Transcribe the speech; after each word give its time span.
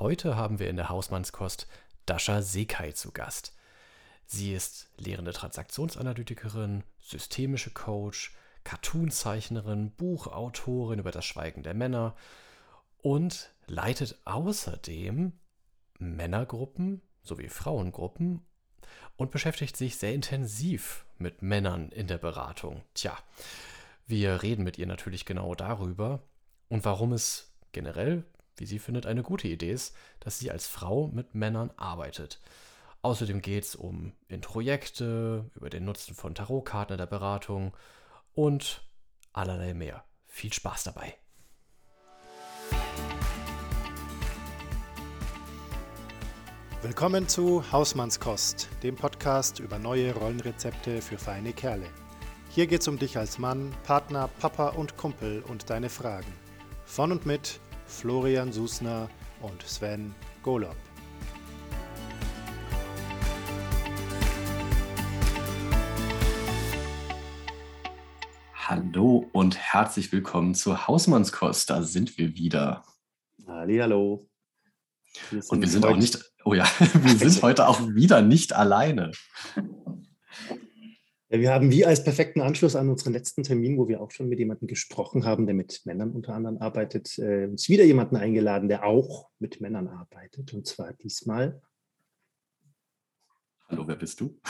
Heute 0.00 0.34
haben 0.34 0.58
wir 0.58 0.70
in 0.70 0.76
der 0.76 0.88
Hausmannskost 0.88 1.68
Dasha 2.06 2.40
Sekai 2.40 2.92
zu 2.92 3.12
Gast. 3.12 3.54
Sie 4.24 4.54
ist 4.54 4.88
lehrende 4.96 5.34
Transaktionsanalytikerin, 5.34 6.84
systemische 7.02 7.70
Coach, 7.70 8.34
Cartoonzeichnerin, 8.64 9.90
Buchautorin 9.90 11.00
über 11.00 11.10
das 11.10 11.26
Schweigen 11.26 11.62
der 11.62 11.74
Männer 11.74 12.16
und 13.02 13.50
leitet 13.66 14.18
außerdem 14.24 15.34
Männergruppen 15.98 17.02
sowie 17.22 17.50
Frauengruppen 17.50 18.40
und 19.18 19.30
beschäftigt 19.30 19.76
sich 19.76 19.98
sehr 19.98 20.14
intensiv 20.14 21.04
mit 21.18 21.42
Männern 21.42 21.90
in 21.90 22.06
der 22.06 22.16
Beratung. 22.16 22.80
Tja, 22.94 23.18
wir 24.06 24.42
reden 24.42 24.64
mit 24.64 24.78
ihr 24.78 24.86
natürlich 24.86 25.26
genau 25.26 25.54
darüber 25.54 26.22
und 26.70 26.86
warum 26.86 27.12
es 27.12 27.52
generell, 27.72 28.24
wie 28.60 28.66
sie 28.66 28.78
findet, 28.78 29.06
eine 29.06 29.22
gute 29.22 29.48
Idee 29.48 29.72
ist, 29.72 29.96
dass 30.20 30.38
sie 30.38 30.50
als 30.50 30.66
Frau 30.68 31.08
mit 31.08 31.34
Männern 31.34 31.70
arbeitet. 31.76 32.40
Außerdem 33.00 33.40
geht 33.40 33.64
es 33.64 33.74
um 33.74 34.12
Introjekte, 34.28 35.50
über 35.54 35.70
den 35.70 35.86
Nutzen 35.86 36.14
von 36.14 36.34
Tarotkarten 36.34 36.94
in 36.94 36.98
der 36.98 37.06
Beratung 37.06 37.74
und 38.34 38.82
allerlei 39.32 39.72
mehr. 39.72 40.04
Viel 40.26 40.52
Spaß 40.52 40.84
dabei! 40.84 41.16
Willkommen 46.82 47.28
zu 47.28 47.72
Hausmannskost, 47.72 48.68
dem 48.82 48.96
Podcast 48.96 49.58
über 49.58 49.78
neue 49.78 50.14
Rollenrezepte 50.14 51.00
für 51.00 51.18
feine 51.18 51.54
Kerle. 51.54 51.86
Hier 52.50 52.66
geht's 52.66 52.88
um 52.88 52.98
dich 52.98 53.16
als 53.16 53.38
Mann, 53.38 53.74
Partner, 53.84 54.28
Papa 54.40 54.68
und 54.68 54.98
Kumpel 54.98 55.42
und 55.46 55.70
deine 55.70 55.88
Fragen. 55.88 56.32
Von 56.84 57.12
und 57.12 57.24
mit 57.24 57.60
Florian 57.90 58.52
Susner 58.52 59.10
und 59.42 59.62
Sven 59.62 60.14
Golob. 60.42 60.76
Hallo 68.54 69.28
und 69.32 69.58
herzlich 69.58 70.12
willkommen 70.12 70.54
zur 70.54 70.86
Hausmannskost. 70.86 71.68
Da 71.68 71.82
sind 71.82 72.16
wir 72.16 72.36
wieder. 72.36 72.84
Hallo. 73.46 74.28
Und 75.48 75.60
wir 75.60 75.68
sind 75.68 75.84
auch 75.84 75.96
nicht, 75.96 76.32
oh 76.44 76.54
ja, 76.54 76.64
wir 76.94 77.18
sind 77.18 77.42
heute 77.42 77.66
auch 77.66 77.80
wieder 77.88 78.22
nicht 78.22 78.54
alleine. 78.54 79.10
Ja, 81.32 81.38
wir 81.38 81.52
haben 81.52 81.70
wie 81.70 81.86
als 81.86 82.02
perfekten 82.02 82.40
Anschluss 82.40 82.74
an 82.74 82.88
unseren 82.88 83.12
letzten 83.12 83.44
Termin, 83.44 83.78
wo 83.78 83.86
wir 83.86 84.00
auch 84.00 84.10
schon 84.10 84.28
mit 84.28 84.40
jemandem 84.40 84.66
gesprochen 84.66 85.24
haben, 85.24 85.46
der 85.46 85.54
mit 85.54 85.80
Männern 85.84 86.10
unter 86.10 86.34
anderem 86.34 86.58
arbeitet, 86.58 87.16
äh, 87.18 87.46
uns 87.46 87.68
wieder 87.68 87.84
jemanden 87.84 88.16
eingeladen, 88.16 88.68
der 88.68 88.84
auch 88.84 89.28
mit 89.38 89.60
Männern 89.60 89.86
arbeitet. 89.86 90.52
Und 90.52 90.66
zwar 90.66 90.92
diesmal. 90.92 91.62
Hallo, 93.68 93.86
wer 93.86 93.94
bist 93.94 94.20
du? 94.20 94.40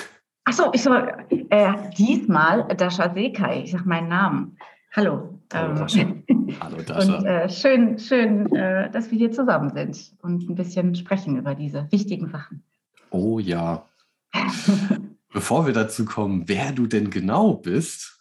Achso, 0.44 0.70
ich 0.72 0.82
soll 0.82 1.12
äh, 1.50 1.74
diesmal 1.98 2.66
Dasha 2.74 3.12
Sekai, 3.12 3.64
ich 3.64 3.72
sage 3.72 3.86
meinen 3.86 4.08
Namen. 4.08 4.56
Hallo. 4.92 5.38
Hallo, 5.52 5.72
ähm, 5.72 5.76
Dasha. 5.76 6.00
Hallo, 6.60 6.76
Dasha. 6.80 7.18
Und 7.18 7.26
äh, 7.26 7.48
schön, 7.50 7.98
schön, 7.98 8.50
äh, 8.54 8.90
dass 8.90 9.10
wir 9.10 9.18
hier 9.18 9.32
zusammen 9.32 9.70
sind 9.74 10.14
und 10.22 10.48
ein 10.48 10.54
bisschen 10.54 10.94
sprechen 10.94 11.36
über 11.36 11.54
diese 11.54 11.86
wichtigen 11.92 12.30
Sachen. 12.30 12.64
Oh 13.10 13.38
ja. 13.38 13.84
Bevor 15.32 15.64
wir 15.64 15.72
dazu 15.72 16.04
kommen, 16.04 16.48
wer 16.48 16.72
du 16.72 16.86
denn 16.86 17.10
genau 17.10 17.54
bist, 17.54 18.18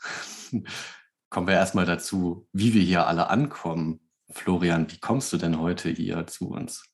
kommen 1.30 1.48
wir 1.48 1.56
erstmal 1.56 1.86
dazu, 1.86 2.48
wie 2.54 2.74
wir 2.74 2.84
hier 2.84 3.08
alle 3.08 3.30
ankommen. 3.30 4.00
Florian, 4.32 4.92
wie 4.92 5.00
kommst 5.00 5.34
du 5.34 5.38
denn 5.38 5.60
heute 5.60 5.90
hier 5.90 6.28
zu 6.28 6.50
uns? 6.50 6.86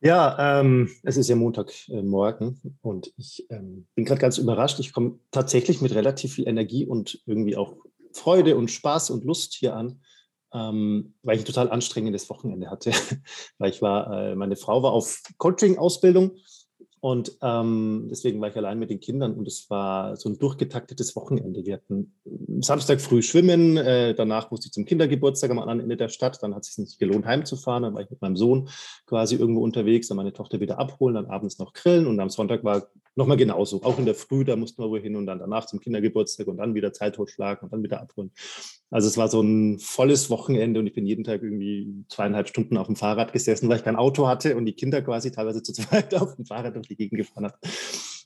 Ja, 0.00 0.60
ähm, 0.60 0.88
es 1.02 1.16
ist 1.16 1.28
ja 1.28 1.36
Montagmorgen 1.36 2.60
äh, 2.64 2.68
und 2.80 3.12
ich 3.16 3.46
ähm, 3.50 3.86
bin 3.94 4.04
gerade 4.04 4.20
ganz 4.20 4.38
überrascht. 4.38 4.78
Ich 4.78 4.92
komme 4.92 5.18
tatsächlich 5.32 5.80
mit 5.80 5.94
relativ 5.94 6.34
viel 6.34 6.48
Energie 6.48 6.86
und 6.86 7.22
irgendwie 7.26 7.56
auch 7.56 7.76
Freude 8.12 8.56
und 8.56 8.70
Spaß 8.70 9.10
und 9.10 9.24
Lust 9.24 9.54
hier 9.54 9.74
an, 9.74 10.02
ähm, 10.52 11.14
weil 11.22 11.36
ich 11.36 11.42
ein 11.42 11.46
total 11.46 11.70
anstrengendes 11.70 12.30
Wochenende 12.30 12.70
hatte. 12.70 12.92
weil 13.58 13.70
ich 13.70 13.82
war, 13.82 14.12
äh, 14.12 14.34
meine 14.36 14.56
Frau 14.56 14.82
war 14.82 14.92
auf 14.92 15.22
Coaching-Ausbildung 15.38 16.36
und 17.02 17.36
ähm, 17.42 18.06
deswegen 18.08 18.40
war 18.40 18.48
ich 18.48 18.56
allein 18.56 18.78
mit 18.78 18.88
den 18.88 19.00
Kindern 19.00 19.34
und 19.34 19.48
es 19.48 19.68
war 19.68 20.14
so 20.14 20.28
ein 20.28 20.38
durchgetaktetes 20.38 21.16
Wochenende. 21.16 21.66
Wir 21.66 21.74
hatten 21.74 22.14
Samstag 22.60 23.00
früh 23.00 23.22
schwimmen, 23.22 23.76
äh, 23.76 24.14
danach 24.14 24.52
musste 24.52 24.68
ich 24.68 24.72
zum 24.72 24.84
Kindergeburtstag 24.84 25.50
am 25.50 25.58
anderen 25.58 25.80
Ende 25.80 25.96
der 25.96 26.08
Stadt. 26.08 26.40
Dann 26.44 26.54
hat 26.54 26.62
es 26.62 26.68
sich 26.68 26.78
nicht 26.78 27.00
gelohnt, 27.00 27.26
heimzufahren. 27.26 27.82
Dann 27.82 27.94
war 27.94 28.02
ich 28.02 28.10
mit 28.10 28.22
meinem 28.22 28.36
Sohn 28.36 28.68
quasi 29.06 29.34
irgendwo 29.34 29.64
unterwegs, 29.64 30.06
dann 30.06 30.16
meine 30.16 30.32
Tochter 30.32 30.60
wieder 30.60 30.78
abholen, 30.78 31.16
dann 31.16 31.26
abends 31.26 31.58
noch 31.58 31.72
grillen 31.72 32.06
und 32.06 32.20
am 32.20 32.30
Sonntag 32.30 32.62
war 32.62 32.86
nochmal 33.14 33.36
genauso. 33.36 33.82
Auch 33.82 33.98
in 33.98 34.06
der 34.06 34.14
Früh, 34.14 34.44
da 34.44 34.56
mussten 34.56 34.82
wir 34.82 34.90
wohin 34.90 35.16
und 35.16 35.26
dann 35.26 35.38
danach 35.38 35.66
zum 35.66 35.80
Kindergeburtstag 35.80 36.46
und 36.46 36.58
dann 36.58 36.74
wieder 36.74 36.92
Zeit 36.92 37.14
totschlagen 37.16 37.64
und 37.64 37.72
dann 37.72 37.82
wieder 37.82 38.00
abholen. 38.00 38.30
Also 38.90 39.08
es 39.08 39.16
war 39.16 39.28
so 39.28 39.40
ein 39.40 39.78
volles 39.78 40.30
Wochenende 40.30 40.80
und 40.80 40.86
ich 40.86 40.92
bin 40.92 41.06
jeden 41.06 41.24
Tag 41.24 41.42
irgendwie 41.42 42.04
zweieinhalb 42.08 42.48
Stunden 42.48 42.76
auf 42.76 42.86
dem 42.86 42.96
Fahrrad 42.96 43.32
gesessen, 43.32 43.68
weil 43.68 43.78
ich 43.78 43.84
kein 43.84 43.96
Auto 43.96 44.28
hatte 44.28 44.56
und 44.56 44.66
die 44.66 44.74
Kinder 44.74 45.02
quasi 45.02 45.30
teilweise 45.30 45.62
zu 45.62 45.72
zweit 45.74 46.14
auf 46.14 46.36
dem 46.36 46.46
Fahrrad 46.46 46.76
durch 46.76 46.88
die 46.88 46.96
Gegend 46.96 47.18
gefahren 47.18 47.44
habe. 47.44 47.58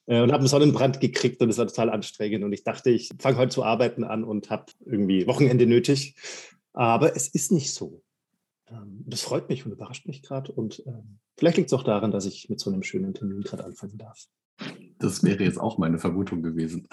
Äh, 0.06 0.20
und 0.20 0.32
habe 0.32 0.40
einen 0.40 0.48
Sonnenbrand 0.48 1.00
gekriegt 1.00 1.40
und 1.42 1.50
es 1.50 1.58
war 1.58 1.66
total 1.66 1.90
anstrengend. 1.90 2.44
Und 2.44 2.52
ich 2.52 2.64
dachte, 2.64 2.90
ich 2.90 3.10
fange 3.18 3.38
heute 3.38 3.50
zu 3.50 3.64
arbeiten 3.64 4.04
an 4.04 4.24
und 4.24 4.50
habe 4.50 4.66
irgendwie 4.84 5.26
Wochenende 5.26 5.66
nötig. 5.66 6.14
Aber 6.72 7.16
es 7.16 7.28
ist 7.28 7.52
nicht 7.52 7.72
so. 7.72 8.02
Ähm, 8.68 9.04
das 9.06 9.22
freut 9.22 9.48
mich 9.48 9.64
und 9.66 9.72
überrascht 9.72 10.06
mich 10.06 10.22
gerade. 10.22 10.52
Und 10.52 10.82
ähm, 10.86 11.18
vielleicht 11.36 11.56
liegt 11.56 11.70
es 11.70 11.78
auch 11.78 11.84
daran, 11.84 12.10
dass 12.10 12.26
ich 12.26 12.48
mit 12.48 12.60
so 12.60 12.70
einem 12.70 12.82
schönen 12.82 13.14
Termin 13.14 13.42
gerade 13.42 13.64
anfangen 13.64 13.98
darf. 13.98 14.26
Das 14.98 15.22
wäre 15.22 15.44
jetzt 15.44 15.60
auch 15.60 15.76
meine 15.76 15.98
Vermutung 15.98 16.42
gewesen. 16.42 16.88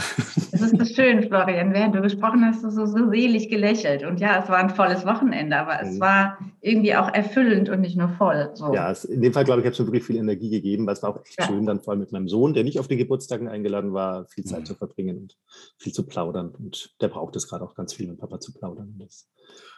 Es 0.51 0.61
ist 0.61 0.77
so 0.77 0.85
schön, 0.85 1.23
Florian. 1.23 1.73
Während 1.73 1.95
du 1.95 2.01
gesprochen 2.01 2.43
hast, 2.45 2.63
hast 2.63 2.77
du 2.77 2.85
so, 2.85 2.97
so 2.97 3.09
selig 3.09 3.49
gelächelt. 3.49 4.03
Und 4.03 4.19
ja, 4.19 4.43
es 4.43 4.49
war 4.49 4.57
ein 4.57 4.69
volles 4.69 5.05
Wochenende, 5.05 5.57
aber 5.57 5.81
es 5.81 5.95
mhm. 5.95 5.99
war 6.01 6.37
irgendwie 6.59 6.95
auch 6.95 7.13
erfüllend 7.13 7.69
und 7.69 7.79
nicht 7.79 7.95
nur 7.95 8.09
voll. 8.09 8.51
So. 8.55 8.73
Ja, 8.73 8.91
es, 8.91 9.05
in 9.05 9.21
dem 9.21 9.31
Fall, 9.31 9.45
glaube 9.45 9.61
ich, 9.61 9.65
hat 9.65 9.73
es 9.73 9.79
mir 9.79 9.87
wirklich 9.87 10.03
viel 10.03 10.17
Energie 10.17 10.49
gegeben, 10.49 10.85
weil 10.85 10.93
es 10.93 11.01
war 11.01 11.11
auch 11.11 11.25
echt 11.25 11.39
ja. 11.39 11.47
schön, 11.47 11.65
dann 11.65 11.79
vor 11.79 11.91
allem 11.91 12.01
mit 12.01 12.11
meinem 12.11 12.27
Sohn, 12.27 12.53
der 12.53 12.65
nicht 12.65 12.77
auf 12.77 12.89
den 12.89 12.97
Geburtstagen 12.97 13.47
eingeladen 13.47 13.93
war, 13.93 14.25
viel 14.27 14.43
Zeit 14.43 14.61
mhm. 14.61 14.65
zu 14.65 14.75
verbringen 14.75 15.17
und 15.17 15.37
viel 15.77 15.93
zu 15.93 16.05
plaudern. 16.05 16.49
Und 16.49 16.93
der 16.99 17.07
braucht 17.07 17.37
es 17.37 17.47
gerade 17.47 17.63
auch 17.63 17.73
ganz 17.73 17.93
viel, 17.93 18.09
mit 18.09 18.19
Papa 18.19 18.39
zu 18.41 18.53
plaudern. 18.53 18.95
Das, 18.99 19.29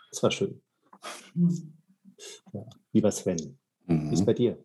das 0.09 0.23
war 0.23 0.31
schön. 0.31 0.61
Mhm. 1.35 1.73
Ja, 2.53 2.61
lieber 2.91 3.11
Sven, 3.11 3.59
mhm. 3.85 4.09
wie 4.09 4.13
ist 4.15 4.25
bei 4.25 4.33
dir? 4.33 4.64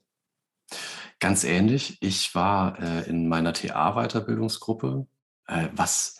Ganz 1.20 1.44
ähnlich. 1.44 1.98
Ich 2.00 2.34
war 2.34 2.80
äh, 2.80 3.08
in 3.08 3.28
meiner 3.28 3.52
TA-Weiterbildungsgruppe, 3.52 5.06
äh, 5.46 5.68
was 5.72 6.18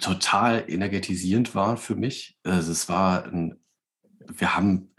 total 0.00 0.64
energetisierend 0.66 1.54
war 1.54 1.76
für 1.76 1.94
mich. 1.94 2.36
Also 2.42 2.72
es 2.72 2.88
war, 2.88 3.24
ein, 3.24 3.62
wir 4.26 4.56
haben 4.56 4.92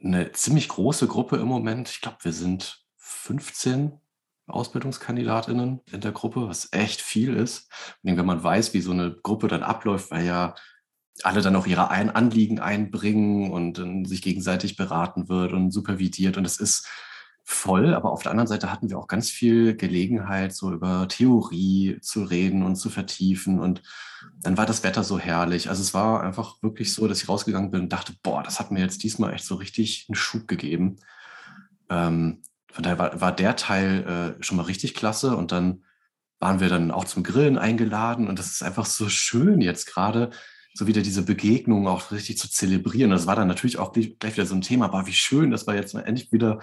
eine 0.00 0.30
ziemlich 0.30 0.68
große 0.68 1.08
Gruppe 1.08 1.36
im 1.36 1.48
Moment. 1.48 1.88
Ich 1.90 2.00
glaube, 2.00 2.18
wir 2.22 2.32
sind 2.32 2.84
15 2.98 3.98
Ausbildungskandidatinnen 4.46 5.80
in 5.90 6.00
der 6.00 6.12
Gruppe, 6.12 6.48
was 6.48 6.68
echt 6.72 7.00
viel 7.00 7.34
ist. 7.34 7.70
Und 8.04 8.16
wenn 8.16 8.26
man 8.26 8.42
weiß, 8.42 8.72
wie 8.72 8.80
so 8.82 8.92
eine 8.92 9.16
Gruppe 9.22 9.48
dann 9.48 9.64
abläuft, 9.64 10.12
weil 10.12 10.26
ja 10.26 10.54
alle 11.24 11.42
dann 11.42 11.56
auch 11.56 11.66
ihre 11.66 11.90
ein 11.90 12.10
Anliegen 12.10 12.60
einbringen 12.60 13.50
und 13.50 14.06
sich 14.06 14.22
gegenseitig 14.22 14.76
beraten 14.76 15.28
wird 15.28 15.52
und 15.52 15.72
supervidiert. 15.72 16.36
Und 16.36 16.44
es 16.44 16.58
ist 16.58 16.88
voll, 17.44 17.94
aber 17.94 18.12
auf 18.12 18.22
der 18.22 18.30
anderen 18.30 18.48
Seite 18.48 18.70
hatten 18.70 18.88
wir 18.88 18.98
auch 18.98 19.08
ganz 19.08 19.30
viel 19.30 19.76
Gelegenheit, 19.76 20.54
so 20.54 20.72
über 20.72 21.08
Theorie 21.08 21.98
zu 22.00 22.22
reden 22.24 22.62
und 22.62 22.76
zu 22.76 22.88
vertiefen. 22.88 23.58
Und 23.58 23.82
dann 24.40 24.56
war 24.56 24.66
das 24.66 24.82
Wetter 24.84 25.04
so 25.04 25.18
herrlich. 25.18 25.68
Also 25.68 25.82
es 25.82 25.94
war 25.94 26.22
einfach 26.22 26.62
wirklich 26.62 26.92
so, 26.92 27.08
dass 27.08 27.22
ich 27.22 27.28
rausgegangen 27.28 27.70
bin 27.70 27.82
und 27.82 27.92
dachte, 27.92 28.14
boah, 28.22 28.42
das 28.42 28.60
hat 28.60 28.70
mir 28.70 28.80
jetzt 28.80 29.02
diesmal 29.02 29.34
echt 29.34 29.44
so 29.44 29.56
richtig 29.56 30.06
einen 30.08 30.14
Schub 30.14 30.46
gegeben. 30.46 30.96
Ähm, 31.90 32.42
von 32.72 32.82
daher 32.82 32.98
war, 32.98 33.20
war 33.20 33.32
der 33.32 33.56
Teil 33.56 34.36
äh, 34.38 34.42
schon 34.42 34.56
mal 34.56 34.64
richtig 34.64 34.94
klasse. 34.94 35.36
Und 35.36 35.52
dann 35.52 35.84
waren 36.38 36.60
wir 36.60 36.68
dann 36.68 36.90
auch 36.90 37.04
zum 37.04 37.22
Grillen 37.22 37.58
eingeladen. 37.58 38.28
Und 38.28 38.38
das 38.38 38.50
ist 38.52 38.62
einfach 38.62 38.86
so 38.86 39.08
schön 39.08 39.60
jetzt 39.60 39.86
gerade, 39.86 40.30
so 40.74 40.86
wieder 40.86 41.02
diese 41.02 41.22
Begegnung 41.22 41.86
auch 41.86 42.12
richtig 42.12 42.38
zu 42.38 42.50
zelebrieren. 42.50 43.10
Das 43.10 43.26
war 43.26 43.36
dann 43.36 43.48
natürlich 43.48 43.78
auch 43.78 43.92
gleich 43.92 44.36
wieder 44.36 44.46
so 44.46 44.54
ein 44.54 44.62
Thema, 44.62 44.86
aber 44.86 45.06
wie 45.06 45.12
schön, 45.12 45.50
dass 45.50 45.66
wir 45.66 45.74
jetzt 45.74 45.94
endlich 45.94 46.32
wieder 46.32 46.60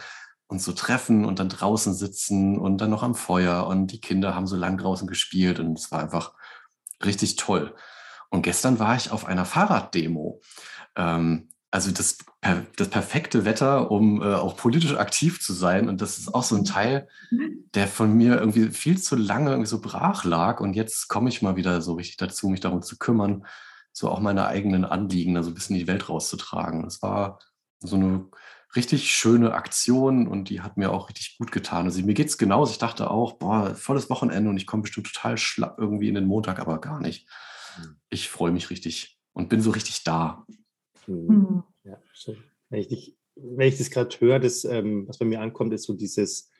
uns 0.49 0.65
so 0.65 0.73
treffen 0.73 1.25
und 1.25 1.39
dann 1.39 1.47
draußen 1.47 1.93
sitzen 1.93 2.57
und 2.57 2.79
dann 2.79 2.89
noch 2.89 3.03
am 3.03 3.15
Feuer 3.15 3.67
und 3.67 3.87
die 3.87 4.01
Kinder 4.01 4.35
haben 4.35 4.47
so 4.47 4.55
lang 4.55 4.77
draußen 4.77 5.07
gespielt 5.07 5.59
und 5.59 5.77
es 5.77 5.91
war 5.91 6.01
einfach 6.01 6.33
richtig 7.05 7.35
toll. 7.35 7.75
Und 8.29 8.41
gestern 8.41 8.79
war 8.79 8.95
ich 8.95 9.11
auf 9.11 9.25
einer 9.25 9.45
Fahrraddemo. 9.45 10.41
Ähm, 10.95 11.49
also 11.71 11.91
das, 11.91 12.17
das 12.77 12.89
perfekte 12.89 13.45
Wetter, 13.45 13.91
um 13.91 14.23
äh, 14.23 14.33
auch 14.33 14.57
politisch 14.57 14.95
aktiv 14.95 15.39
zu 15.39 15.53
sein. 15.53 15.87
Und 15.87 16.01
das 16.01 16.17
ist 16.17 16.33
auch 16.33 16.43
so 16.43 16.55
ein 16.55 16.65
Teil, 16.65 17.07
der 17.75 17.87
von 17.87 18.11
mir 18.11 18.39
irgendwie 18.39 18.69
viel 18.69 18.99
zu 18.99 19.15
lange 19.15 19.51
irgendwie 19.51 19.69
so 19.69 19.79
brach 19.79 20.23
lag. 20.23 20.61
Und 20.61 20.73
jetzt 20.73 21.09
komme 21.09 21.29
ich 21.29 21.43
mal 21.43 21.57
wieder 21.57 21.81
so 21.81 21.93
richtig 21.93 22.17
dazu, 22.17 22.49
mich 22.49 22.59
darum 22.59 22.81
zu 22.81 22.97
kümmern, 22.97 23.45
so 23.91 24.09
auch 24.09 24.19
meine 24.19 24.47
eigenen 24.47 24.83
Anliegen 24.83 25.35
da 25.35 25.43
so 25.43 25.51
ein 25.51 25.53
bisschen 25.53 25.75
in 25.75 25.81
die 25.81 25.87
Welt 25.87 26.09
rauszutragen. 26.09 26.83
Das 26.83 27.03
war 27.03 27.39
so 27.81 27.95
eine 27.97 28.25
richtig 28.75 29.11
schöne 29.11 29.53
Aktion 29.53 30.27
und 30.27 30.49
die 30.49 30.61
hat 30.61 30.77
mir 30.77 30.91
auch 30.91 31.09
richtig 31.09 31.37
gut 31.37 31.51
getan. 31.51 31.85
Also 31.85 32.01
mir 32.03 32.13
geht 32.13 32.27
es 32.27 32.37
genauso. 32.37 32.71
Ich 32.71 32.77
dachte 32.77 33.09
auch, 33.09 33.33
boah, 33.33 33.73
volles 33.75 34.09
Wochenende 34.09 34.49
und 34.49 34.57
ich 34.57 34.67
komme 34.67 34.83
bestimmt 34.83 35.07
total 35.07 35.37
schlapp 35.37 35.77
irgendwie 35.79 36.07
in 36.07 36.15
den 36.15 36.25
Montag, 36.25 36.59
aber 36.59 36.79
gar 36.79 36.99
nicht. 36.99 37.27
Hm. 37.75 37.95
Ich 38.09 38.29
freue 38.29 38.51
mich 38.51 38.69
richtig 38.69 39.19
und 39.33 39.49
bin 39.49 39.61
so 39.61 39.71
richtig 39.71 40.03
da. 40.03 40.45
Mhm. 41.07 41.63
Ja, 41.83 41.97
schön. 42.13 42.37
Wenn 42.69 42.81
ich, 42.81 42.87
dich, 42.87 43.17
wenn 43.35 43.67
ich 43.67 43.77
das 43.77 43.89
gerade 43.89 44.15
höre, 44.19 44.39
das, 44.39 44.63
ähm, 44.65 45.07
was 45.07 45.17
bei 45.17 45.25
mir 45.25 45.41
ankommt, 45.41 45.73
ist 45.73 45.83
so 45.83 45.93
dieses, 45.93 46.51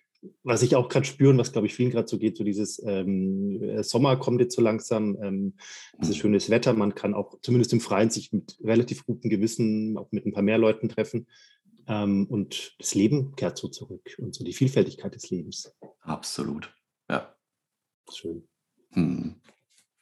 was 0.44 0.63
ich 0.63 0.75
auch 0.75 0.89
gerade 0.89 1.06
spüre 1.06 1.31
und 1.31 1.38
was, 1.38 1.51
glaube 1.51 1.67
ich, 1.67 1.75
vielen 1.75 1.91
gerade 1.91 2.07
so 2.07 2.17
geht, 2.17 2.38
so 2.38 2.44
dieses 2.44 2.81
ähm, 2.85 3.61
äh, 3.61 3.83
Sommer 3.83 4.17
kommt 4.17 4.41
jetzt 4.41 4.56
so 4.56 4.61
langsam, 4.61 5.17
ähm, 5.21 5.53
dieses 6.01 6.17
mhm. 6.17 6.21
schönes 6.21 6.50
Wetter, 6.50 6.73
man 6.73 6.95
kann 6.95 7.13
auch 7.13 7.39
zumindest 7.41 7.73
im 7.73 7.79
Freien 7.79 8.09
sich 8.09 8.31
mit 8.33 8.57
relativ 8.61 9.06
gutem 9.06 9.29
Gewissen 9.29 9.97
auch 9.97 10.11
mit 10.11 10.25
ein 10.25 10.33
paar 10.33 10.44
mehr 10.44 10.57
Leuten 10.57 10.89
treffen. 10.89 11.27
Ähm, 11.89 12.27
und 12.30 12.75
das 12.80 12.94
Leben 12.94 13.36
kehrt 13.36 13.57
so 13.57 13.68
zurück 13.68 14.15
und 14.19 14.36
so 14.36 14.45
die 14.45 14.53
Vielfältigkeit 14.53 15.13
des 15.15 15.30
Lebens. 15.30 15.75
Absolut, 16.01 16.74
ja. 17.09 17.36
Schön. 18.12 18.47
Hm. 18.91 19.41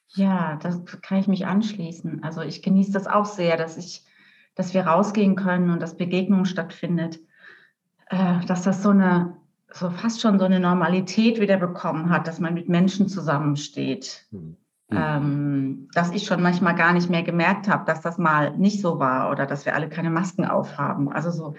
Ja, 0.09 0.57
das 0.61 0.85
kann 1.01 1.19
ich 1.19 1.27
mich 1.27 1.45
anschließen. 1.45 2.23
Also 2.23 2.41
ich 2.41 2.61
genieße 2.61 2.91
das 2.91 3.07
auch 3.07 3.25
sehr, 3.25 3.57
dass 3.57 3.77
ich, 3.77 4.05
dass 4.55 4.73
wir 4.73 4.81
rausgehen 4.81 5.35
können 5.35 5.69
und 5.69 5.81
dass 5.81 5.97
Begegnung 5.97 6.45
stattfindet. 6.45 7.19
Äh, 8.09 8.45
dass 8.45 8.63
das 8.63 8.83
so 8.83 8.89
eine, 8.89 9.37
so 9.71 9.89
fast 9.89 10.21
schon 10.21 10.39
so 10.39 10.45
eine 10.45 10.59
Normalität 10.59 11.39
wieder 11.39 11.57
bekommen 11.57 12.09
hat, 12.09 12.27
dass 12.27 12.39
man 12.39 12.53
mit 12.53 12.69
Menschen 12.69 13.07
zusammensteht. 13.07 14.27
Mhm. 14.31 14.57
Ähm, 14.89 15.89
dass 15.93 16.11
ich 16.11 16.25
schon 16.25 16.41
manchmal 16.41 16.75
gar 16.75 16.93
nicht 16.93 17.09
mehr 17.09 17.23
gemerkt 17.23 17.67
habe, 17.67 17.83
dass 17.85 18.01
das 18.01 18.17
mal 18.17 18.55
nicht 18.57 18.81
so 18.81 18.99
war 18.99 19.31
oder 19.31 19.45
dass 19.45 19.65
wir 19.65 19.75
alle 19.75 19.89
keine 19.89 20.09
Masken 20.09 20.45
aufhaben. 20.45 21.11
Also 21.11 21.29
so, 21.31 21.55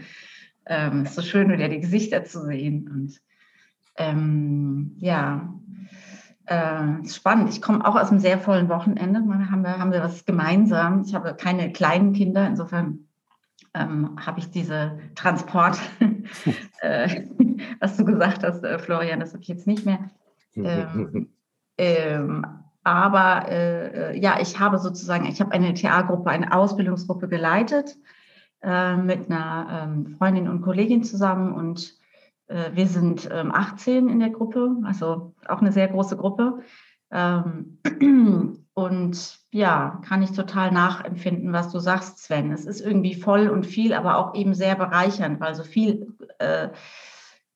ähm, 0.64 1.04
ist 1.04 1.14
so 1.14 1.22
schön, 1.22 1.50
wieder 1.50 1.68
die 1.68 1.80
Gesichter 1.80 2.24
zu 2.24 2.44
sehen. 2.46 2.88
Und 2.90 3.20
ähm, 3.96 4.96
ja, 4.98 5.52
äh, 6.46 7.06
spannend. 7.06 7.50
Ich 7.50 7.60
komme 7.60 7.86
auch 7.86 7.96
aus 7.96 8.10
einem 8.10 8.20
sehr 8.20 8.38
vollen 8.38 8.70
Wochenende. 8.70 9.20
Man, 9.20 9.50
haben, 9.50 9.62
wir, 9.62 9.78
haben 9.78 9.92
wir 9.92 10.02
was 10.02 10.24
gemeinsam. 10.24 11.02
Ich 11.02 11.14
habe 11.14 11.34
keine 11.34 11.70
kleinen 11.72 12.14
Kinder, 12.14 12.46
insofern 12.46 13.00
ähm, 13.74 14.16
habe 14.24 14.40
ich 14.40 14.50
diese 14.50 14.98
Transport, 15.14 15.78
äh, 16.80 17.22
was 17.80 17.96
du 17.96 18.04
gesagt 18.04 18.42
hast, 18.42 18.64
äh, 18.64 18.78
Florian, 18.78 19.20
das 19.20 19.32
habe 19.32 19.42
ich 19.42 19.48
jetzt 19.48 19.66
nicht 19.66 19.84
mehr. 19.84 19.98
Ähm, 20.56 21.28
ähm, 21.76 22.44
aber 22.92 23.48
äh, 23.48 24.12
äh, 24.12 24.18
ja, 24.18 24.38
ich 24.40 24.58
habe 24.58 24.78
sozusagen, 24.78 25.26
ich 25.26 25.40
habe 25.40 25.52
eine 25.52 25.74
TA-Gruppe, 25.74 26.30
eine 26.30 26.52
Ausbildungsgruppe 26.52 27.28
geleitet 27.28 27.96
äh, 28.62 28.96
mit 28.96 29.30
einer 29.30 29.88
ähm, 29.88 30.16
Freundin 30.16 30.48
und 30.48 30.62
Kollegin 30.62 31.02
zusammen 31.04 31.52
und 31.52 31.94
äh, 32.48 32.70
wir 32.72 32.86
sind 32.86 33.30
18 33.30 33.96
ähm, 33.96 34.08
in 34.08 34.20
der 34.20 34.30
Gruppe, 34.30 34.76
also 34.84 35.34
auch 35.46 35.60
eine 35.60 35.72
sehr 35.72 35.88
große 35.88 36.16
Gruppe. 36.16 36.60
Ähm, 37.10 37.78
und 38.74 39.38
ja, 39.50 40.00
kann 40.06 40.22
ich 40.22 40.32
total 40.32 40.72
nachempfinden, 40.72 41.52
was 41.52 41.70
du 41.72 41.78
sagst, 41.78 42.18
Sven. 42.18 42.52
Es 42.52 42.66
ist 42.66 42.80
irgendwie 42.80 43.14
voll 43.14 43.48
und 43.48 43.66
viel, 43.66 43.94
aber 43.94 44.18
auch 44.18 44.34
eben 44.34 44.54
sehr 44.54 44.74
bereichernd, 44.74 45.40
weil 45.40 45.54
so 45.54 45.64
viel 45.64 46.14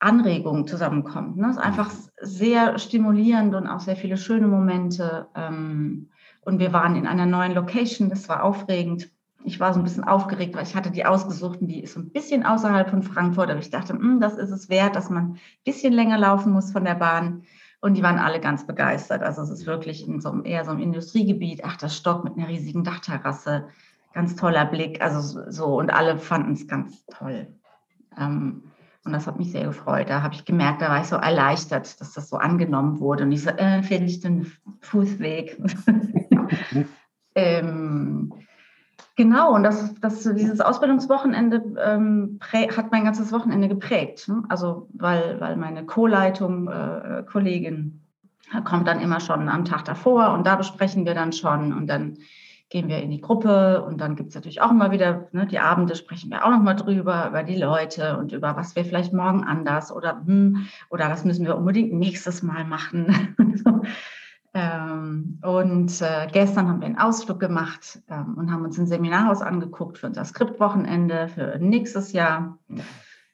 äh, 0.03 0.07
Anregung 0.07 0.67
zusammenkommt. 0.67 1.37
Ne? 1.37 1.47
Es 1.51 1.57
ist 1.57 1.63
einfach 1.63 1.91
sehr 2.21 2.79
stimulierend 2.79 3.55
und 3.55 3.67
auch 3.67 3.81
sehr 3.81 3.97
viele 3.97 4.17
schöne 4.17 4.47
Momente. 4.47 5.27
Ähm, 5.35 6.09
und 6.43 6.59
wir 6.59 6.73
waren 6.73 6.97
in 6.97 7.07
einer 7.07 7.27
neuen 7.27 7.55
Location, 7.55 8.09
das 8.09 8.29
war 8.29 8.43
aufregend 8.43 9.11
ich 9.45 9.61
war 9.61 9.73
so 9.73 9.81
ein 9.81 9.85
bisschen 9.85 10.05
aufgeregt, 10.05 10.55
weil 10.55 10.65
ich 10.65 10.75
hatte 10.75 10.91
die 10.91 11.05
ausgesucht 11.05 11.61
und 11.61 11.69
die 11.69 11.83
ist 11.83 11.95
so 11.95 12.01
ein 12.01 12.11
bisschen 12.11 12.45
außerhalb 12.45 12.89
von 12.89 13.03
Frankfurt. 13.03 13.51
Aber 13.51 13.59
ich 13.59 13.71
dachte, 13.71 13.95
hm, 13.95 14.21
das 14.21 14.37
ist 14.37 14.51
es 14.51 14.69
wert, 14.69 14.97
dass 14.97 15.11
man 15.11 15.33
ein 15.33 15.41
bisschen 15.65 15.93
länger 15.93 16.19
laufen 16.19 16.53
muss 16.53 16.73
von 16.73 16.85
der 16.85 16.95
Bahn. 16.95 17.43
Und 17.81 17.95
die 17.95 18.03
waren 18.03 18.19
alle 18.19 18.41
ganz 18.41 18.67
begeistert. 18.67 19.23
Also 19.23 19.43
es 19.43 19.51
ist 19.51 19.67
wirklich 19.67 20.07
in 20.07 20.21
so 20.21 20.31
einem, 20.31 20.45
eher 20.45 20.65
so 20.65 20.71
einem 20.71 20.81
Industriegebiet. 20.81 21.65
Ach, 21.65 21.77
das 21.77 21.97
Stock 21.97 22.23
mit 22.23 22.37
einer 22.37 22.49
riesigen 22.49 22.85
Dachterrasse. 22.85 23.67
Ganz 24.13 24.37
toller 24.37 24.67
Blick. 24.67 25.03
Also 25.03 25.51
so, 25.51 25.79
und 25.79 25.91
alle 25.91 26.19
fanden 26.19 26.53
es 26.53 26.69
ganz 26.69 27.05
toll. 27.07 27.49
Ähm, 28.17 28.63
und 29.05 29.13
das 29.13 29.27
hat 29.27 29.39
mich 29.39 29.51
sehr 29.51 29.65
gefreut. 29.65 30.09
Da 30.09 30.23
habe 30.23 30.35
ich 30.35 30.45
gemerkt, 30.45 30.83
da 30.83 30.89
war 30.89 31.01
ich 31.01 31.09
so 31.09 31.17
erleichtert, 31.17 32.01
dass 32.01 32.13
das 32.13 32.29
so 32.29 32.37
angenommen 32.37 33.01
wurde. 33.01 33.25
Und 33.25 33.33
ich 33.33 33.43
so, 33.43 33.51
äh, 33.51 33.83
finde 33.83 34.07
ich 34.07 34.21
den 34.21 34.51
Fußweg. 34.81 35.59
ähm, 37.35 38.33
Genau, 39.15 39.55
und 39.55 39.63
das, 39.63 39.95
das, 40.01 40.23
dieses 40.23 40.61
Ausbildungswochenende 40.61 41.63
ähm, 41.85 42.39
hat 42.51 42.93
mein 42.93 43.05
ganzes 43.05 43.31
Wochenende 43.31 43.69
geprägt. 43.69 44.27
Ne? 44.27 44.43
Also, 44.49 44.89
weil, 44.95 45.39
weil 45.39 45.57
meine 45.57 45.85
Co-Leitung, 45.85 46.69
äh, 46.69 47.23
Kollegin, 47.31 48.01
kommt 48.65 48.89
dann 48.89 49.01
immer 49.01 49.21
schon 49.21 49.49
am 49.49 49.65
Tag 49.65 49.85
davor 49.85 50.33
und 50.33 50.47
da 50.47 50.57
besprechen 50.57 51.07
wir 51.07 51.15
dann 51.15 51.33
schon 51.33 51.73
und 51.73 51.87
dann 51.87 52.19
gehen 52.73 52.89
wir 52.89 53.03
in 53.03 53.11
die 53.11 53.21
Gruppe 53.21 53.85
und 53.85 54.01
dann 54.01 54.17
gibt 54.17 54.31
es 54.31 54.35
natürlich 54.35 54.63
auch 54.63 54.71
immer 54.71 54.91
wieder, 54.91 55.29
ne, 55.33 55.47
die 55.47 55.59
Abende 55.59 55.95
sprechen 55.95 56.31
wir 56.31 56.43
auch 56.43 56.51
nochmal 56.51 56.75
drüber, 56.75 57.29
über 57.29 57.43
die 57.43 57.57
Leute 57.57 58.17
und 58.17 58.33
über 58.33 58.57
was 58.57 58.75
wir 58.75 58.85
vielleicht 58.87 59.13
morgen 59.13 59.45
anders 59.45 59.93
oder 59.93 60.23
hm, 60.25 60.67
oder 60.89 61.11
was 61.11 61.27
müssen 61.27 61.45
wir 61.45 61.57
unbedingt 61.57 61.93
nächstes 61.93 62.43
Mal 62.43 62.65
machen. 62.65 63.37
Ähm, 64.55 65.39
und 65.41 66.03
äh, 66.03 66.27
gestern 66.31 66.69
haben 66.69 66.81
wir 66.81 66.87
einen 66.87 66.99
Ausflug 66.99 67.41
gemacht 67.41 68.03
ähm, 68.11 68.35
und 68.37 68.53
haben 68.53 68.63
uns 68.67 68.77
ein 68.79 68.87
Seminarhaus 68.87 69.41
angeguckt 69.41 69.97
für 69.97 70.09
unser 70.09 70.27
Skriptwochenende 70.27 71.29
für 71.29 71.59
nächstes 71.59 72.13
Jahr. 72.13 72.59
Mhm. 72.69 72.81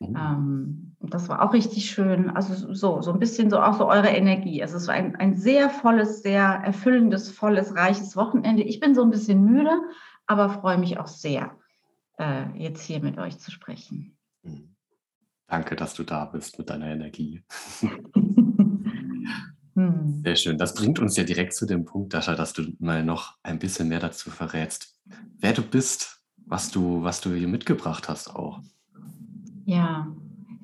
Ähm, 0.01 0.88
das 1.01 1.29
war 1.29 1.43
auch 1.43 1.53
richtig 1.53 1.91
schön. 1.91 2.31
Also 2.31 2.75
so, 2.75 3.03
so 3.03 3.13
ein 3.13 3.19
bisschen 3.19 3.51
so 3.51 3.61
auch 3.61 3.79
so 3.79 3.89
eure 3.89 4.09
Energie. 4.09 4.63
Also 4.63 4.77
es 4.77 4.89
war 4.89 4.95
ein, 4.95 5.17
ein 5.17 5.37
sehr 5.37 5.71
volles, 5.71 6.23
sehr 6.23 6.43
erfüllendes, 6.43 7.31
volles, 7.31 7.75
reiches 7.77 8.17
Wochenende. 8.17 8.63
Ich 8.63 8.81
bin 8.81 8.95
so 8.95 9.03
ein 9.03 9.11
bisschen 9.11 9.45
müde, 9.45 9.71
aber 10.27 10.51
freue 10.51 10.79
mich 10.79 10.99
auch 10.99 11.07
sehr, 11.07 11.57
äh, 12.19 12.45
jetzt 12.57 12.83
hier 12.83 13.01
mit 13.01 13.19
euch 13.19 13.39
zu 13.39 13.51
sprechen. 13.51 14.17
Mhm. 14.43 14.75
Danke, 15.47 15.77
dass 15.77 15.95
du 15.95 16.03
da 16.03 16.25
bist 16.27 16.59
mit 16.59 16.69
deiner 16.69 16.89
Energie. 16.89 17.43
Hm. 19.79 20.23
Sehr 20.25 20.35
schön. 20.35 20.59
Das 20.59 20.75
bringt 20.75 20.99
uns 20.99 21.17
ja 21.17 21.23
direkt 21.23 21.55
zu 21.55 21.65
dem 21.65 21.85
Punkt, 21.85 22.13
Dascha, 22.13 22.35
dass 22.35 22.53
du 22.53 22.73
mal 22.81 23.05
noch 23.05 23.37
ein 23.45 23.61
bisschen 23.61 23.87
mehr 23.87 24.01
dazu 24.01 24.29
verrätst, 24.29 24.99
wer 25.39 25.53
du 25.53 25.63
bist, 25.63 26.21
was 26.47 26.73
du, 26.73 27.05
was 27.05 27.21
du 27.21 27.33
hier 27.33 27.47
mitgebracht 27.47 28.09
hast 28.09 28.35
auch. 28.35 28.61
Ja, 29.67 30.09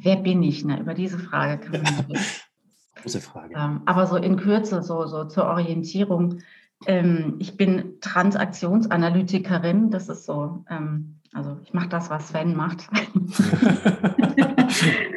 wer 0.04 0.16
bin 0.16 0.42
ich? 0.42 0.64
Ne? 0.64 0.80
Über 0.80 0.94
diese 0.94 1.18
Frage 1.18 1.58
kann 1.58 1.82
man. 1.82 2.06
Große 3.02 3.20
Frage. 3.20 3.54
Ähm, 3.56 3.82
aber 3.86 4.06
so 4.06 4.16
in 4.16 4.36
Kürze, 4.36 4.82
so, 4.82 5.06
so 5.06 5.24
zur 5.24 5.44
Orientierung. 5.46 6.38
Ähm, 6.86 7.36
ich 7.38 7.56
bin 7.56 8.00
Transaktionsanalytikerin. 8.00 9.90
Das 9.90 10.08
ist 10.08 10.24
so, 10.24 10.64
ähm, 10.70 11.16
also 11.32 11.58
ich 11.62 11.74
mache 11.74 11.88
das, 11.88 12.10
was 12.10 12.28
Sven 12.28 12.54
macht. 12.54 12.88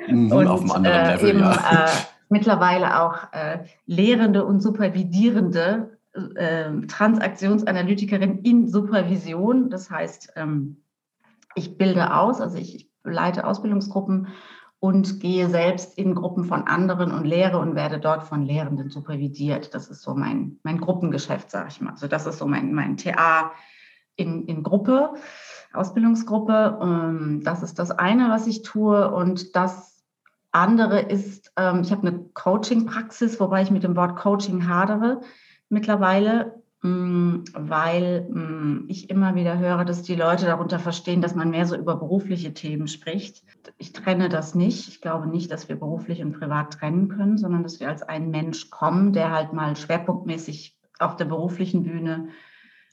Mhm, 0.07 0.31
und, 0.31 0.47
auf 0.47 0.61
einem 0.61 0.71
anderen 0.71 0.95
äh, 0.97 1.15
Level, 1.15 1.29
eben, 1.29 1.39
ja. 1.39 1.85
Äh, 1.85 1.89
mittlerweile 2.29 3.01
auch 3.01 3.33
äh, 3.33 3.65
Lehrende 3.85 4.45
und 4.45 4.61
Supervidierende, 4.61 5.97
äh, 6.35 6.71
Transaktionsanalytikerin 6.87 8.39
in 8.39 8.67
Supervision. 8.67 9.69
Das 9.69 9.89
heißt, 9.91 10.33
ähm, 10.35 10.77
ich 11.55 11.77
bilde 11.77 12.15
aus, 12.15 12.39
also 12.39 12.57
ich 12.57 12.89
leite 13.03 13.45
Ausbildungsgruppen 13.45 14.27
und 14.79 15.19
gehe 15.19 15.49
selbst 15.49 15.97
in 15.97 16.13
Gruppen 16.13 16.43
von 16.45 16.67
anderen 16.67 17.11
und 17.11 17.25
lehre 17.25 17.57
und 17.57 17.75
werde 17.75 17.99
dort 17.99 18.23
von 18.23 18.43
Lehrenden 18.43 18.89
supervidiert. 18.89 19.73
Das 19.73 19.89
ist 19.89 20.03
so 20.03 20.13
mein, 20.13 20.59
mein 20.63 20.79
Gruppengeschäft, 20.79 21.49
sage 21.49 21.69
ich 21.69 21.81
mal. 21.81 21.91
Also 21.91 22.07
das 22.07 22.27
ist 22.27 22.37
so 22.37 22.45
mein, 22.45 22.73
mein 22.73 22.95
TA 22.97 23.51
in, 24.15 24.45
in 24.45 24.61
Gruppe, 24.61 25.15
Ausbildungsgruppe. 25.73 26.79
Ähm, 26.81 27.41
das 27.43 27.63
ist 27.63 27.79
das 27.79 27.91
eine, 27.91 28.29
was 28.29 28.45
ich 28.45 28.61
tue. 28.61 29.11
Und 29.11 29.55
das 29.55 30.03
andere 30.51 31.01
ist, 31.01 31.51
ähm, 31.57 31.81
ich 31.81 31.91
habe 31.91 32.07
eine 32.07 32.19
Coaching-Praxis, 32.33 33.39
wobei 33.39 33.63
ich 33.63 33.71
mit 33.71 33.83
dem 33.83 33.95
Wort 33.95 34.15
Coaching 34.15 34.67
hadere 34.67 35.21
mittlerweile, 35.69 36.56
weil 36.81 38.27
mh, 38.29 38.41
mm, 38.41 38.85
ich 38.87 39.09
immer 39.09 39.35
wieder 39.35 39.57
höre, 39.57 39.83
dass 39.83 40.03
die 40.03 40.15
Leute 40.15 40.45
darunter 40.45 40.79
verstehen, 40.79 41.21
dass 41.21 41.33
man 41.33 41.49
mehr 41.49 41.65
so 41.65 41.75
über 41.75 41.95
berufliche 41.95 42.53
Themen 42.53 42.87
spricht. 42.87 43.43
Ich 43.77 43.93
trenne 43.93 44.29
das 44.29 44.53
nicht. 44.53 44.87
Ich 44.87 45.01
glaube 45.01 45.27
nicht, 45.27 45.51
dass 45.51 45.69
wir 45.69 45.75
beruflich 45.75 46.21
und 46.21 46.37
privat 46.37 46.73
trennen 46.73 47.09
können, 47.09 47.37
sondern 47.37 47.63
dass 47.63 47.79
wir 47.79 47.89
als 47.89 48.03
ein 48.03 48.29
Mensch 48.29 48.69
kommen, 48.69 49.11
der 49.11 49.31
halt 49.31 49.53
mal 49.53 49.75
schwerpunktmäßig 49.75 50.77
auf 50.99 51.15
der 51.15 51.25
beruflichen 51.25 51.83
Bühne 51.83 52.29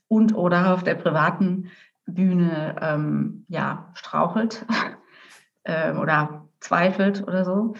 und 0.07 0.35
oder 0.35 0.73
auf 0.73 0.83
der 0.83 0.95
privaten 0.95 1.69
Bühne 2.05 2.75
ähm, 2.81 3.45
ja, 3.49 3.91
strauchelt 3.93 4.65
äh, 5.63 5.93
oder 5.93 6.47
zweifelt 6.59 7.27
oder 7.27 7.45
so. 7.45 7.75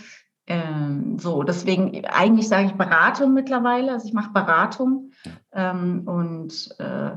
Ähm, 0.48 1.18
so, 1.18 1.44
deswegen, 1.44 2.06
eigentlich 2.06 2.48
sage 2.48 2.68
ich 2.68 2.74
Beratung 2.74 3.34
mittlerweile. 3.34 3.94
Also 3.94 4.08
ich 4.08 4.14
mache 4.14 4.32
Beratung 4.32 5.12
ähm, 5.52 6.04
und 6.06 6.76
äh, 6.80 7.12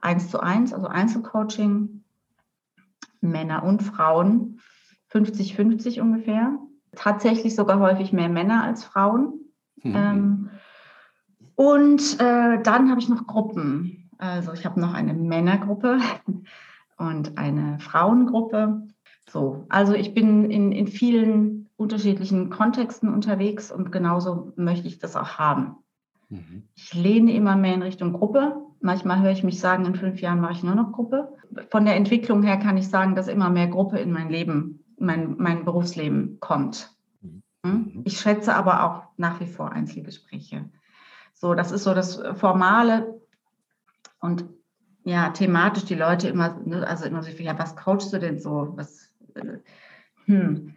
eins 0.00 0.30
zu 0.30 0.40
eins, 0.40 0.72
also 0.72 0.88
Einzelcoaching, 0.88 2.02
Männer 3.20 3.62
und 3.62 3.82
Frauen 3.82 4.60
50-50 5.12 6.00
ungefähr. 6.00 6.58
Tatsächlich 6.96 7.54
sogar 7.54 7.78
häufig 7.78 8.12
mehr 8.12 8.28
Männer 8.28 8.64
als 8.64 8.84
Frauen. 8.84 9.34
Mhm. 9.82 9.94
Ähm, 9.94 10.50
und 11.54 12.20
äh, 12.20 12.60
dann 12.62 12.90
habe 12.90 13.00
ich 13.00 13.08
noch 13.08 13.26
Gruppen. 13.26 14.10
Also 14.18 14.52
ich 14.52 14.64
habe 14.64 14.80
noch 14.80 14.92
eine 14.92 15.14
Männergruppe 15.14 15.98
und 16.96 17.38
eine 17.38 17.78
Frauengruppe. 17.78 18.88
So, 19.30 19.66
also 19.68 19.94
ich 19.94 20.14
bin 20.14 20.50
in, 20.50 20.72
in 20.72 20.88
vielen 20.88 21.61
unterschiedlichen 21.82 22.50
Kontexten 22.50 23.12
unterwegs 23.12 23.70
und 23.70 23.92
genauso 23.92 24.52
möchte 24.56 24.88
ich 24.88 24.98
das 24.98 25.16
auch 25.16 25.38
haben. 25.38 25.76
Mhm. 26.28 26.62
Ich 26.74 26.94
lehne 26.94 27.32
immer 27.34 27.56
mehr 27.56 27.74
in 27.74 27.82
Richtung 27.82 28.12
Gruppe. 28.12 28.56
Manchmal 28.80 29.20
höre 29.20 29.32
ich 29.32 29.44
mich 29.44 29.60
sagen, 29.60 29.84
in 29.84 29.94
fünf 29.94 30.20
Jahren 30.20 30.40
mache 30.40 30.52
ich 30.52 30.62
nur 30.62 30.74
noch 30.74 30.92
Gruppe. 30.92 31.32
Von 31.70 31.84
der 31.84 31.96
Entwicklung 31.96 32.42
her 32.42 32.56
kann 32.56 32.76
ich 32.76 32.88
sagen, 32.88 33.14
dass 33.14 33.28
immer 33.28 33.50
mehr 33.50 33.68
Gruppe 33.68 33.98
in 33.98 34.12
mein 34.12 34.30
Leben, 34.30 34.84
mein, 34.98 35.36
mein 35.38 35.64
Berufsleben 35.64 36.38
kommt. 36.40 36.90
Mhm. 37.20 37.42
Hm? 37.64 37.72
Mhm. 37.72 38.02
Ich 38.04 38.18
schätze 38.18 38.54
aber 38.54 38.84
auch 38.84 39.02
nach 39.16 39.40
wie 39.40 39.46
vor 39.46 39.72
Einzelgespräche. 39.72 40.70
So, 41.34 41.54
das 41.54 41.72
ist 41.72 41.84
so 41.84 41.94
das 41.94 42.22
Formale 42.34 43.20
und 44.20 44.44
ja, 45.04 45.30
thematisch 45.30 45.84
die 45.84 45.96
Leute 45.96 46.28
immer, 46.28 46.60
ne, 46.64 46.86
also 46.86 47.04
immer 47.04 47.22
so 47.22 47.30
ja, 47.30 47.58
was 47.58 47.74
coachst 47.74 48.12
du 48.12 48.18
denn 48.18 48.38
so? 48.38 48.72
Was, 48.76 49.10
äh, 49.34 49.58
hm. 50.26 50.74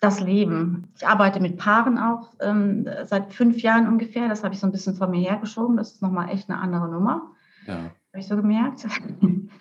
Das 0.00 0.18
Leben. 0.18 0.88
Ich 0.96 1.06
arbeite 1.06 1.40
mit 1.40 1.58
Paaren 1.58 1.98
auch 1.98 2.30
ähm, 2.40 2.88
seit 3.04 3.34
fünf 3.34 3.60
Jahren 3.60 3.86
ungefähr. 3.86 4.28
Das 4.28 4.42
habe 4.42 4.54
ich 4.54 4.60
so 4.60 4.66
ein 4.66 4.72
bisschen 4.72 4.94
vor 4.94 5.08
mir 5.08 5.20
hergeschoben. 5.20 5.76
Das 5.76 5.92
ist 5.92 6.00
nochmal 6.00 6.30
echt 6.30 6.48
eine 6.48 6.58
andere 6.58 6.88
Nummer. 6.88 7.32
Ja. 7.66 7.74
Habe 7.74 7.92
ich 8.14 8.26
so 8.26 8.36
gemerkt. 8.36 8.86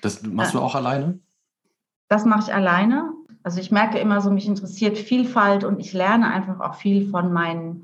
Das 0.02 0.24
machst 0.24 0.54
du 0.54 0.60
auch 0.60 0.76
alleine? 0.76 1.20
Das 2.08 2.24
mache 2.24 2.44
ich 2.44 2.54
alleine. 2.54 3.12
Also 3.44 3.60
ich 3.60 3.70
merke 3.70 4.00
immer 4.00 4.22
so, 4.22 4.32
mich 4.32 4.48
interessiert 4.48 4.98
Vielfalt 4.98 5.66
und 5.66 5.80
ich 5.80 5.92
lerne 5.92 6.32
einfach 6.32 6.62
auch 6.62 6.76
viel 6.76 7.10
von 7.10 7.34
meinen 7.34 7.84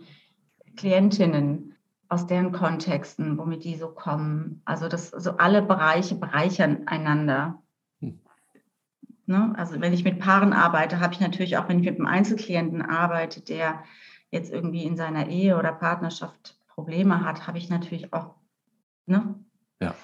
Klientinnen 0.77 1.75
aus 2.07 2.27
deren 2.27 2.51
Kontexten, 2.51 3.38
womit 3.38 3.63
die 3.63 3.75
so 3.75 3.89
kommen. 3.89 4.62
Also 4.63 4.88
das, 4.88 5.09
so 5.09 5.31
alle 5.38 5.62
Bereiche 5.62 6.15
bereichern 6.15 6.83
einander. 6.88 7.62
Ne? 9.27 9.53
Also 9.58 9.79
wenn 9.82 9.94
ich 9.94 10.03
mit 10.03 10.20
Paaren 10.20 10.53
arbeite, 10.53 11.00
habe 11.00 11.13
ich 11.13 11.20
natürlich 11.20 11.58
auch, 11.58 11.67
wenn 11.67 11.79
ich 11.79 11.86
mit 11.86 11.96
einem 11.96 12.08
Einzelklienten 12.08 12.82
arbeite, 12.82 13.41
der 13.41 13.84
jetzt 14.32 14.51
irgendwie 14.51 14.84
in 14.84 14.98
seiner 14.98 15.27
Ehe 15.27 15.58
oder 15.58 15.72
Partnerschaft 15.72 16.60
Probleme 16.67 17.24
hat, 17.24 17.48
habe 17.48 17.58
ich 17.58 17.70
natürlich 17.70 18.13
auch 18.13 18.36
ne? 19.05 19.36
ja. 19.79 19.96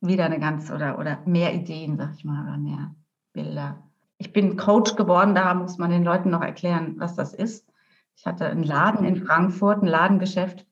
wieder 0.00 0.24
eine 0.24 0.38
ganz 0.38 0.70
oder, 0.70 0.98
oder 0.98 1.20
mehr 1.26 1.52
Ideen, 1.54 1.96
sag 1.96 2.14
ich 2.14 2.24
mal, 2.24 2.42
oder 2.44 2.56
mehr 2.56 2.94
Bilder. 3.32 3.82
Ich 4.18 4.32
bin 4.32 4.56
Coach 4.56 4.96
geworden, 4.96 5.34
da 5.34 5.52
muss 5.54 5.78
man 5.78 5.90
den 5.90 6.04
Leuten 6.04 6.30
noch 6.30 6.42
erklären, 6.42 6.94
was 6.98 7.14
das 7.14 7.34
ist. 7.34 7.70
Ich 8.16 8.26
hatte 8.26 8.46
einen 8.46 8.64
Laden 8.64 9.04
in 9.04 9.16
Frankfurt, 9.16 9.82
ein 9.82 9.86
Ladengeschäft, 9.86 10.66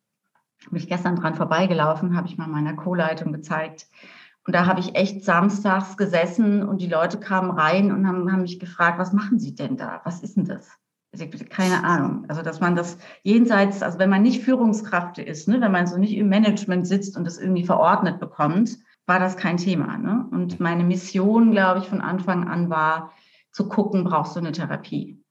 bin 0.71 0.79
ich 0.79 0.89
gestern 0.89 1.17
dran 1.17 1.35
vorbeigelaufen, 1.35 2.17
habe 2.17 2.27
ich 2.27 2.37
mal 2.37 2.49
meiner 2.49 2.75
Co-Leitung 2.75 3.33
gezeigt. 3.33 3.87
Und 4.49 4.55
da 4.55 4.65
habe 4.65 4.81
ich 4.81 4.95
echt 4.95 5.27
samstags 5.27 5.99
gesessen 5.99 6.67
und 6.67 6.81
die 6.81 6.87
Leute 6.87 7.21
kamen 7.21 7.51
rein 7.51 7.93
und 7.93 8.09
haben, 8.09 8.33
haben 8.33 8.41
mich 8.41 8.59
gefragt, 8.59 8.99
was 8.99 9.13
machen 9.13 9.39
Sie 9.39 9.55
denn 9.55 9.77
da? 9.77 10.01
Was 10.05 10.23
ist 10.23 10.39
denn 10.39 10.47
das? 10.47 10.71
Sagte, 11.13 11.45
keine 11.45 11.85
Ahnung. 11.85 12.25
Also, 12.29 12.41
dass 12.41 12.59
man 12.59 12.75
das 12.75 12.97
jenseits, 13.23 13.83
also 13.83 13.99
wenn 13.99 14.09
man 14.09 14.23
nicht 14.23 14.43
Führungskraft 14.43 15.19
ist, 15.19 15.49
ne, 15.49 15.61
wenn 15.61 15.71
man 15.71 15.87
so 15.87 15.99
nicht 15.99 16.17
im 16.17 16.31
Management 16.31 16.87
sitzt 16.87 17.19
und 17.19 17.27
das 17.27 17.37
irgendwie 17.37 17.67
verordnet 17.67 18.21
bekommt, 18.21 18.79
war 19.05 19.19
das 19.19 19.37
kein 19.37 19.59
Thema. 19.59 19.99
Ne? 19.99 20.27
Und 20.31 20.61
meine 20.61 20.83
Mission, 20.83 21.51
glaube 21.51 21.81
ich, 21.81 21.87
von 21.87 22.01
Anfang 22.01 22.49
an 22.49 22.71
war, 22.71 23.13
zu 23.53 23.69
gucken, 23.69 24.03
brauchst 24.03 24.35
du 24.35 24.41
eine 24.41 24.53
Therapie? 24.53 25.23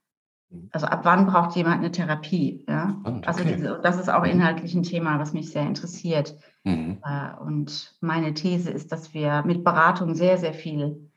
Mhm. 0.50 0.70
Also 0.72 0.88
ab 0.88 1.02
wann 1.04 1.26
braucht 1.28 1.56
jemand 1.56 1.78
eine 1.78 1.92
Therapie? 1.92 2.66
Ja? 2.68 2.96
Und, 3.04 3.28
also 3.28 3.44
diese, 3.44 3.80
das 3.82 4.00
ist 4.00 4.10
auch 4.10 4.24
mhm. 4.24 4.32
inhaltlich 4.32 4.74
ein 4.74 4.84
Thema, 4.84 5.20
was 5.20 5.34
mich 5.34 5.52
sehr 5.52 5.66
interessiert. 5.66 6.38
Mhm. 6.64 7.00
Äh, 7.04 7.40
und 7.42 7.96
meine 8.02 8.34
These 8.34 8.72
ist, 8.72 8.92
dass 8.92 9.14
wir 9.14 9.44
mit 9.44 9.64
Beratung 9.64 10.16
sehr, 10.16 10.38
sehr 10.38 10.54
viel 10.54 11.10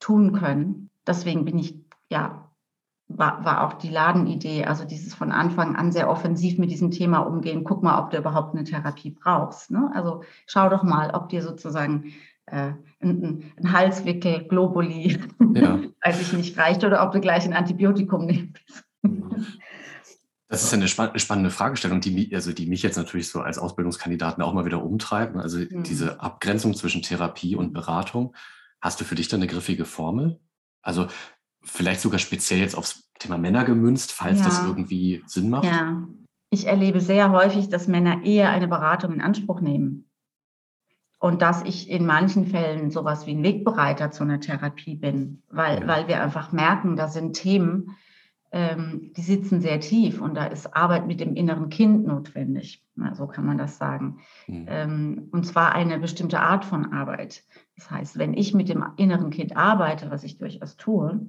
tun 0.00 0.32
können. 0.32 0.90
Deswegen 1.06 1.44
bin 1.44 1.58
ich, 1.58 1.78
ja, 2.08 2.50
war, 3.08 3.44
war 3.44 3.66
auch 3.66 3.74
die 3.74 3.90
Ladenidee, 3.90 4.64
also 4.64 4.84
dieses 4.84 5.14
von 5.14 5.30
Anfang 5.30 5.76
an 5.76 5.92
sehr 5.92 6.08
offensiv 6.08 6.58
mit 6.58 6.70
diesem 6.70 6.90
Thema 6.90 7.18
umgehen. 7.18 7.64
Guck 7.64 7.82
mal, 7.82 7.98
ob 7.98 8.10
du 8.10 8.16
überhaupt 8.16 8.54
eine 8.54 8.64
Therapie 8.64 9.10
brauchst. 9.10 9.70
Ne? 9.70 9.90
Also 9.94 10.22
schau 10.46 10.68
doch 10.68 10.82
mal, 10.82 11.10
ob 11.10 11.28
dir 11.28 11.42
sozusagen 11.42 12.14
äh, 12.46 12.72
ein, 13.00 13.52
ein, 13.56 13.72
Halswickel, 13.72 14.46
Globuli, 14.48 15.18
ja. 15.54 15.80
weiß 16.04 16.20
ich 16.20 16.32
nicht, 16.32 16.58
reicht 16.58 16.84
oder 16.84 17.04
ob 17.04 17.12
du 17.12 17.20
gleich 17.20 17.44
ein 17.44 17.54
Antibiotikum 17.54 18.26
nimmst. 18.26 18.84
Das 20.46 20.62
ist 20.62 20.72
eine 20.74 20.86
spannende 20.86 21.50
Fragestellung, 21.50 22.00
die, 22.00 22.32
also 22.32 22.52
die 22.52 22.66
mich 22.66 22.82
jetzt 22.82 22.96
natürlich 22.96 23.28
so 23.28 23.40
als 23.40 23.58
Ausbildungskandidaten 23.58 24.40
auch 24.40 24.52
mal 24.52 24.64
wieder 24.64 24.84
umtreibt. 24.84 25.34
Also 25.36 25.58
mhm. 25.58 25.82
diese 25.82 26.20
Abgrenzung 26.20 26.74
zwischen 26.74 27.02
Therapie 27.02 27.56
und 27.56 27.72
Beratung. 27.72 28.36
Hast 28.80 29.00
du 29.00 29.04
für 29.04 29.16
dich 29.16 29.26
da 29.26 29.36
eine 29.36 29.48
griffige 29.48 29.84
Formel? 29.84 30.38
Also 30.80 31.08
vielleicht 31.64 32.02
sogar 32.02 32.20
speziell 32.20 32.60
jetzt 32.60 32.76
aufs 32.76 33.10
Thema 33.18 33.36
Männer 33.36 33.64
gemünzt, 33.64 34.12
falls 34.12 34.40
ja. 34.40 34.44
das 34.44 34.62
irgendwie 34.64 35.24
Sinn 35.26 35.50
macht? 35.50 35.64
Ja, 35.64 36.06
ich 36.50 36.66
erlebe 36.66 37.00
sehr 37.00 37.32
häufig, 37.32 37.68
dass 37.68 37.88
Männer 37.88 38.22
eher 38.22 38.50
eine 38.50 38.68
Beratung 38.68 39.12
in 39.14 39.22
Anspruch 39.22 39.60
nehmen 39.60 40.08
und 41.24 41.40
dass 41.40 41.62
ich 41.62 41.88
in 41.88 42.04
manchen 42.04 42.44
Fällen 42.44 42.90
sowas 42.90 43.26
wie 43.26 43.30
ein 43.30 43.42
Wegbereiter 43.42 44.10
zu 44.10 44.24
einer 44.24 44.40
Therapie 44.40 44.94
bin, 44.94 45.42
weil, 45.48 45.80
ja. 45.80 45.88
weil 45.88 46.06
wir 46.06 46.22
einfach 46.22 46.52
merken, 46.52 46.96
da 46.96 47.08
sind 47.08 47.32
Themen, 47.32 47.96
ähm, 48.52 49.10
die 49.16 49.22
sitzen 49.22 49.62
sehr 49.62 49.80
tief 49.80 50.20
und 50.20 50.34
da 50.34 50.44
ist 50.44 50.76
Arbeit 50.76 51.06
mit 51.06 51.20
dem 51.20 51.34
inneren 51.34 51.70
Kind 51.70 52.06
notwendig. 52.06 52.84
Na, 52.94 53.14
so 53.14 53.26
kann 53.26 53.46
man 53.46 53.56
das 53.56 53.78
sagen. 53.78 54.18
Mhm. 54.48 54.66
Ähm, 54.68 55.28
und 55.32 55.46
zwar 55.46 55.74
eine 55.74 55.98
bestimmte 55.98 56.40
Art 56.40 56.66
von 56.66 56.92
Arbeit. 56.92 57.42
Das 57.76 57.90
heißt, 57.90 58.18
wenn 58.18 58.34
ich 58.34 58.52
mit 58.52 58.68
dem 58.68 58.84
inneren 58.98 59.30
Kind 59.30 59.56
arbeite, 59.56 60.10
was 60.10 60.24
ich 60.24 60.36
durchaus 60.36 60.76
tue, 60.76 61.26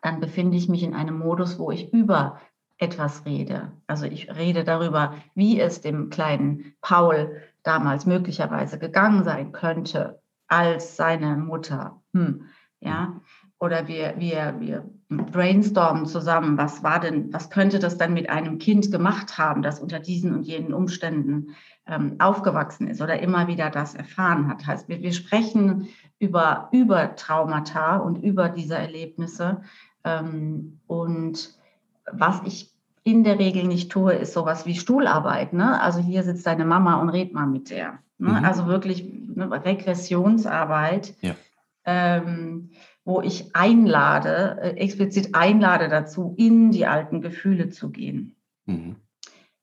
dann 0.00 0.20
befinde 0.20 0.56
ich 0.56 0.70
mich 0.70 0.82
in 0.82 0.94
einem 0.94 1.18
Modus, 1.18 1.58
wo 1.58 1.70
ich 1.70 1.92
über 1.92 2.40
etwas 2.78 3.26
rede. 3.26 3.72
Also 3.86 4.06
ich 4.06 4.34
rede 4.34 4.64
darüber, 4.64 5.16
wie 5.34 5.60
es 5.60 5.82
dem 5.82 6.08
kleinen 6.08 6.72
Paul 6.80 7.42
damals 7.62 8.06
möglicherweise 8.06 8.78
gegangen 8.78 9.24
sein 9.24 9.52
könnte 9.52 10.20
als 10.48 10.96
seine 10.96 11.36
Mutter. 11.36 12.02
Hm, 12.12 12.46
ja, 12.80 13.20
oder 13.58 13.86
wir, 13.86 14.14
wir, 14.18 14.56
wir 14.58 14.90
brainstormen 15.08 16.06
zusammen, 16.06 16.58
was 16.58 16.82
war 16.82 16.98
denn, 16.98 17.32
was 17.32 17.48
könnte 17.48 17.78
das 17.78 17.96
dann 17.96 18.12
mit 18.12 18.28
einem 18.28 18.58
Kind 18.58 18.90
gemacht 18.90 19.38
haben, 19.38 19.62
das 19.62 19.78
unter 19.78 20.00
diesen 20.00 20.34
und 20.34 20.42
jenen 20.42 20.74
Umständen 20.74 21.54
ähm, 21.86 22.16
aufgewachsen 22.18 22.88
ist 22.88 23.00
oder 23.00 23.20
immer 23.20 23.46
wieder 23.46 23.70
das 23.70 23.94
erfahren 23.94 24.48
hat. 24.48 24.66
Heißt, 24.66 24.88
wir, 24.88 25.00
wir 25.00 25.12
sprechen 25.12 25.88
über, 26.18 26.68
über 26.72 27.14
Traumata 27.14 27.96
und 27.98 28.16
über 28.16 28.48
diese 28.48 28.74
Erlebnisse. 28.74 29.62
Ähm, 30.04 30.80
und 30.86 31.56
was 32.10 32.40
ich 32.44 32.71
in 33.04 33.24
der 33.24 33.38
Regel 33.38 33.64
nicht 33.64 33.90
tue, 33.90 34.14
ist 34.14 34.32
sowas 34.32 34.66
wie 34.66 34.74
Stuhlarbeit. 34.74 35.52
Ne? 35.52 35.80
Also 35.80 36.00
hier 36.00 36.22
sitzt 36.22 36.46
deine 36.46 36.64
Mama 36.64 37.00
und 37.00 37.08
red 37.08 37.32
mal 37.32 37.46
mit 37.46 37.70
der. 37.70 37.98
Ne? 38.18 38.30
Mhm. 38.30 38.44
Also 38.44 38.66
wirklich 38.66 39.04
ne, 39.04 39.50
Regressionsarbeit, 39.50 41.14
ja. 41.20 41.34
ähm, 41.84 42.70
wo 43.04 43.20
ich 43.20 43.56
einlade, 43.56 44.58
äh, 44.62 44.76
explizit 44.76 45.34
einlade 45.34 45.88
dazu, 45.88 46.34
in 46.36 46.70
die 46.70 46.86
alten 46.86 47.20
Gefühle 47.20 47.70
zu 47.70 47.90
gehen. 47.90 48.36
Mhm. 48.66 48.96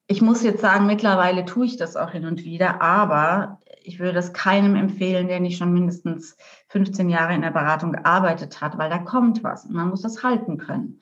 Ich 0.08 0.22
muss 0.22 0.43
jetzt 0.43 0.62
sagen, 0.62 0.88
mittlerweile 0.88 1.46
tue 1.46 1.67
ich 1.67 1.77
das 1.77 1.96
auch 1.96 2.12
hin 2.12 2.25
und 2.25 2.43
wieder, 2.43 2.81
aber 2.81 3.60
ich 3.84 4.00
würde 4.00 4.13
das 4.13 4.34
keinem 4.34 4.75
empfehlen, 4.75 5.27
der 5.27 5.39
nicht 5.39 5.58
schon 5.58 5.72
mindestens 5.72 6.36
15 6.69 7.10
Jahre 7.10 7.36
in 7.36 7.41
der 7.41 7.51
Beratung 7.51 7.93
gearbeitet 7.93 8.60
hat, 8.60 8.77
weil 8.77 8.89
da 8.89 8.98
kommt 8.98 9.43
was 9.43 9.65
und 9.65 9.74
man 9.74 9.89
muss 9.89 10.01
das 10.01 10.24
halten 10.24 10.58
können. 10.58 11.00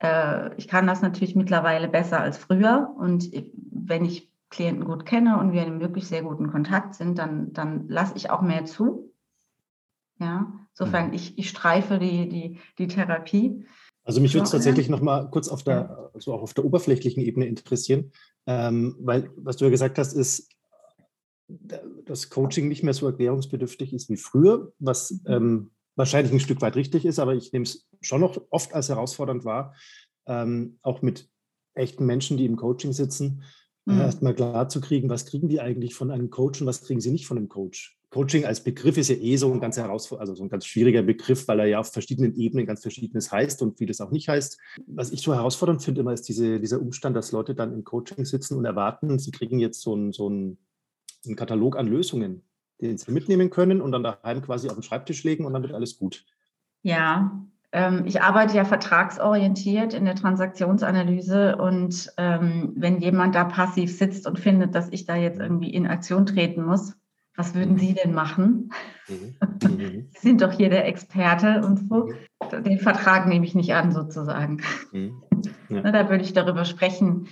Äh, 0.00 0.54
ich 0.56 0.68
kann 0.68 0.86
das 0.86 1.02
natürlich 1.02 1.34
mittlerweile 1.34 1.88
besser 1.88 2.20
als 2.20 2.38
früher. 2.38 2.94
Und 2.98 3.30
wenn 3.70 4.04
ich 4.04 4.32
Klienten 4.50 4.84
gut 4.84 5.04
kenne 5.04 5.38
und 5.38 5.52
wir 5.52 5.66
in 5.66 5.80
wirklich 5.80 6.06
sehr 6.06 6.22
guten 6.22 6.50
Kontakt 6.50 6.94
sind, 6.94 7.18
dann, 7.18 7.52
dann 7.52 7.88
lasse 7.88 8.14
ich 8.16 8.30
auch 8.30 8.42
mehr 8.42 8.64
zu. 8.64 9.12
Ja, 10.20 10.52
insofern, 10.72 11.08
mhm. 11.08 11.14
ich, 11.14 11.38
ich 11.38 11.48
streife 11.48 11.98
die, 11.98 12.28
die, 12.28 12.58
die 12.78 12.88
Therapie. 12.88 13.66
Also 14.04 14.20
mich 14.20 14.32
würde 14.34 14.44
es 14.44 14.50
tatsächlich 14.50 14.88
noch 14.88 15.02
mal 15.02 15.28
kurz 15.30 15.48
auf 15.48 15.62
der, 15.62 16.10
also 16.14 16.32
auch 16.32 16.42
auf 16.42 16.54
der 16.54 16.64
oberflächlichen 16.64 17.22
Ebene 17.22 17.46
interessieren, 17.46 18.10
ähm, 18.46 18.96
weil 19.00 19.30
was 19.36 19.58
du 19.58 19.66
ja 19.66 19.70
gesagt 19.70 19.98
hast, 19.98 20.14
ist, 20.14 20.48
dass 21.46 22.30
Coaching 22.30 22.68
nicht 22.68 22.82
mehr 22.82 22.94
so 22.94 23.06
erklärungsbedürftig 23.06 23.92
ist 23.92 24.08
wie 24.08 24.16
früher, 24.16 24.72
was 24.78 25.10
mhm. 25.10 25.20
ähm, 25.26 25.70
wahrscheinlich 25.94 26.32
ein 26.32 26.40
Stück 26.40 26.62
weit 26.62 26.76
richtig 26.76 27.04
ist, 27.04 27.18
aber 27.18 27.34
ich 27.34 27.52
nehme 27.52 27.64
es 27.64 27.87
schon 28.00 28.20
noch 28.20 28.40
oft 28.50 28.74
als 28.74 28.88
herausfordernd 28.88 29.44
wahr, 29.44 29.74
ähm, 30.26 30.78
auch 30.82 31.02
mit 31.02 31.28
echten 31.74 32.06
Menschen, 32.06 32.36
die 32.36 32.46
im 32.46 32.56
Coaching 32.56 32.92
sitzen, 32.92 33.44
Mhm. 33.88 34.00
Erstmal 34.00 34.34
klar 34.34 34.68
zu 34.68 34.82
kriegen, 34.82 35.08
was 35.08 35.24
kriegen 35.24 35.48
die 35.48 35.60
eigentlich 35.60 35.94
von 35.94 36.10
einem 36.10 36.28
Coach 36.28 36.60
und 36.60 36.66
was 36.66 36.82
kriegen 36.82 37.00
sie 37.00 37.10
nicht 37.10 37.26
von 37.26 37.38
einem 37.38 37.48
Coach. 37.48 37.98
Coaching 38.10 38.44
als 38.44 38.62
Begriff 38.62 38.98
ist 38.98 39.08
ja 39.08 39.16
eh 39.16 39.36
so 39.36 39.50
ein 39.50 39.60
ganz 39.60 39.78
herausfordernder, 39.78 40.30
also 40.30 40.34
so 40.34 40.44
ein 40.44 40.50
ganz 40.50 40.66
schwieriger 40.66 41.02
Begriff, 41.02 41.48
weil 41.48 41.60
er 41.60 41.66
ja 41.66 41.78
auf 41.80 41.90
verschiedenen 41.90 42.34
Ebenen 42.36 42.66
ganz 42.66 42.82
verschiedenes 42.82 43.32
heißt 43.32 43.62
und 43.62 43.78
vieles 43.78 44.02
auch 44.02 44.10
nicht 44.10 44.28
heißt. 44.28 44.58
Was 44.86 45.10
ich 45.10 45.22
so 45.22 45.34
herausfordernd 45.34 45.82
finde 45.82 46.02
immer, 46.02 46.12
ist 46.12 46.28
diese, 46.28 46.60
dieser 46.60 46.80
Umstand, 46.80 47.16
dass 47.16 47.32
Leute 47.32 47.54
dann 47.54 47.72
im 47.72 47.84
Coaching 47.84 48.26
sitzen 48.26 48.58
und 48.58 48.66
erwarten, 48.66 49.18
sie 49.18 49.30
kriegen 49.30 49.58
jetzt 49.58 49.80
so 49.80 49.94
einen, 49.94 50.12
so 50.12 50.28
einen, 50.28 50.58
einen 51.24 51.36
Katalog 51.36 51.76
an 51.76 51.86
Lösungen, 51.86 52.42
den 52.82 52.98
sie 52.98 53.10
mitnehmen 53.10 53.48
können 53.48 53.80
und 53.80 53.92
dann 53.92 54.02
daheim 54.02 54.42
quasi 54.42 54.68
auf 54.68 54.74
den 54.74 54.82
Schreibtisch 54.82 55.24
legen 55.24 55.46
und 55.46 55.54
dann 55.54 55.62
wird 55.62 55.72
alles 55.72 55.98
gut. 55.98 56.26
Ja, 56.82 57.46
ich 58.06 58.22
arbeite 58.22 58.56
ja 58.56 58.64
vertragsorientiert 58.64 59.92
in 59.92 60.06
der 60.06 60.14
Transaktionsanalyse 60.14 61.56
und 61.56 62.10
ähm, 62.16 62.72
wenn 62.76 62.98
jemand 62.98 63.34
da 63.34 63.44
passiv 63.44 63.94
sitzt 63.94 64.26
und 64.26 64.38
findet, 64.38 64.74
dass 64.74 64.88
ich 64.90 65.04
da 65.04 65.16
jetzt 65.16 65.38
irgendwie 65.38 65.74
in 65.74 65.86
Aktion 65.86 66.24
treten 66.24 66.64
muss, 66.64 66.94
was 67.36 67.54
würden 67.54 67.76
Sie 67.76 67.94
denn 67.94 68.14
machen? 68.14 68.72
Mhm. 69.08 69.36
Mhm. 69.62 70.08
Sie 70.14 70.28
sind 70.28 70.40
doch 70.40 70.52
hier 70.52 70.70
der 70.70 70.86
Experte 70.86 71.62
und 71.64 71.88
so. 71.88 72.06
Mhm. 72.06 72.64
Den 72.64 72.78
Vertrag 72.78 73.26
nehme 73.26 73.44
ich 73.44 73.54
nicht 73.54 73.74
an, 73.74 73.92
sozusagen. 73.92 74.62
Mhm. 74.92 75.22
Ja. 75.68 75.82
Da 75.82 76.08
würde 76.08 76.24
ich 76.24 76.32
darüber 76.32 76.64
sprechen, 76.64 77.28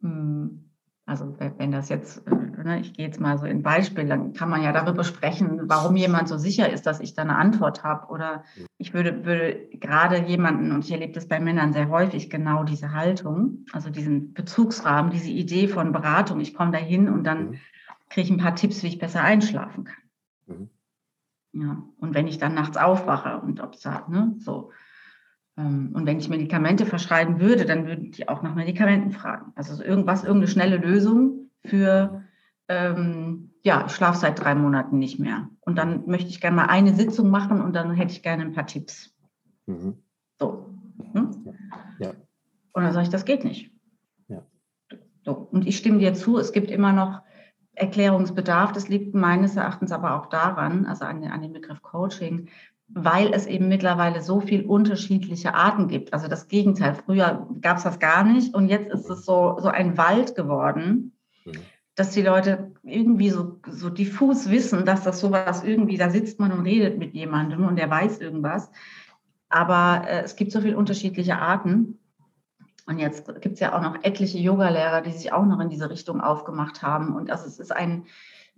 hm, 0.00 0.69
also 1.10 1.34
wenn 1.58 1.72
das 1.72 1.88
jetzt, 1.88 2.24
äh, 2.28 2.62
ne, 2.62 2.78
ich 2.78 2.92
gehe 2.92 3.04
jetzt 3.04 3.20
mal 3.20 3.36
so 3.36 3.44
in 3.44 3.64
Beispiel, 3.64 4.06
dann 4.06 4.32
kann 4.32 4.48
man 4.48 4.62
ja 4.62 4.70
darüber 4.70 5.02
sprechen, 5.02 5.62
warum 5.64 5.96
jemand 5.96 6.28
so 6.28 6.38
sicher 6.38 6.70
ist, 6.70 6.86
dass 6.86 7.00
ich 7.00 7.14
da 7.14 7.22
eine 7.22 7.36
Antwort 7.36 7.82
habe. 7.82 8.12
Oder 8.12 8.44
ich 8.78 8.94
würde, 8.94 9.24
würde 9.24 9.66
gerade 9.72 10.18
jemanden, 10.18 10.70
und 10.70 10.84
ich 10.84 10.92
erlebe 10.92 11.12
das 11.12 11.26
bei 11.26 11.40
Männern 11.40 11.72
sehr 11.72 11.88
häufig, 11.88 12.30
genau 12.30 12.62
diese 12.62 12.92
Haltung, 12.92 13.66
also 13.72 13.90
diesen 13.90 14.34
Bezugsrahmen, 14.34 15.10
diese 15.10 15.30
Idee 15.30 15.66
von 15.66 15.90
Beratung. 15.90 16.38
Ich 16.38 16.54
komme 16.54 16.70
da 16.70 16.78
hin 16.78 17.08
und 17.08 17.24
dann 17.24 17.50
mhm. 17.50 17.54
kriege 18.08 18.26
ich 18.26 18.30
ein 18.30 18.38
paar 18.38 18.54
Tipps, 18.54 18.84
wie 18.84 18.88
ich 18.88 19.00
besser 19.00 19.24
einschlafen 19.24 19.86
kann. 19.86 20.04
Mhm. 20.46 20.70
Ja, 21.54 21.82
und 21.98 22.14
wenn 22.14 22.28
ich 22.28 22.38
dann 22.38 22.54
nachts 22.54 22.76
aufwache 22.76 23.40
und 23.40 23.60
ob 23.60 23.74
es 23.74 23.80
da, 23.80 24.06
ne, 24.08 24.36
so. 24.38 24.70
Ähm, 25.56 25.90
und 25.94 26.06
wenn 26.06 26.18
ich 26.18 26.28
Medikamente 26.28 26.86
verschreiben 26.86 27.40
würde, 27.40 27.64
dann 27.64 27.86
würden 27.86 28.12
die 28.12 28.28
auch 28.28 28.42
nach 28.42 28.54
Medikamenten 28.54 29.10
fragen. 29.10 29.52
Also 29.54 29.82
irgendwas, 29.82 30.24
irgendeine 30.24 30.50
schnelle 30.50 30.76
Lösung 30.76 31.50
für, 31.64 32.24
ähm, 32.68 33.50
ja, 33.62 33.84
ich 33.86 33.92
schlafe 33.92 34.18
seit 34.18 34.40
drei 34.42 34.54
Monaten 34.54 34.98
nicht 34.98 35.18
mehr. 35.18 35.48
Und 35.60 35.76
dann 35.76 36.06
möchte 36.06 36.30
ich 36.30 36.40
gerne 36.40 36.56
mal 36.56 36.66
eine 36.66 36.94
Sitzung 36.94 37.30
machen 37.30 37.60
und 37.60 37.74
dann 37.74 37.94
hätte 37.94 38.12
ich 38.12 38.22
gerne 38.22 38.42
ein 38.42 38.52
paar 38.52 38.66
Tipps. 38.66 39.14
Mhm. 39.66 39.98
So. 40.38 40.66
Hm? 41.12 41.54
Ja. 41.98 42.10
Und 42.72 42.82
dann 42.82 42.92
sage 42.92 43.04
ich, 43.04 43.10
das 43.10 43.24
geht 43.24 43.44
nicht. 43.44 43.70
Ja. 44.28 44.42
So. 45.24 45.32
Und 45.32 45.66
ich 45.66 45.76
stimme 45.76 45.98
dir 45.98 46.14
zu, 46.14 46.38
es 46.38 46.52
gibt 46.52 46.70
immer 46.70 46.92
noch 46.92 47.22
Erklärungsbedarf. 47.74 48.72
Das 48.72 48.88
liegt 48.88 49.14
meines 49.14 49.56
Erachtens 49.56 49.92
aber 49.92 50.18
auch 50.18 50.26
daran, 50.26 50.86
also 50.86 51.04
an, 51.04 51.24
an 51.24 51.42
dem 51.42 51.52
Begriff 51.52 51.82
Coaching, 51.82 52.48
weil 52.92 53.32
es 53.32 53.46
eben 53.46 53.68
mittlerweile 53.68 54.22
so 54.22 54.40
viel 54.40 54.64
unterschiedliche 54.64 55.54
Arten 55.54 55.88
gibt. 55.88 56.12
Also 56.12 56.28
das 56.28 56.48
Gegenteil. 56.48 56.94
Früher 56.94 57.48
gab 57.60 57.76
es 57.76 57.84
das 57.84 57.98
gar 57.98 58.24
nicht 58.24 58.54
und 58.54 58.68
jetzt 58.68 58.92
ist 58.92 59.08
es 59.08 59.24
so, 59.24 59.58
so 59.60 59.68
ein 59.68 59.96
Wald 59.96 60.34
geworden, 60.34 61.12
mhm. 61.44 61.52
dass 61.94 62.10
die 62.10 62.22
Leute 62.22 62.72
irgendwie 62.82 63.30
so, 63.30 63.60
so 63.68 63.90
diffus 63.90 64.50
wissen, 64.50 64.84
dass 64.84 65.04
das 65.04 65.20
sowas 65.20 65.62
irgendwie, 65.62 65.98
da 65.98 66.10
sitzt 66.10 66.40
man 66.40 66.52
und 66.52 66.64
redet 66.64 66.98
mit 66.98 67.14
jemandem 67.14 67.64
und 67.64 67.76
der 67.76 67.90
weiß 67.90 68.18
irgendwas. 68.18 68.70
Aber 69.48 70.08
äh, 70.08 70.22
es 70.22 70.34
gibt 70.36 70.50
so 70.52 70.60
viele 70.60 70.76
unterschiedliche 70.76 71.36
Arten. 71.36 71.98
Und 72.86 72.98
jetzt 72.98 73.26
gibt 73.40 73.54
es 73.54 73.60
ja 73.60 73.76
auch 73.76 73.82
noch 73.82 74.02
etliche 74.02 74.38
Yogalehrer, 74.38 75.00
die 75.00 75.12
sich 75.12 75.32
auch 75.32 75.46
noch 75.46 75.60
in 75.60 75.68
diese 75.68 75.90
Richtung 75.90 76.20
aufgemacht 76.20 76.82
haben. 76.82 77.14
Und 77.14 77.30
also 77.30 77.46
es 77.46 77.60
ist 77.60 77.70
ein, 77.70 78.06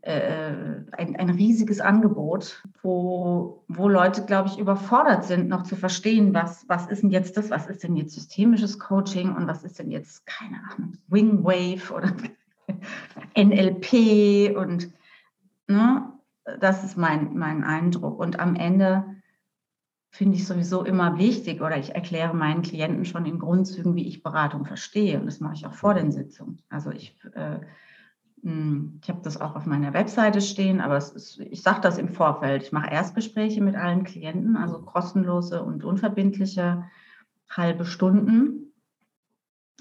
ein, 0.04 1.16
ein 1.16 1.30
riesiges 1.30 1.80
Angebot, 1.80 2.62
wo, 2.82 3.64
wo 3.68 3.88
Leute, 3.88 4.24
glaube 4.24 4.48
ich, 4.48 4.58
überfordert 4.58 5.24
sind, 5.24 5.48
noch 5.48 5.62
zu 5.62 5.76
verstehen, 5.76 6.34
was, 6.34 6.64
was 6.68 6.88
ist 6.88 7.02
denn 7.02 7.10
jetzt 7.10 7.36
das, 7.36 7.50
was 7.50 7.68
ist 7.68 7.84
denn 7.84 7.94
jetzt 7.94 8.14
systemisches 8.14 8.80
Coaching 8.80 9.34
und 9.34 9.46
was 9.46 9.62
ist 9.62 9.78
denn 9.78 9.90
jetzt, 9.92 10.26
keine 10.26 10.60
Ahnung, 10.70 10.98
Wingwave 11.06 11.94
oder 11.94 12.12
NLP 13.36 14.56
und 14.56 14.92
ne, 15.68 16.12
das 16.58 16.82
ist 16.82 16.96
mein, 16.96 17.36
mein 17.36 17.62
Eindruck. 17.62 18.18
Und 18.18 18.40
am 18.40 18.56
Ende 18.56 19.04
finde 20.10 20.36
ich 20.36 20.46
sowieso 20.46 20.84
immer 20.84 21.16
wichtig 21.16 21.62
oder 21.62 21.78
ich 21.78 21.94
erkläre 21.94 22.34
meinen 22.34 22.62
Klienten 22.62 23.04
schon 23.04 23.24
in 23.24 23.38
Grundzügen, 23.38 23.94
wie 23.94 24.08
ich 24.08 24.24
Beratung 24.24 24.66
verstehe. 24.66 25.20
Und 25.20 25.26
das 25.26 25.38
mache 25.38 25.54
ich 25.54 25.66
auch 25.66 25.74
vor 25.74 25.94
den 25.94 26.10
Sitzungen. 26.10 26.60
Also 26.68 26.90
ich 26.90 27.16
äh, 27.34 27.60
ich 28.44 29.08
habe 29.08 29.20
das 29.22 29.40
auch 29.40 29.54
auf 29.54 29.66
meiner 29.66 29.92
Webseite 29.92 30.40
stehen, 30.40 30.80
aber 30.80 30.96
ist, 30.96 31.38
ich 31.38 31.62
sage 31.62 31.80
das 31.80 31.96
im 31.96 32.08
Vorfeld. 32.08 32.64
Ich 32.64 32.72
mache 32.72 32.90
Erstgespräche 32.90 33.60
mit 33.60 33.76
allen 33.76 34.02
Klienten, 34.02 34.56
also 34.56 34.82
kostenlose 34.82 35.62
und 35.62 35.84
unverbindliche 35.84 36.84
halbe 37.48 37.84
Stunden. 37.84 38.72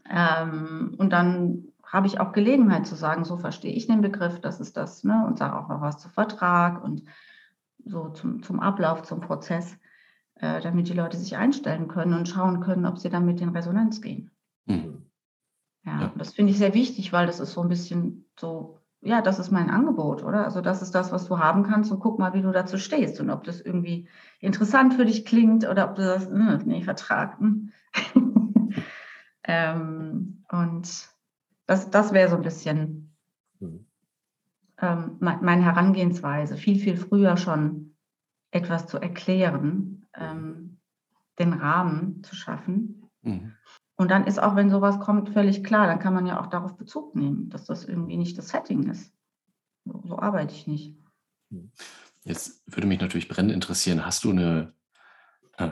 Ähm, 0.07 0.93
und 0.97 1.11
dann 1.11 1.69
habe 1.83 2.05
ich 2.05 2.19
auch 2.19 2.33
Gelegenheit 2.33 2.85
zu 2.85 2.95
sagen, 2.95 3.25
so 3.25 3.37
verstehe 3.37 3.73
ich 3.73 3.87
den 3.87 4.01
Begriff, 4.01 4.39
das 4.39 4.59
ist 4.59 4.77
das, 4.77 5.03
ne? 5.03 5.25
und 5.25 5.39
sage 5.39 5.57
auch 5.57 5.67
noch 5.67 5.81
was 5.81 5.97
zu 5.97 6.09
Vertrag 6.09 6.83
und 6.83 7.03
so 7.83 8.09
zum, 8.09 8.43
zum 8.43 8.59
Ablauf, 8.59 9.01
zum 9.01 9.21
Prozess, 9.21 9.75
äh, 10.35 10.61
damit 10.61 10.87
die 10.87 10.93
Leute 10.93 11.17
sich 11.17 11.35
einstellen 11.35 11.87
können 11.87 12.13
und 12.13 12.29
schauen 12.29 12.59
können, 12.59 12.85
ob 12.85 12.99
sie 12.99 13.09
damit 13.09 13.41
in 13.41 13.49
Resonanz 13.49 14.01
gehen. 14.01 14.29
Mhm. 15.83 15.91
Ja, 15.91 16.01
ja. 16.01 16.11
das 16.17 16.33
finde 16.33 16.51
ich 16.51 16.57
sehr 16.57 16.73
wichtig, 16.73 17.13
weil 17.13 17.27
das 17.27 17.39
ist 17.39 17.53
so 17.53 17.61
ein 17.61 17.69
bisschen 17.69 18.25
so, 18.39 18.79
ja, 19.01 19.21
das 19.21 19.39
ist 19.39 19.51
mein 19.51 19.69
Angebot, 19.69 20.23
oder? 20.23 20.45
Also 20.45 20.61
das 20.61 20.81
ist 20.81 20.93
das, 20.93 21.11
was 21.11 21.27
du 21.27 21.39
haben 21.39 21.63
kannst 21.63 21.91
und 21.91 21.99
guck 21.99 22.19
mal, 22.19 22.33
wie 22.33 22.41
du 22.41 22.51
dazu 22.51 22.77
stehst 22.77 23.19
und 23.19 23.29
ob 23.29 23.43
das 23.43 23.59
irgendwie 23.59 24.07
interessant 24.39 24.93
für 24.93 25.05
dich 25.05 25.25
klingt 25.25 25.67
oder 25.67 25.89
ob 25.89 25.95
du 25.95 26.03
das, 26.03 26.27
hm, 26.27 26.61
nee, 26.65 26.83
Vertrag. 26.83 27.39
Hm. 27.39 27.71
ähm, 29.43 30.43
und 30.51 31.09
das, 31.65 31.89
das 31.89 32.13
wäre 32.13 32.29
so 32.29 32.35
ein 32.35 32.43
bisschen 32.43 33.15
mhm. 33.59 33.85
ähm, 34.79 35.17
meine 35.19 35.63
Herangehensweise, 35.63 36.57
viel, 36.57 36.79
viel 36.79 36.97
früher 36.97 37.37
schon 37.37 37.95
etwas 38.51 38.87
zu 38.87 38.99
erklären, 38.99 40.05
ähm, 40.13 40.77
den 41.39 41.53
Rahmen 41.53 42.23
zu 42.23 42.35
schaffen. 42.35 43.09
Mhm. 43.21 43.53
Und 44.01 44.09
dann 44.09 44.25
ist 44.25 44.41
auch, 44.41 44.55
wenn 44.55 44.71
sowas 44.71 44.99
kommt, 44.99 45.29
völlig 45.29 45.63
klar, 45.63 45.85
dann 45.85 45.99
kann 45.99 46.15
man 46.15 46.25
ja 46.25 46.41
auch 46.41 46.47
darauf 46.47 46.75
Bezug 46.75 47.15
nehmen, 47.15 47.51
dass 47.51 47.65
das 47.65 47.85
irgendwie 47.85 48.17
nicht 48.17 48.35
das 48.35 48.49
Setting 48.49 48.89
ist. 48.89 49.13
So, 49.85 50.01
so 50.03 50.17
arbeite 50.17 50.55
ich 50.55 50.65
nicht. 50.65 50.95
Jetzt 52.23 52.63
würde 52.65 52.87
mich 52.87 52.99
natürlich 52.99 53.27
brennend 53.27 53.53
interessieren, 53.53 54.03
hast 54.03 54.23
du 54.23 54.31
eine 54.31 54.73
äh, 55.59 55.69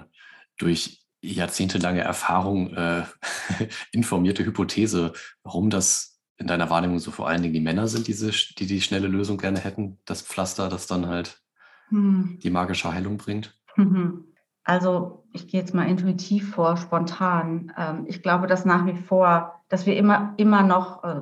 durch 0.59 1.03
jahrzehntelange 1.21 2.01
Erfahrung 2.01 2.71
äh, 2.75 3.03
informierte 3.91 4.45
Hypothese, 4.45 5.13
warum 5.41 5.71
das 5.71 6.21
in 6.37 6.45
deiner 6.45 6.69
Wahrnehmung 6.69 6.99
so 6.99 7.09
vor 7.09 7.27
allen 7.27 7.41
Dingen 7.41 7.55
die 7.55 7.59
Männer 7.59 7.87
sind, 7.87 8.05
diese, 8.05 8.29
die 8.29 8.67
die 8.67 8.81
schnelle 8.81 9.07
Lösung 9.07 9.39
gerne 9.39 9.57
hätten, 9.57 9.97
das 10.05 10.21
Pflaster, 10.21 10.69
das 10.69 10.85
dann 10.85 11.07
halt 11.07 11.41
hm. 11.87 12.37
die 12.43 12.51
magische 12.51 12.93
Heilung 12.93 13.17
bringt? 13.17 13.59
Mhm. 13.75 14.25
Also 14.63 15.23
ich 15.33 15.47
gehe 15.47 15.59
jetzt 15.59 15.73
mal 15.73 15.87
intuitiv 15.87 16.53
vor, 16.53 16.77
spontan. 16.77 17.73
Ähm, 17.77 18.05
ich 18.07 18.21
glaube, 18.21 18.47
dass 18.47 18.65
nach 18.65 18.85
wie 18.85 18.95
vor, 18.95 19.61
dass 19.69 19.85
wir 19.85 19.95
immer, 19.95 20.33
immer 20.37 20.63
noch, 20.63 21.03
äh, 21.03 21.21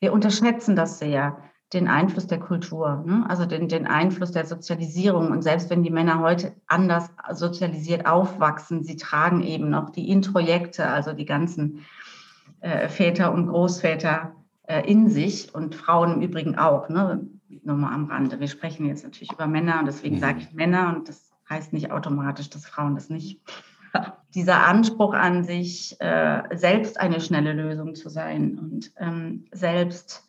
wir 0.00 0.12
unterschätzen 0.12 0.76
das 0.76 0.98
sehr, 0.98 1.36
den 1.72 1.88
Einfluss 1.88 2.28
der 2.28 2.38
Kultur, 2.38 3.02
ne? 3.04 3.24
also 3.28 3.44
den, 3.44 3.68
den 3.68 3.86
Einfluss 3.86 4.30
der 4.30 4.46
Sozialisierung. 4.46 5.32
Und 5.32 5.42
selbst 5.42 5.68
wenn 5.68 5.82
die 5.82 5.90
Männer 5.90 6.20
heute 6.20 6.54
anders 6.68 7.10
sozialisiert 7.32 8.06
aufwachsen, 8.06 8.84
sie 8.84 8.96
tragen 8.96 9.42
eben 9.42 9.68
noch 9.68 9.90
die 9.90 10.08
Introjekte, 10.08 10.88
also 10.88 11.12
die 11.12 11.24
ganzen 11.24 11.84
äh, 12.60 12.88
Väter 12.88 13.32
und 13.32 13.48
Großväter 13.48 14.32
äh, 14.68 14.88
in 14.88 15.08
sich 15.08 15.54
und 15.54 15.74
Frauen 15.74 16.14
im 16.14 16.22
Übrigen 16.22 16.56
auch. 16.56 16.88
Ne? 16.88 17.26
Nur 17.64 17.76
mal 17.76 17.92
am 17.92 18.06
Rande. 18.06 18.38
Wir 18.38 18.48
sprechen 18.48 18.86
jetzt 18.86 19.02
natürlich 19.02 19.32
über 19.32 19.48
Männer 19.48 19.80
und 19.80 19.86
deswegen 19.86 20.20
sage 20.20 20.38
ich 20.40 20.52
Männer 20.52 20.94
und 20.94 21.08
das 21.08 21.25
heißt 21.48 21.72
nicht 21.72 21.90
automatisch, 21.90 22.50
dass 22.50 22.66
Frauen 22.66 22.94
das 22.94 23.08
nicht. 23.08 23.40
Dieser 24.34 24.66
Anspruch 24.66 25.14
an 25.14 25.44
sich, 25.44 26.00
äh, 26.00 26.42
selbst 26.56 27.00
eine 27.00 27.20
schnelle 27.20 27.52
Lösung 27.52 27.94
zu 27.94 28.08
sein 28.08 28.58
und 28.58 28.92
ähm, 28.98 29.46
selbst 29.52 30.26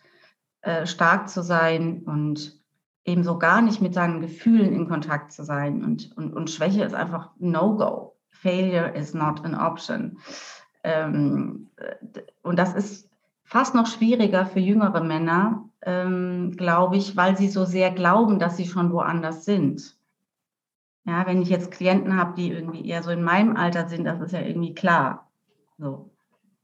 äh, 0.62 0.86
stark 0.86 1.30
zu 1.30 1.44
sein 1.44 2.04
und 2.04 2.60
ebenso 3.06 3.40
gar 3.40 3.62
nicht 3.62 3.82
mit 3.82 3.94
seinen 3.94 4.22
Gefühlen 4.22 4.74
in 4.74 4.88
Kontakt 4.88 5.32
zu 5.32 5.44
sein. 5.44 5.84
Und, 5.84 6.16
und, 6.18 6.34
und 6.34 6.50
Schwäche 6.50 6.84
ist 6.84 6.94
einfach 6.94 7.32
No-Go. 7.40 8.16
Failure 8.30 8.90
is 8.90 9.14
not 9.14 9.44
an 9.44 9.56
option. 9.56 10.20
Ähm, 10.84 11.70
und 12.44 12.60
das 12.60 12.76
ist 12.76 13.10
fast 13.44 13.76
noch 13.76 13.88
schwieriger 13.88 14.46
für 14.46 14.60
jüngere 14.60 15.04
Männer, 15.04 15.70
ähm, 15.82 16.52
glaube 16.56 16.98
ich, 16.98 17.16
weil 17.16 17.38
sie 17.38 17.48
so 17.48 17.66
sehr 17.66 17.92
glauben, 17.92 18.40
dass 18.40 18.58
sie 18.58 18.68
schon 18.68 18.92
woanders 18.92 19.46
sind. 19.46 19.97
Ja, 21.08 21.26
wenn 21.26 21.42
ich 21.42 21.50
jetzt 21.50 21.72
Klienten 21.72 22.18
habe, 22.18 22.36
die 22.36 22.52
irgendwie 22.52 22.86
eher 22.86 23.02
so 23.02 23.10
in 23.10 23.24
meinem 23.24 23.56
Alter 23.56 23.88
sind, 23.88 24.04
das 24.04 24.20
ist 24.20 24.34
ja 24.34 24.42
irgendwie 24.42 24.76
klar. 24.76 25.32
So. 25.78 26.12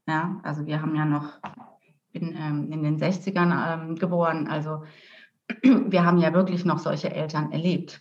Ja, 0.06 0.38
also 0.42 0.66
wir 0.66 0.82
haben 0.82 0.94
ja 0.94 1.06
noch 1.06 1.40
bin 2.14 2.34
ähm, 2.38 2.72
in 2.72 2.82
den 2.82 2.98
60ern 2.98 3.74
ähm, 3.74 3.96
geboren, 3.96 4.48
also 4.48 4.84
wir 5.62 6.06
haben 6.06 6.18
ja 6.18 6.32
wirklich 6.32 6.64
noch 6.64 6.78
solche 6.78 7.12
Eltern 7.12 7.52
erlebt, 7.52 8.00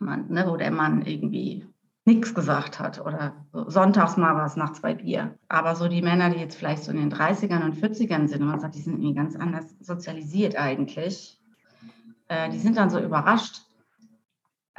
man, 0.00 0.28
ne, 0.28 0.46
wo 0.48 0.56
der 0.56 0.72
Mann 0.72 1.02
irgendwie 1.02 1.66
nichts 2.06 2.34
gesagt 2.34 2.80
hat 2.80 2.98
oder 3.04 3.46
so, 3.52 3.68
sonntags 3.68 4.16
mal 4.16 4.34
was 4.34 4.56
nach 4.56 4.72
zwei 4.72 4.94
Bier. 4.94 5.38
Aber 5.48 5.76
so 5.76 5.86
die 5.86 6.02
Männer, 6.02 6.30
die 6.30 6.40
jetzt 6.40 6.56
vielleicht 6.56 6.82
so 6.82 6.90
in 6.90 6.96
den 6.96 7.12
30ern 7.12 7.62
und 7.62 7.76
40ern 7.76 8.26
sind, 8.26 8.40
und 8.40 8.48
man 8.48 8.58
sagt, 8.58 8.74
die 8.74 8.80
sind 8.80 8.94
irgendwie 8.94 9.14
ganz 9.14 9.36
anders 9.36 9.76
sozialisiert 9.80 10.56
eigentlich, 10.56 11.38
äh, 12.28 12.48
die 12.50 12.58
sind 12.58 12.78
dann 12.78 12.90
so 12.90 12.98
überrascht. 12.98 13.60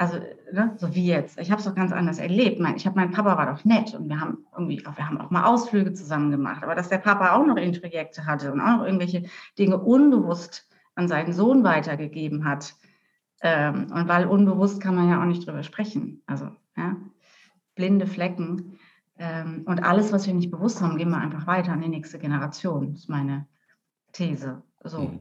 Also, 0.02 0.18
ne, 0.52 0.74
so 0.78 0.96
wie 0.96 1.06
jetzt. 1.06 1.38
Ich 1.38 1.52
habe 1.52 1.60
es 1.60 1.64
doch 1.64 1.76
ganz 1.76 1.92
anders 1.92 2.18
erlebt. 2.18 2.58
Mein, 2.58 2.74
ich 2.74 2.86
habe, 2.86 2.96
mein 2.96 3.12
Papa 3.12 3.38
war 3.38 3.46
doch 3.46 3.64
nett 3.64 3.94
und 3.94 4.08
wir 4.08 4.20
haben 4.20 4.38
irgendwie, 4.52 4.84
wir 4.84 5.08
haben 5.08 5.20
auch 5.20 5.30
mal 5.30 5.44
Ausflüge 5.44 5.92
zusammen 5.92 6.32
gemacht. 6.32 6.64
Aber 6.64 6.74
dass 6.74 6.88
der 6.88 6.98
Papa 6.98 7.36
auch 7.36 7.46
noch 7.46 7.56
Introjekte 7.56 8.26
hatte 8.26 8.52
und 8.52 8.60
auch 8.60 8.78
noch 8.78 8.84
irgendwelche 8.84 9.26
Dinge 9.60 9.78
unbewusst 9.78 10.68
an 10.96 11.06
seinen 11.06 11.32
Sohn 11.32 11.62
weitergegeben 11.62 12.44
hat. 12.44 12.74
Ähm, 13.42 13.92
und 13.92 14.08
weil 14.08 14.26
unbewusst 14.26 14.80
kann 14.82 14.96
man 14.96 15.08
ja 15.08 15.20
auch 15.20 15.24
nicht 15.24 15.46
drüber 15.46 15.62
sprechen. 15.62 16.20
Also, 16.26 16.48
ja, 16.76 16.96
blinde 17.76 18.08
Flecken. 18.08 18.80
Ähm, 19.18 19.62
und 19.66 19.84
alles, 19.84 20.12
was 20.12 20.26
wir 20.26 20.34
nicht 20.34 20.50
bewusst 20.50 20.82
haben, 20.82 20.96
gehen 20.96 21.10
wir 21.10 21.18
einfach 21.18 21.46
weiter 21.46 21.70
an 21.70 21.80
die 21.80 21.88
nächste 21.88 22.18
Generation. 22.18 22.90
Das 22.90 23.02
ist 23.02 23.08
meine 23.08 23.46
These. 24.10 24.64
So. 24.82 24.98
Mhm. 24.98 25.20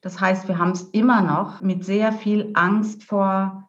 Das 0.00 0.22
heißt, 0.22 0.48
wir 0.48 0.56
haben 0.56 0.70
es 0.70 0.84
immer 0.84 1.20
noch 1.20 1.60
mit 1.60 1.84
sehr 1.84 2.12
viel 2.12 2.52
Angst 2.54 3.04
vor 3.04 3.68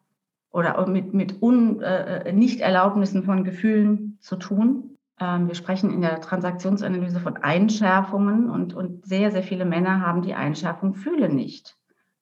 oder 0.54 0.86
mit, 0.86 1.12
mit 1.12 1.42
Un, 1.42 1.82
äh, 1.82 2.32
Nichterlaubnissen 2.32 3.24
von 3.24 3.42
Gefühlen 3.42 4.18
zu 4.20 4.36
tun. 4.36 4.96
Ähm, 5.20 5.48
wir 5.48 5.56
sprechen 5.56 5.92
in 5.92 6.00
der 6.00 6.20
Transaktionsanalyse 6.20 7.18
von 7.18 7.36
Einschärfungen 7.38 8.48
und, 8.48 8.72
und 8.72 9.04
sehr, 9.04 9.32
sehr 9.32 9.42
viele 9.42 9.64
Männer 9.64 10.00
haben 10.00 10.22
die 10.22 10.34
Einschärfung 10.34 10.94
fühle 10.94 11.28
nicht 11.28 11.76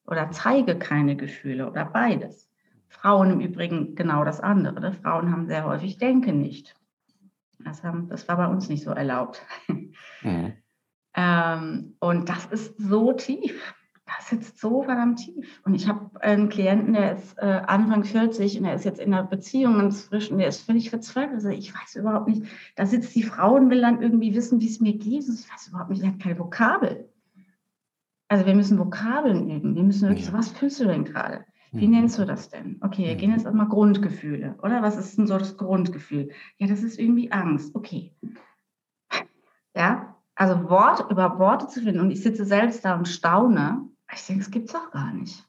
oder 0.07 0.31
zeige 0.31 0.79
keine 0.79 1.15
Gefühle 1.15 1.69
oder 1.69 1.85
beides. 1.85 2.49
Frauen 2.89 3.31
im 3.31 3.39
Übrigen 3.39 3.93
genau 3.93 4.25
das 4.25 4.39
andere. 4.39 4.79
Ne? 4.79 4.93
Frauen 4.93 5.31
haben 5.31 5.45
sehr 5.45 5.65
häufig 5.65 5.99
denken 5.99 6.41
nicht. 6.41 6.75
Das, 7.59 7.83
haben, 7.83 8.09
das 8.09 8.27
war 8.27 8.37
bei 8.37 8.47
uns 8.47 8.67
nicht 8.67 8.83
so 8.83 8.89
erlaubt. 8.89 9.43
Mhm. 10.23 10.53
ähm, 11.15 11.95
und 11.99 12.29
das 12.29 12.47
ist 12.47 12.79
so 12.79 13.13
tief 13.13 13.75
das 14.05 14.29
sitzt 14.29 14.59
so 14.59 14.83
verdammt 14.83 15.19
tief. 15.19 15.61
Und 15.63 15.75
ich 15.75 15.87
habe 15.87 16.21
einen 16.21 16.49
Klienten, 16.49 16.93
der 16.93 17.15
ist 17.15 17.37
äh, 17.37 17.61
Anfang 17.65 18.03
40 18.03 18.59
und 18.59 18.65
er 18.65 18.75
ist 18.75 18.83
jetzt 18.83 18.99
in 18.99 19.13
einer 19.13 19.23
Beziehung 19.23 19.77
ganz 19.77 20.03
frisch 20.03 20.29
und 20.29 20.39
der 20.39 20.47
ist 20.47 20.65
völlig 20.65 20.89
verzweifelt. 20.89 21.35
Also 21.35 21.49
ich 21.49 21.73
weiß 21.73 21.95
überhaupt 21.95 22.27
nicht, 22.27 22.43
da 22.75 22.85
sitzt 22.85 23.15
die 23.15 23.23
Frau 23.23 23.55
und 23.55 23.69
will 23.69 23.81
dann 23.81 24.01
irgendwie 24.01 24.35
wissen, 24.35 24.59
wie 24.59 24.67
es 24.67 24.81
mir 24.81 24.93
geht. 24.93 25.27
Und 25.27 25.39
ich 25.39 25.51
weiß 25.51 25.69
überhaupt 25.69 25.89
nicht, 25.89 26.03
er 26.03 26.09
hat 26.09 26.19
keine 26.19 26.37
Vokabel. 26.37 27.09
Also 28.27 28.45
wir 28.45 28.55
müssen 28.55 28.79
Vokabeln 28.79 29.49
üben. 29.49 29.75
Wir 29.75 29.83
müssen 29.83 30.07
wirklich, 30.09 30.27
ja. 30.27 30.33
was 30.33 30.49
fühlst 30.49 30.79
du 30.79 30.85
denn 30.85 31.05
gerade? 31.05 31.45
Wie 31.71 31.87
mhm. 31.87 31.93
nennst 31.93 32.19
du 32.19 32.25
das 32.25 32.49
denn? 32.49 32.79
Okay, 32.81 33.07
wir 33.07 33.15
gehen 33.15 33.29
mhm. 33.29 33.37
jetzt 33.37 33.45
erstmal 33.45 33.67
Grundgefühle, 33.67 34.55
oder? 34.61 34.81
Was 34.81 34.97
ist 34.97 35.17
denn 35.17 35.27
so 35.27 35.37
das 35.37 35.57
Grundgefühl? 35.57 36.29
Ja, 36.57 36.67
das 36.67 36.83
ist 36.83 36.99
irgendwie 36.99 37.31
Angst. 37.31 37.75
Okay. 37.75 38.13
Ja, 39.75 40.15
also 40.35 40.69
Wort 40.69 41.09
über 41.09 41.39
Worte 41.39 41.67
zu 41.67 41.81
finden. 41.81 42.01
Und 42.01 42.11
ich 42.11 42.21
sitze 42.21 42.45
selbst 42.45 42.85
da 42.85 42.95
und 42.95 43.07
staune, 43.07 43.89
ich 44.15 44.25
denke, 44.25 44.41
es 44.43 44.51
gibt 44.51 44.67
es 44.67 44.73
doch 44.73 44.91
gar 44.91 45.13
nicht. 45.13 45.45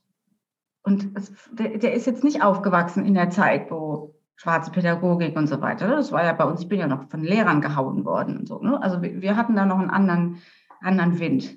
Und 0.82 1.16
es, 1.16 1.32
der, 1.52 1.78
der, 1.78 1.94
ist 1.94 2.06
jetzt 2.06 2.24
nicht 2.24 2.42
aufgewachsen 2.42 3.06
in 3.06 3.14
der 3.14 3.30
Zeit, 3.30 3.70
wo 3.70 4.14
schwarze 4.36 4.70
Pädagogik 4.70 5.36
und 5.36 5.46
so 5.46 5.60
weiter. 5.60 5.88
Das 5.88 6.12
war 6.12 6.24
ja 6.24 6.32
bei 6.32 6.44
uns, 6.44 6.60
ich 6.60 6.68
bin 6.68 6.80
ja 6.80 6.86
noch 6.86 7.08
von 7.08 7.22
Lehrern 7.22 7.60
gehauen 7.60 8.04
worden 8.04 8.38
und 8.38 8.48
so. 8.48 8.60
Ne? 8.60 8.82
Also 8.82 9.00
wir, 9.00 9.22
wir, 9.22 9.36
hatten 9.36 9.56
da 9.56 9.64
noch 9.64 9.78
einen 9.78 9.90
anderen, 9.90 10.42
anderen 10.80 11.18
Wind. 11.18 11.56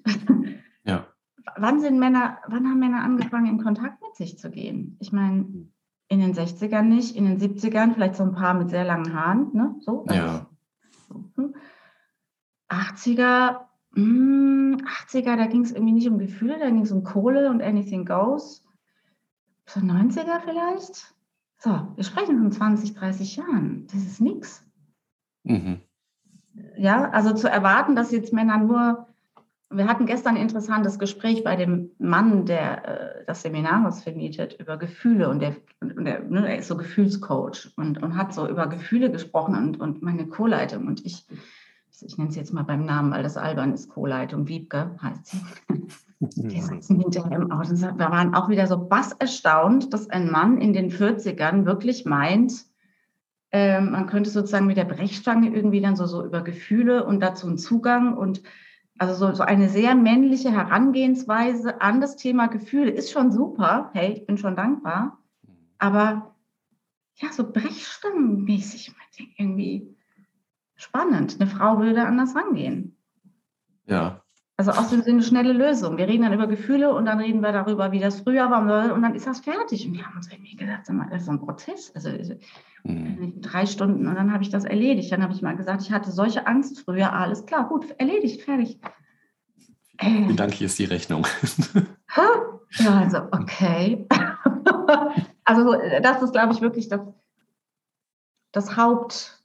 Ja. 0.84 1.08
wann 1.56 1.80
sind 1.80 2.00
Männer, 2.00 2.38
wann 2.48 2.68
haben 2.68 2.80
Männer 2.80 3.04
angefangen, 3.04 3.48
in 3.48 3.64
Kontakt 3.64 4.02
mit 4.02 4.16
sich 4.16 4.38
zu 4.38 4.50
gehen? 4.50 4.98
Ich 5.00 5.12
meine, 5.12 5.46
in 6.10 6.20
den 6.20 6.34
60ern 6.34 6.84
nicht, 6.84 7.16
in 7.16 7.26
den 7.26 7.40
70ern 7.40 7.94
vielleicht 7.94 8.16
so 8.16 8.24
ein 8.24 8.34
paar 8.34 8.54
mit 8.54 8.70
sehr 8.70 8.86
langen 8.86 9.14
Haaren, 9.14 9.50
ne? 9.54 9.76
So. 9.80 10.06
Ja. 10.10 10.48
80er 12.70 13.62
hm. 13.98 14.78
80er, 15.08 15.32
hm, 15.32 15.38
da 15.38 15.48
ging 15.48 15.64
es 15.64 15.72
irgendwie 15.72 15.94
nicht 15.94 16.08
um 16.08 16.20
Gefühle, 16.20 16.60
da 16.60 16.70
ging 16.70 16.82
es 16.82 16.92
um 16.92 17.04
Kohle 17.04 17.50
und 17.50 17.62
Anything 17.62 18.06
Goes. 18.06 18.64
So 19.66 19.80
90er 19.80 20.40
vielleicht? 20.46 21.14
So, 21.58 21.88
wir 21.96 22.04
sprechen 22.04 22.38
von 22.38 22.52
20, 22.52 22.94
30 22.94 23.36
Jahren. 23.38 23.88
Das 23.92 24.02
ist 24.02 24.22
nichts. 24.22 24.64
Mhm. 25.44 25.82
Ja, 26.78 27.10
also 27.10 27.34
zu 27.34 27.50
erwarten, 27.50 27.96
dass 27.96 28.12
jetzt 28.12 28.34
Männer 28.34 28.58
nur. 28.58 29.08
Wir 29.70 29.88
hatten 29.88 30.06
gestern 30.06 30.36
ein 30.36 30.42
interessantes 30.44 30.98
Gespräch 30.98 31.44
bei 31.44 31.58
dem 31.58 31.92
Mann, 31.98 32.46
der 32.46 32.86
äh, 32.88 33.26
das 33.26 33.42
Seminarhaus 33.42 34.02
vermietet, 34.02 34.58
über 34.60 34.78
Gefühle 34.78 35.28
und 35.28 35.42
der, 35.42 35.58
und 35.82 36.06
der 36.06 36.24
ne, 36.24 36.48
er 36.48 36.60
ist 36.60 36.70
so 36.70 36.78
Gefühlscoach 36.78 37.74
und, 37.76 38.02
und 38.02 38.16
hat 38.16 38.34
so 38.34 38.48
über 38.48 38.68
Gefühle 38.68 39.12
gesprochen 39.12 39.56
und, 39.56 39.80
und 39.82 40.02
meine 40.02 40.28
Co-Leitung 40.28 40.88
und 40.88 41.06
ich 41.06 41.28
ich 42.02 42.18
nenne 42.18 42.30
es 42.30 42.36
jetzt 42.36 42.54
mal 42.54 42.64
beim 42.64 42.86
Namen, 42.86 43.12
weil 43.12 43.24
das 43.24 43.38
albern 43.38 43.74
ist, 43.74 43.90
Co-Leitung, 43.90 44.48
Wiebke 44.48 44.96
heißt 45.02 45.26
sie. 45.28 45.42
Die 46.20 46.62
sitzen 46.62 47.00
hinterher 47.00 47.38
im 47.38 47.52
Auto 47.52 47.70
und 47.70 47.82
wir 47.82 48.10
waren 48.10 48.34
auch 48.34 48.50
wieder 48.50 48.66
so 48.66 48.88
bass 48.88 49.12
erstaunt, 49.14 49.94
dass 49.94 50.10
ein 50.10 50.32
Mann 50.32 50.58
in 50.58 50.74
den 50.74 50.90
40ern 50.90 51.66
wirklich 51.66 52.06
meint, 52.06 52.66
äh, 53.52 53.80
man 53.80 54.08
könnte 54.08 54.30
sozusagen 54.30 54.66
mit 54.66 54.78
der 54.78 54.86
Brechstange 54.86 55.56
irgendwie 55.56 55.80
dann 55.80 55.96
so, 55.96 56.06
so 56.06 56.26
über 56.26 56.42
Gefühle 56.42 57.06
und 57.06 57.20
dazu 57.20 57.48
einen 57.48 57.58
Zugang 57.58 58.18
und 58.18 58.42
also 58.98 59.14
so, 59.14 59.34
so 59.36 59.44
eine 59.44 59.70
sehr 59.70 59.94
männliche 59.96 60.52
Herangehensweise 60.52 61.82
an 61.82 62.02
das 62.02 62.16
Thema 62.16 62.48
Gefühle 62.48 62.90
ist 62.90 63.12
schon 63.12 63.32
super. 63.32 63.92
Hey, 63.94 64.14
ich 64.14 64.26
bin 64.26 64.38
schon 64.38 64.56
dankbar. 64.56 65.20
Aber 65.78 66.36
ja, 67.16 67.32
so 67.32 67.50
brechstangenmäßig 67.50 68.94
irgendwie 69.38 69.97
spannend. 70.78 71.38
Eine 71.40 71.50
Frau 71.50 71.80
würde 71.80 72.06
anders 72.06 72.36
rangehen. 72.36 72.96
Ja. 73.86 74.22
Also 74.60 74.72
aus 74.72 74.90
dem 74.90 75.04
Sinne 75.04 75.22
schnelle 75.22 75.54
Lösung. 75.54 75.98
Wir 75.98 76.08
reden 76.08 76.24
dann 76.24 76.34
über 76.34 76.48
Gefühle 76.48 76.92
und 76.92 77.06
dann 77.06 77.20
reden 77.20 77.42
wir 77.42 77.52
darüber, 77.52 77.92
wie 77.92 78.00
das 78.00 78.22
früher 78.22 78.50
war 78.50 78.92
und 78.92 79.04
dann 79.04 79.14
ist 79.14 79.28
das 79.28 79.42
fertig. 79.42 79.86
Und 79.86 79.94
wir 79.94 80.04
haben 80.04 80.16
uns 80.16 80.32
irgendwie 80.32 80.56
gedacht, 80.56 80.82
das 81.12 81.22
ist 81.22 81.30
ein 81.30 81.40
Prozess. 81.40 81.92
Also 81.94 82.10
mhm. 82.84 83.40
drei 83.42 83.68
Stunden 83.68 84.08
und 84.08 84.16
dann 84.16 84.34
habe 84.34 84.42
ich 84.42 84.50
das 84.50 84.64
erledigt. 84.64 85.12
Dann 85.12 85.22
habe 85.22 85.34
ich 85.34 85.44
mal 85.44 85.56
gesagt, 85.56 85.84
ich 85.84 85.92
hatte 85.92 86.12
solche 86.12 86.48
Angst 86.48 86.80
früher. 86.80 87.14
Alles 87.14 87.46
klar, 87.46 87.68
gut, 87.68 87.86
erledigt, 88.00 88.42
fertig. 88.42 88.80
Vielen 90.00 90.36
Dank, 90.36 90.54
hier 90.54 90.66
ist 90.66 90.80
die 90.80 90.86
Rechnung. 90.86 91.28
ja, 92.80 93.00
also 93.00 93.18
okay. 93.32 94.08
also 95.44 95.76
das 96.02 96.22
ist, 96.24 96.32
glaube 96.32 96.54
ich, 96.54 96.62
wirklich 96.62 96.88
das, 96.88 97.02
das 98.52 98.76
Haupt 98.76 99.37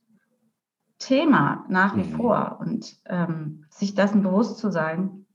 Thema 1.03 1.65
nach 1.69 1.97
wie 1.97 2.05
mhm. 2.05 2.17
vor 2.17 2.59
und 2.61 2.97
ähm, 3.07 3.65
sich 3.71 3.95
dessen 3.95 4.23
bewusst 4.23 4.59
zu 4.59 4.71
sein. 4.71 5.27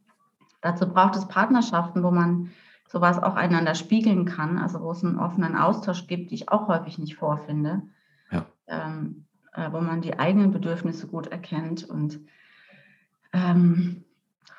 Dazu 0.61 0.87
braucht 0.87 1.15
es 1.15 1.27
Partnerschaften, 1.27 2.03
wo 2.03 2.11
man 2.11 2.51
sowas 2.87 3.21
auch 3.21 3.35
einander 3.35 3.75
spiegeln 3.75 4.25
kann, 4.25 4.57
also 4.57 4.81
wo 4.81 4.91
es 4.91 5.03
einen 5.03 5.19
offenen 5.19 5.55
Austausch 5.55 6.07
gibt, 6.07 6.31
die 6.31 6.35
ich 6.35 6.49
auch 6.49 6.67
häufig 6.67 6.97
nicht 6.97 7.15
vorfinde, 7.15 7.81
ja. 8.31 8.45
ähm, 8.67 9.25
äh, 9.53 9.71
wo 9.71 9.81
man 9.81 10.01
die 10.01 10.17
eigenen 10.17 10.51
Bedürfnisse 10.51 11.07
gut 11.07 11.27
erkennt 11.27 11.83
und 11.83 12.21
ähm, 13.33 14.05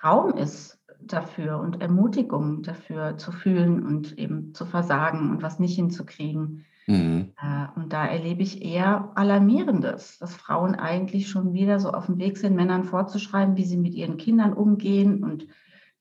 Raum 0.04 0.34
ist 0.34 0.78
dafür 1.00 1.58
und 1.58 1.80
Ermutigung 1.80 2.62
dafür 2.62 3.16
zu 3.16 3.32
fühlen 3.32 3.84
und 3.84 4.18
eben 4.18 4.54
zu 4.54 4.66
versagen 4.66 5.30
und 5.30 5.42
was 5.42 5.58
nicht 5.58 5.74
hinzukriegen. 5.74 6.66
Mhm. 6.88 7.34
Äh, 7.40 7.78
und 7.78 7.92
da 7.92 8.06
erlebe 8.06 8.42
ich 8.42 8.62
eher 8.62 9.12
Alarmierendes, 9.14 10.18
dass 10.18 10.34
Frauen 10.34 10.74
eigentlich 10.74 11.28
schon 11.28 11.52
wieder 11.52 11.78
so 11.80 11.90
auf 11.90 12.06
dem 12.06 12.18
Weg 12.18 12.38
sind, 12.38 12.56
Männern 12.56 12.84
vorzuschreiben, 12.84 13.56
wie 13.56 13.64
sie 13.64 13.76
mit 13.76 13.94
ihren 13.94 14.16
Kindern 14.16 14.54
umgehen. 14.54 15.22
Und 15.22 15.46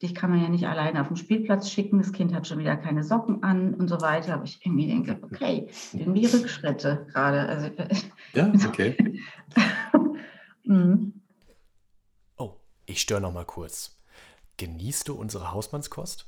dich 0.00 0.14
kann 0.14 0.30
man 0.30 0.42
ja 0.42 0.48
nicht 0.48 0.66
alleine 0.66 1.02
auf 1.02 1.08
den 1.08 1.18
Spielplatz 1.18 1.70
schicken, 1.70 1.98
das 1.98 2.12
Kind 2.12 2.34
hat 2.34 2.46
schon 2.46 2.58
wieder 2.58 2.74
keine 2.76 3.04
Socken 3.04 3.42
an 3.42 3.74
und 3.74 3.88
so 3.88 4.00
weiter. 4.00 4.32
Aber 4.32 4.44
ich 4.44 4.64
irgendwie 4.64 4.86
denke, 4.86 5.18
okay, 5.22 5.68
irgendwie 5.92 6.24
Rückschritte 6.24 7.06
gerade. 7.12 7.46
Also, 7.46 7.70
ja, 8.32 8.50
okay. 8.66 9.20
mhm. 10.64 11.20
Oh, 12.38 12.54
ich 12.86 13.02
störe 13.02 13.20
noch 13.20 13.34
mal 13.34 13.44
kurz. 13.44 14.00
Genießt 14.56 15.06
du 15.06 15.14
unsere 15.16 15.52
Hausmannskost? 15.52 16.26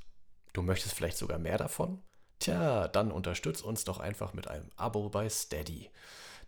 Du 0.52 0.60
möchtest 0.60 0.94
vielleicht 0.94 1.16
sogar 1.16 1.38
mehr 1.38 1.56
davon? 1.56 2.02
Tja, 2.40 2.88
dann 2.88 3.12
unterstütz 3.12 3.60
uns 3.60 3.84
doch 3.84 4.00
einfach 4.00 4.32
mit 4.32 4.48
einem 4.48 4.70
Abo 4.76 5.10
bei 5.10 5.28
Steady. 5.28 5.90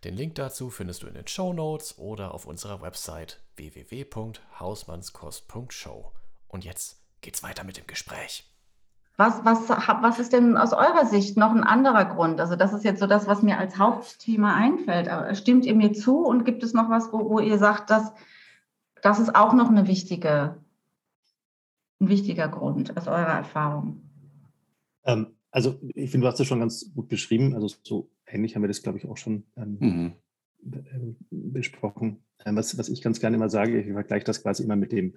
Den 0.03 0.17
Link 0.17 0.35
dazu 0.35 0.69
findest 0.69 1.03
du 1.03 1.07
in 1.07 1.13
den 1.13 1.27
Show 1.27 1.53
Notes 1.53 1.97
oder 1.97 2.33
auf 2.33 2.45
unserer 2.45 2.81
Website 2.81 3.39
www.hausmannskost.show. 3.55 6.11
Und 6.47 6.65
jetzt 6.65 6.99
geht's 7.21 7.43
weiter 7.43 7.63
mit 7.63 7.77
dem 7.77 7.87
Gespräch. 7.87 8.49
Was, 9.15 9.45
was, 9.45 9.69
was 9.69 10.17
ist 10.17 10.33
denn 10.33 10.57
aus 10.57 10.73
eurer 10.73 11.05
Sicht 11.05 11.37
noch 11.37 11.51
ein 11.51 11.63
anderer 11.63 12.05
Grund? 12.05 12.41
Also 12.41 12.55
das 12.55 12.73
ist 12.73 12.83
jetzt 12.83 12.99
so 12.99 13.05
das, 13.05 13.27
was 13.27 13.43
mir 13.43 13.59
als 13.59 13.77
Hauptthema 13.77 14.55
einfällt. 14.55 15.07
Aber 15.07 15.35
stimmt 15.35 15.65
ihr 15.65 15.75
mir 15.75 15.93
zu 15.93 16.25
und 16.25 16.43
gibt 16.43 16.63
es 16.63 16.73
noch 16.73 16.89
was, 16.89 17.13
wo, 17.13 17.29
wo 17.29 17.39
ihr 17.39 17.59
sagt, 17.59 17.91
dass 17.91 18.11
das 19.03 19.19
ist 19.19 19.35
auch 19.35 19.53
noch 19.53 19.69
eine 19.69 19.87
wichtige 19.87 20.57
ein 21.99 22.09
wichtiger 22.09 22.47
Grund 22.47 22.97
aus 22.97 23.07
eurer 23.07 23.37
Erfahrung? 23.37 24.01
Ähm, 25.05 25.35
also 25.53 25.79
ich 25.93 26.09
finde, 26.09 26.25
du 26.25 26.31
hast 26.31 26.39
es 26.39 26.47
schon 26.47 26.59
ganz 26.59 26.91
gut 26.93 27.07
beschrieben. 27.07 27.53
Also 27.53 27.73
so 27.83 28.09
ähnlich 28.25 28.55
haben 28.55 28.63
wir 28.63 28.67
das, 28.67 28.81
glaube 28.81 28.97
ich, 28.97 29.05
auch 29.05 29.17
schon 29.17 29.43
ähm, 29.55 29.77
mhm. 29.79 30.13
Ähm, 30.65 31.17
besprochen. 31.29 32.23
Ähm, 32.43 32.55
was, 32.55 32.77
was 32.77 32.89
ich 32.89 33.01
ganz 33.01 33.19
gerne 33.19 33.37
immer 33.37 33.49
sage, 33.49 33.79
ich 33.79 33.91
vergleiche 33.91 34.25
das 34.25 34.41
quasi 34.41 34.63
immer 34.63 34.75
mit 34.75 34.91
dem, 34.91 35.13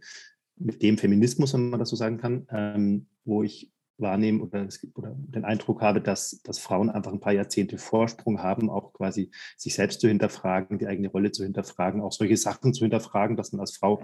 mit 0.57 0.83
dem 0.83 0.99
Feminismus, 0.99 1.55
wenn 1.55 1.70
man 1.70 1.81
das 1.81 1.88
so 1.88 1.96
sagen 1.96 2.18
kann, 2.18 2.46
ähm, 2.51 3.07
wo 3.25 3.42
ich 3.42 3.72
wahrnehme 3.99 4.42
oder, 4.42 4.68
oder, 4.94 5.14
den 5.16 5.46
Eindruck 5.46 5.81
habe, 5.81 6.03
dass, 6.03 6.42
dass 6.42 6.59
Frauen 6.59 6.90
einfach 6.90 7.14
ein 7.14 7.20
paar 7.20 7.33
Jahrzehnte 7.33 7.79
Vorsprung 7.79 8.42
haben, 8.42 8.68
auch 8.68 8.92
quasi 8.92 9.31
sich 9.57 9.75
selbst 9.75 10.03
zu 10.03 10.09
hinterfragen, 10.09 10.79
die 10.79 10.87
eigene 10.87 11.09
Rolle 11.09 11.33
zu 11.33 11.44
hinterfragen, 11.44 12.03
auch 12.03 12.12
solche 12.12 12.37
Sachen 12.37 12.75
zu 12.75 12.85
hinterfragen, 12.85 13.38
dass 13.38 13.53
man 13.53 13.61
als 13.61 13.75
Frau 13.75 14.03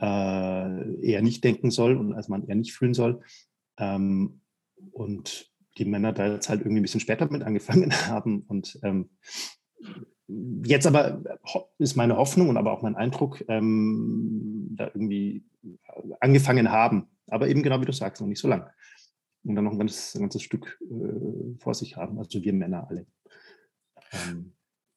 äh, 0.00 1.06
eher 1.06 1.20
nicht 1.20 1.44
denken 1.44 1.70
soll 1.70 1.98
und 1.98 2.14
als 2.14 2.28
Mann 2.28 2.46
eher 2.46 2.54
nicht 2.54 2.72
fühlen 2.72 2.94
soll. 2.94 3.20
Ähm, 3.76 4.40
und 4.92 5.50
die 5.78 5.84
Männer 5.84 6.12
da 6.12 6.26
jetzt 6.32 6.48
halt 6.48 6.60
irgendwie 6.60 6.80
ein 6.80 6.82
bisschen 6.82 7.00
später 7.00 7.30
mit 7.30 7.42
angefangen 7.42 7.92
haben. 8.08 8.42
Und 8.48 8.78
ähm, 8.82 9.10
jetzt 10.64 10.86
aber 10.86 11.22
ist 11.78 11.96
meine 11.96 12.16
Hoffnung 12.16 12.48
und 12.48 12.56
aber 12.56 12.72
auch 12.72 12.82
mein 12.82 12.96
Eindruck, 12.96 13.44
ähm, 13.48 14.68
da 14.76 14.86
irgendwie 14.86 15.44
angefangen 16.20 16.70
haben. 16.70 17.08
Aber 17.28 17.48
eben 17.48 17.62
genau 17.62 17.80
wie 17.80 17.86
du 17.86 17.92
sagst, 17.92 18.20
noch 18.20 18.28
nicht 18.28 18.40
so 18.40 18.48
lang. 18.48 18.68
Und 19.44 19.54
dann 19.54 19.64
noch 19.64 19.72
ein 19.72 19.78
ganzes, 19.78 20.14
ein 20.14 20.22
ganzes 20.22 20.42
Stück 20.42 20.80
äh, 20.82 21.58
vor 21.58 21.74
sich 21.74 21.96
haben, 21.96 22.18
also 22.18 22.42
wir 22.42 22.52
Männer 22.52 22.88
alle. 22.88 23.06
Ähm, 24.12 24.52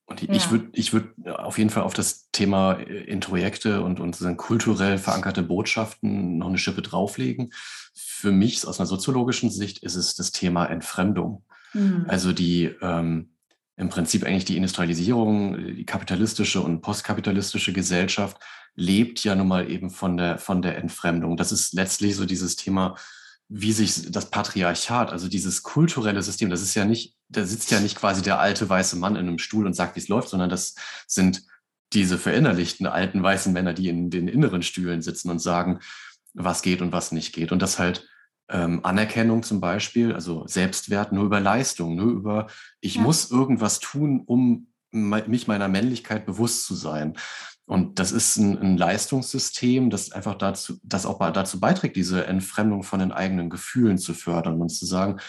und 0.10 0.24
ich 0.24 0.46
ja. 0.46 0.52
würde 0.52 0.70
ich 0.74 0.94
würd 0.94 1.08
auf 1.28 1.58
jeden 1.58 1.70
Fall 1.70 1.84
auf 1.84 1.94
das 1.94 2.30
Thema 2.32 2.74
äh, 2.74 3.04
Introjekte 3.04 3.82
und, 3.82 4.00
und 4.00 4.38
kulturell 4.38 4.98
verankerte 4.98 5.44
Botschaften 5.44 6.38
noch 6.38 6.48
eine 6.48 6.58
Schippe 6.58 6.82
drauflegen. 6.82 7.52
Für 7.94 8.32
mich 8.32 8.66
aus 8.68 8.80
einer 8.80 8.88
soziologischen 8.88 9.52
Sicht 9.52 9.80
ist 9.80 9.96
es 9.96 10.16
das 10.16 10.32
Thema 10.32 10.66
Entfremdung. 10.66 11.44
Mhm. 11.74 12.06
Also 12.08 12.34
die 12.34 12.72
ähm, 12.82 13.30
im 13.78 13.90
Prinzip 13.90 14.26
eigentlich 14.26 14.46
die 14.46 14.58
Industrialisierung, 14.58 15.76
die 15.76 15.86
kapitalistische 15.86 16.60
und 16.60 16.82
postkapitalistische 16.82 17.72
Gesellschaft 17.72 18.38
lebt 18.76 19.24
ja 19.24 19.36
nun 19.36 19.48
mal 19.48 19.70
eben 19.70 19.90
von 19.90 20.18
der, 20.18 20.38
von 20.38 20.62
der 20.62 20.78
Entfremdung. 20.78 21.38
Das 21.38 21.52
ist 21.52 21.74
letztlich 21.74 22.16
so 22.16 22.26
dieses 22.26 22.56
Thema 22.56 22.96
wie 23.50 23.72
sich 23.72 24.12
das 24.12 24.30
Patriarchat, 24.30 25.12
also 25.12 25.28
dieses 25.28 25.64
kulturelle 25.64 26.22
System, 26.22 26.52
das 26.52 26.62
ist 26.62 26.76
ja 26.76 26.86
nicht, 26.86 27.16
da 27.30 27.46
sitzt 27.46 27.72
ja 27.72 27.80
nicht 27.80 27.98
quasi 27.98 28.22
der 28.22 28.40
alte 28.40 28.68
weiße 28.68 28.98
Mann 28.98 29.16
in 29.16 29.28
einem 29.28 29.40
Stuhl 29.40 29.66
und 29.66 29.74
sagt, 29.74 29.96
wie 29.96 30.00
es 30.00 30.08
läuft, 30.08 30.30
sondern 30.30 30.50
das 30.50 30.76
sind 31.08 31.44
diese 31.94 32.18
verinnerlichten 32.18 32.88
alten 32.88 33.22
weißen 33.22 33.54
Männer, 33.54 33.74
die 33.74 33.90
in 33.90 34.10
den 34.10 34.28
inneren 34.28 34.62
Stühlen 34.62 35.02
sitzen 35.02 35.30
und 35.30 35.40
sagen, 35.40 35.80
was 36.34 36.62
geht 36.62 36.82
und 36.82 36.92
was 36.92 37.12
nicht 37.12 37.34
geht. 37.34 37.52
Und 37.52 37.62
das 37.62 37.80
halt 37.80 38.08
ähm, 38.50 38.84
Anerkennung 38.84 39.44
zum 39.44 39.62
Beispiel, 39.62 40.14
also 40.14 40.46
Selbstwert 40.48 41.12
nur 41.12 41.26
über 41.26 41.40
Leistung, 41.40 41.96
nur 41.96 42.12
über, 42.12 42.48
ich 42.82 42.96
ja. 42.96 43.02
muss 43.02 43.32
irgendwas 43.32 43.80
tun, 43.80 44.24
um 44.26 44.68
mich 44.92 45.48
meiner 45.48 45.68
Männlichkeit 45.68 46.26
bewusst 46.26 46.66
zu 46.66 46.74
sein. 46.74 47.16
Und 47.66 48.00
das 48.00 48.12
ist 48.12 48.38
ein, 48.38 48.58
ein, 48.58 48.78
Leistungssystem, 48.78 49.92
das 49.92 50.12
einfach 50.12 50.34
dazu, 50.34 50.80
das 50.82 51.06
auch 51.06 51.20
dazu 51.32 51.60
beiträgt, 51.60 51.96
diese 51.96 52.26
Entfremdung 52.26 52.82
von 52.82 53.00
den 53.00 53.12
eigenen 53.12 53.52
Gefühlen 53.52 54.00
zu 54.00 54.16
fördern 54.16 54.60
und 54.60 54.70
zu 54.70 54.88
sagen, 54.88 55.20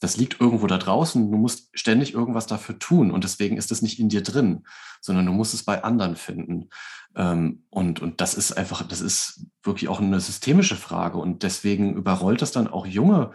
das 0.00 0.16
liegt 0.16 0.40
irgendwo 0.40 0.66
da 0.66 0.78
draußen, 0.78 1.30
du 1.30 1.38
musst 1.38 1.70
ständig 1.72 2.14
irgendwas 2.14 2.46
dafür 2.46 2.78
tun 2.78 3.10
und 3.10 3.24
deswegen 3.24 3.56
ist 3.56 3.72
es 3.72 3.82
nicht 3.82 3.98
in 3.98 4.08
dir 4.08 4.22
drin, 4.22 4.64
sondern 5.00 5.26
du 5.26 5.32
musst 5.32 5.54
es 5.54 5.64
bei 5.64 5.82
anderen 5.82 6.16
finden. 6.16 6.68
Ähm, 7.16 7.64
und, 7.70 8.00
und 8.00 8.20
das 8.20 8.34
ist 8.34 8.52
einfach, 8.52 8.86
das 8.86 9.00
ist 9.00 9.46
wirklich 9.62 9.88
auch 9.88 10.00
eine 10.00 10.20
systemische 10.20 10.76
Frage 10.76 11.18
und 11.18 11.42
deswegen 11.42 11.94
überrollt 11.94 12.42
das 12.42 12.52
dann 12.52 12.68
auch 12.68 12.86
junge 12.86 13.32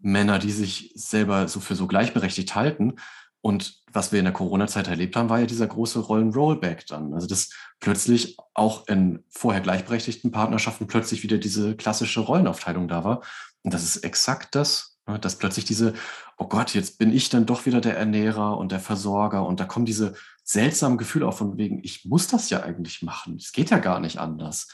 Männer, 0.00 0.38
die 0.38 0.52
sich 0.52 0.92
selber 0.94 1.48
so 1.48 1.60
für 1.60 1.74
so 1.74 1.86
gleichberechtigt 1.86 2.54
halten, 2.54 2.96
und 3.44 3.82
was 3.92 4.10
wir 4.10 4.20
in 4.20 4.24
der 4.24 4.32
Corona-Zeit 4.32 4.88
erlebt 4.88 5.16
haben, 5.16 5.28
war 5.28 5.38
ja 5.38 5.44
dieser 5.44 5.66
große 5.66 5.98
Rollen-Rollback 5.98 6.86
dann. 6.86 7.12
Also 7.12 7.26
dass 7.26 7.50
plötzlich 7.78 8.38
auch 8.54 8.88
in 8.88 9.22
vorher 9.28 9.60
gleichberechtigten 9.60 10.30
Partnerschaften 10.30 10.86
plötzlich 10.86 11.22
wieder 11.22 11.36
diese 11.36 11.76
klassische 11.76 12.20
Rollenaufteilung 12.20 12.88
da 12.88 13.04
war. 13.04 13.22
Und 13.62 13.74
das 13.74 13.84
ist 13.84 13.98
exakt 13.98 14.54
das, 14.54 14.93
dass 15.20 15.36
plötzlich 15.36 15.64
diese, 15.64 15.94
oh 16.38 16.46
Gott, 16.46 16.74
jetzt 16.74 16.98
bin 16.98 17.12
ich 17.12 17.28
dann 17.28 17.46
doch 17.46 17.66
wieder 17.66 17.80
der 17.80 17.96
Ernährer 17.96 18.56
und 18.58 18.72
der 18.72 18.80
Versorger. 18.80 19.46
Und 19.46 19.60
da 19.60 19.64
kommen 19.64 19.86
diese 19.86 20.14
seltsamen 20.42 20.98
Gefühle 20.98 21.26
auf 21.26 21.38
von 21.38 21.56
wegen, 21.56 21.80
ich 21.82 22.04
muss 22.04 22.28
das 22.28 22.50
ja 22.50 22.62
eigentlich 22.62 23.02
machen. 23.02 23.36
Es 23.36 23.52
geht 23.52 23.70
ja 23.70 23.78
gar 23.78 24.00
nicht 24.00 24.18
anders. 24.18 24.68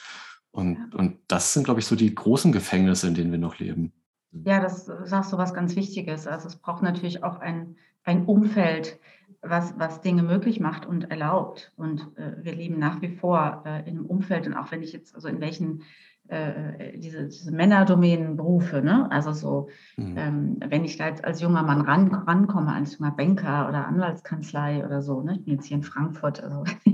Und, 0.50 0.76
ja. 0.76 0.98
und 0.98 1.18
das 1.28 1.52
sind, 1.52 1.64
glaube 1.64 1.80
ich, 1.80 1.86
so 1.86 1.96
die 1.96 2.14
großen 2.14 2.52
Gefängnisse, 2.52 3.08
in 3.08 3.14
denen 3.14 3.32
wir 3.32 3.38
noch 3.38 3.58
leben. 3.58 3.92
Ja, 4.32 4.60
das 4.60 4.86
sagst 5.04 5.32
du 5.32 5.38
was 5.38 5.54
ganz 5.54 5.74
Wichtiges. 5.74 6.26
Also 6.26 6.46
es 6.46 6.56
braucht 6.56 6.82
natürlich 6.82 7.24
auch 7.24 7.40
ein 7.40 7.76
ein 8.04 8.24
Umfeld, 8.26 8.98
was, 9.42 9.78
was 9.78 10.00
Dinge 10.00 10.22
möglich 10.22 10.60
macht 10.60 10.86
und 10.86 11.10
erlaubt. 11.10 11.72
Und 11.76 12.08
äh, 12.16 12.44
wir 12.44 12.54
leben 12.54 12.78
nach 12.78 13.00
wie 13.00 13.16
vor 13.16 13.62
äh, 13.64 13.80
in 13.88 13.98
einem 13.98 14.06
Umfeld 14.06 14.46
und 14.46 14.54
auch 14.54 14.70
wenn 14.70 14.82
ich 14.82 14.92
jetzt, 14.92 15.14
also 15.14 15.28
in 15.28 15.40
welchen 15.40 15.82
äh, 16.30 16.98
diese, 16.98 17.26
diese 17.26 17.52
Männerdomänen 17.52 18.36
berufe, 18.36 18.82
ne? 18.82 19.10
also 19.10 19.32
so, 19.32 19.68
mhm. 19.96 20.16
ähm, 20.16 20.56
wenn 20.66 20.84
ich 20.84 20.96
da 20.96 21.08
jetzt 21.08 21.24
als 21.24 21.40
junger 21.40 21.62
Mann 21.62 21.80
ran, 21.82 22.14
rankomme, 22.14 22.72
als 22.72 22.98
junger 22.98 23.12
Banker 23.12 23.68
oder 23.68 23.86
Anwaltskanzlei 23.86 24.84
oder 24.84 25.02
so, 25.02 25.22
ne? 25.22 25.34
ich 25.34 25.44
bin 25.44 25.54
jetzt 25.54 25.66
hier 25.66 25.78
in 25.78 25.82
Frankfurt, 25.82 26.42
also 26.42 26.64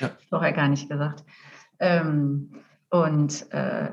ja. 0.00 0.10
vorher 0.28 0.52
gar 0.52 0.68
nicht 0.68 0.88
gesagt, 0.88 1.24
ähm, 1.78 2.52
und 2.90 3.50
äh, 3.52 3.90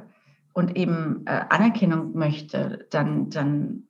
und 0.53 0.75
eben 0.75 1.25
äh, 1.27 1.45
Anerkennung 1.49 2.13
möchte, 2.13 2.85
dann, 2.89 3.29
dann 3.29 3.87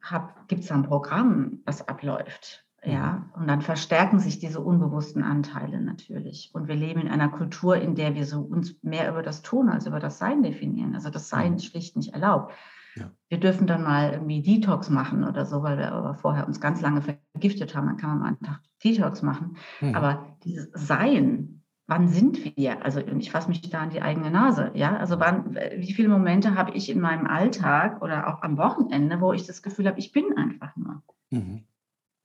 gibt 0.47 0.63
es 0.63 0.71
ein 0.71 0.83
Programm, 0.83 1.59
das 1.65 1.87
abläuft. 1.87 2.63
Ja, 2.83 3.11
mhm. 3.35 3.41
und 3.41 3.47
dann 3.47 3.61
verstärken 3.61 4.19
sich 4.19 4.39
diese 4.39 4.59
unbewussten 4.59 5.23
Anteile 5.23 5.81
natürlich. 5.81 6.49
Und 6.53 6.67
wir 6.67 6.75
leben 6.75 7.01
in 7.01 7.09
einer 7.09 7.29
Kultur, 7.29 7.77
in 7.77 7.95
der 7.95 8.15
wir 8.15 8.25
so 8.25 8.41
uns 8.41 8.75
mehr 8.81 9.09
über 9.09 9.21
das 9.21 9.43
Tun 9.43 9.69
als 9.69 9.85
über 9.85 9.99
das 9.99 10.17
Sein 10.17 10.41
definieren. 10.41 10.95
Also 10.95 11.09
das 11.09 11.29
Sein 11.29 11.55
ist 11.55 11.65
schlicht 11.65 11.95
nicht 11.95 12.13
erlaubt. 12.13 12.53
Ja. 12.95 13.11
Wir 13.29 13.39
dürfen 13.39 13.67
dann 13.67 13.83
mal 13.83 14.13
irgendwie 14.13 14.41
Detox 14.41 14.89
machen 14.89 15.23
oder 15.23 15.45
so, 15.45 15.63
weil 15.63 15.77
wir 15.77 15.91
aber 15.91 16.15
vorher 16.15 16.47
uns 16.47 16.59
ganz 16.59 16.81
lange 16.81 17.01
vergiftet 17.01 17.75
haben. 17.75 17.87
Dann 17.87 17.97
kann 17.97 18.09
man 18.09 18.19
mal 18.19 18.27
einen 18.29 18.39
Tag 18.39 18.61
Detox 18.83 19.21
machen. 19.21 19.57
Mhm. 19.79 19.95
Aber 19.95 20.35
dieses 20.43 20.69
Sein, 20.73 21.61
wann 21.85 22.07
sind 22.07 22.57
wir? 22.57 22.83
Also 22.83 22.99
ich 22.99 23.31
fasse 23.31 23.47
mich 23.47 23.61
da 23.69 23.81
an 23.81 23.91
die 23.91 24.01
eigene 24.01 24.31
Nase. 24.31 24.71
Ja, 24.73 24.97
also 24.97 25.19
wann, 25.19 25.55
wie 25.77 25.93
viele 25.93 26.09
Momente 26.09 26.55
habe 26.55 26.71
ich 26.71 26.89
in 26.89 26.99
meinem 26.99 27.27
Alltag 27.27 28.01
oder 28.01 28.27
auch 28.27 28.41
am 28.41 28.57
Wochenende, 28.57 29.21
wo 29.21 29.33
ich 29.33 29.45
das 29.45 29.61
Gefühl 29.61 29.87
habe, 29.87 29.99
ich 29.99 30.11
bin 30.11 30.35
einfach 30.35 30.75
nur. 30.75 31.03
Mhm. 31.29 31.63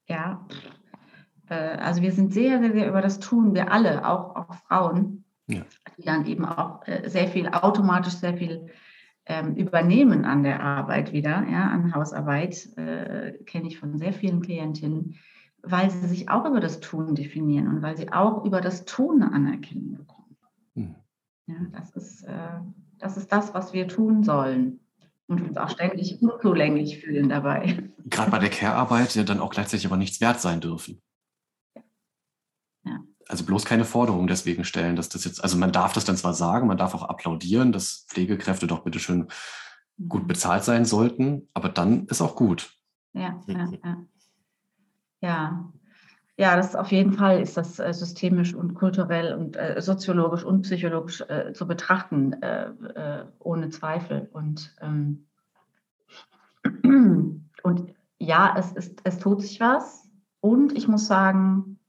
Ja, 0.07 0.45
äh, 1.49 1.55
also 1.55 2.01
wir 2.01 2.11
sind 2.11 2.33
sehr, 2.33 2.59
sehr, 2.59 2.71
sehr 2.71 2.87
über 2.87 3.01
das 3.01 3.19
Tun, 3.19 3.53
wir 3.53 3.71
alle, 3.71 4.07
auch, 4.07 4.35
auch 4.35 4.53
Frauen, 4.67 5.25
ja. 5.47 5.61
die 5.97 6.03
dann 6.03 6.25
eben 6.25 6.45
auch 6.45 6.85
äh, 6.87 7.09
sehr 7.09 7.27
viel 7.27 7.47
automatisch, 7.49 8.13
sehr 8.13 8.37
viel 8.37 8.67
ähm, 9.25 9.55
übernehmen 9.55 10.25
an 10.25 10.43
der 10.43 10.61
Arbeit 10.61 11.11
wieder, 11.11 11.45
ja, 11.49 11.69
an 11.69 11.93
Hausarbeit, 11.93 12.77
äh, 12.77 13.33
kenne 13.45 13.67
ich 13.67 13.77
von 13.77 13.97
sehr 13.97 14.13
vielen 14.13 14.41
Klientinnen, 14.41 15.15
weil 15.61 15.89
sie 15.89 16.07
sich 16.07 16.29
auch 16.29 16.45
über 16.45 16.61
das 16.61 16.79
Tun 16.79 17.15
definieren 17.15 17.67
und 17.67 17.81
weil 17.81 17.97
sie 17.97 18.11
auch 18.11 18.45
über 18.45 18.61
das 18.61 18.85
Tun 18.85 19.21
eine 19.21 19.33
Anerkennung 19.33 19.97
bekommen. 19.97 20.37
Mhm. 20.75 20.95
Ja, 21.47 21.55
das 21.73 21.91
ist, 21.91 22.23
äh, 22.23 22.59
das 22.99 23.17
ist 23.17 23.31
das, 23.31 23.53
was 23.53 23.73
wir 23.73 23.87
tun 23.87 24.23
sollen 24.23 24.79
und 25.27 25.41
uns 25.41 25.57
auch 25.57 25.69
ständig 25.69 26.21
unzulänglich 26.21 26.99
fühlen 26.99 27.29
dabei. 27.29 27.89
Gerade 28.05 28.31
bei 28.31 28.39
der 28.39 28.49
Care-Arbeit 28.49 29.15
ja 29.15 29.23
dann 29.23 29.39
auch 29.39 29.51
gleichzeitig 29.51 29.85
aber 29.85 29.97
nichts 29.97 30.21
wert 30.21 30.39
sein 30.39 30.61
dürfen. 30.61 31.01
Ja. 32.83 33.03
Also 33.27 33.43
bloß 33.43 33.65
keine 33.65 33.83
Forderung 33.83 34.27
deswegen 34.27 34.63
stellen, 34.63 34.95
dass 34.95 35.09
das 35.09 35.25
jetzt, 35.25 35.43
also 35.43 35.57
man 35.57 35.73
darf 35.73 35.93
das 35.93 36.05
dann 36.05 36.15
zwar 36.15 36.33
sagen, 36.33 36.67
man 36.67 36.77
darf 36.77 36.95
auch 36.95 37.03
applaudieren, 37.03 37.73
dass 37.73 38.05
Pflegekräfte 38.07 38.67
doch 38.67 38.83
bitteschön 38.83 39.27
gut 40.07 40.23
mhm. 40.23 40.27
bezahlt 40.27 40.63
sein 40.63 40.85
sollten, 40.85 41.49
aber 41.53 41.69
dann 41.69 42.05
ist 42.05 42.21
auch 42.21 42.35
gut. 42.35 42.71
Ja, 43.13 43.41
ja, 43.47 43.71
ja. 43.83 43.97
Ja, 45.19 45.73
ja, 46.39 46.55
das 46.55 46.75
auf 46.75 46.91
jeden 46.91 47.13
Fall 47.13 47.41
ist 47.41 47.57
das 47.57 47.79
äh, 47.79 47.91
systemisch 47.93 48.53
und 48.53 48.75
kulturell 48.75 49.33
und 49.33 49.57
äh, 49.57 49.81
soziologisch 49.81 50.43
und 50.43 50.61
psychologisch 50.61 51.21
äh, 51.21 51.51
zu 51.53 51.67
betrachten, 51.67 52.33
äh, 52.43 52.69
äh, 52.69 53.25
ohne 53.39 53.69
Zweifel. 53.69 54.29
Und, 54.31 54.75
ähm, 54.81 55.25
und 57.63 57.93
ja, 58.19 58.55
es, 58.55 58.71
ist, 58.73 59.01
es 59.03 59.17
tut 59.17 59.41
sich 59.41 59.59
was. 59.59 60.07
Und 60.39 60.77
ich 60.77 60.87
muss 60.87 61.07
sagen, 61.07 61.79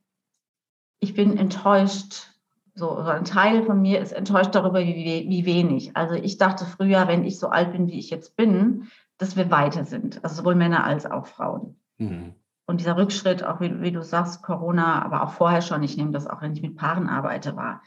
ich 0.98 1.12
bin 1.14 1.36
enttäuscht. 1.36 2.32
So, 2.74 2.94
so 3.02 3.10
ein 3.10 3.24
Teil 3.24 3.64
von 3.64 3.82
mir 3.82 4.00
ist 4.00 4.12
enttäuscht 4.12 4.54
darüber, 4.54 4.80
wie, 4.80 5.26
wie 5.28 5.44
wenig. 5.44 5.96
Also 5.96 6.14
ich 6.14 6.38
dachte 6.38 6.64
früher, 6.64 7.06
wenn 7.08 7.24
ich 7.24 7.38
so 7.38 7.48
alt 7.48 7.72
bin, 7.72 7.88
wie 7.88 7.98
ich 7.98 8.08
jetzt 8.08 8.36
bin, 8.36 8.86
dass 9.18 9.36
wir 9.36 9.50
weiter 9.50 9.84
sind. 9.84 10.22
Also 10.22 10.36
sowohl 10.36 10.54
Männer 10.54 10.84
als 10.84 11.04
auch 11.04 11.26
Frauen. 11.26 11.76
Mhm. 11.98 12.34
Und 12.68 12.80
dieser 12.80 12.98
Rückschritt, 12.98 13.42
auch 13.42 13.62
wie, 13.62 13.80
wie, 13.80 13.92
du 13.92 14.02
sagst, 14.02 14.42
Corona, 14.42 15.02
aber 15.02 15.22
auch 15.22 15.32
vorher 15.32 15.62
schon, 15.62 15.82
ich 15.82 15.96
nehme 15.96 16.10
das 16.10 16.26
auch, 16.26 16.42
wenn 16.42 16.52
ich 16.52 16.60
mit 16.60 16.76
Paaren 16.76 17.08
arbeite, 17.08 17.56
war, 17.56 17.80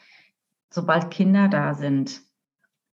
sobald 0.72 1.12
Kinder 1.12 1.50
da 1.50 1.76
sind, 1.76 2.22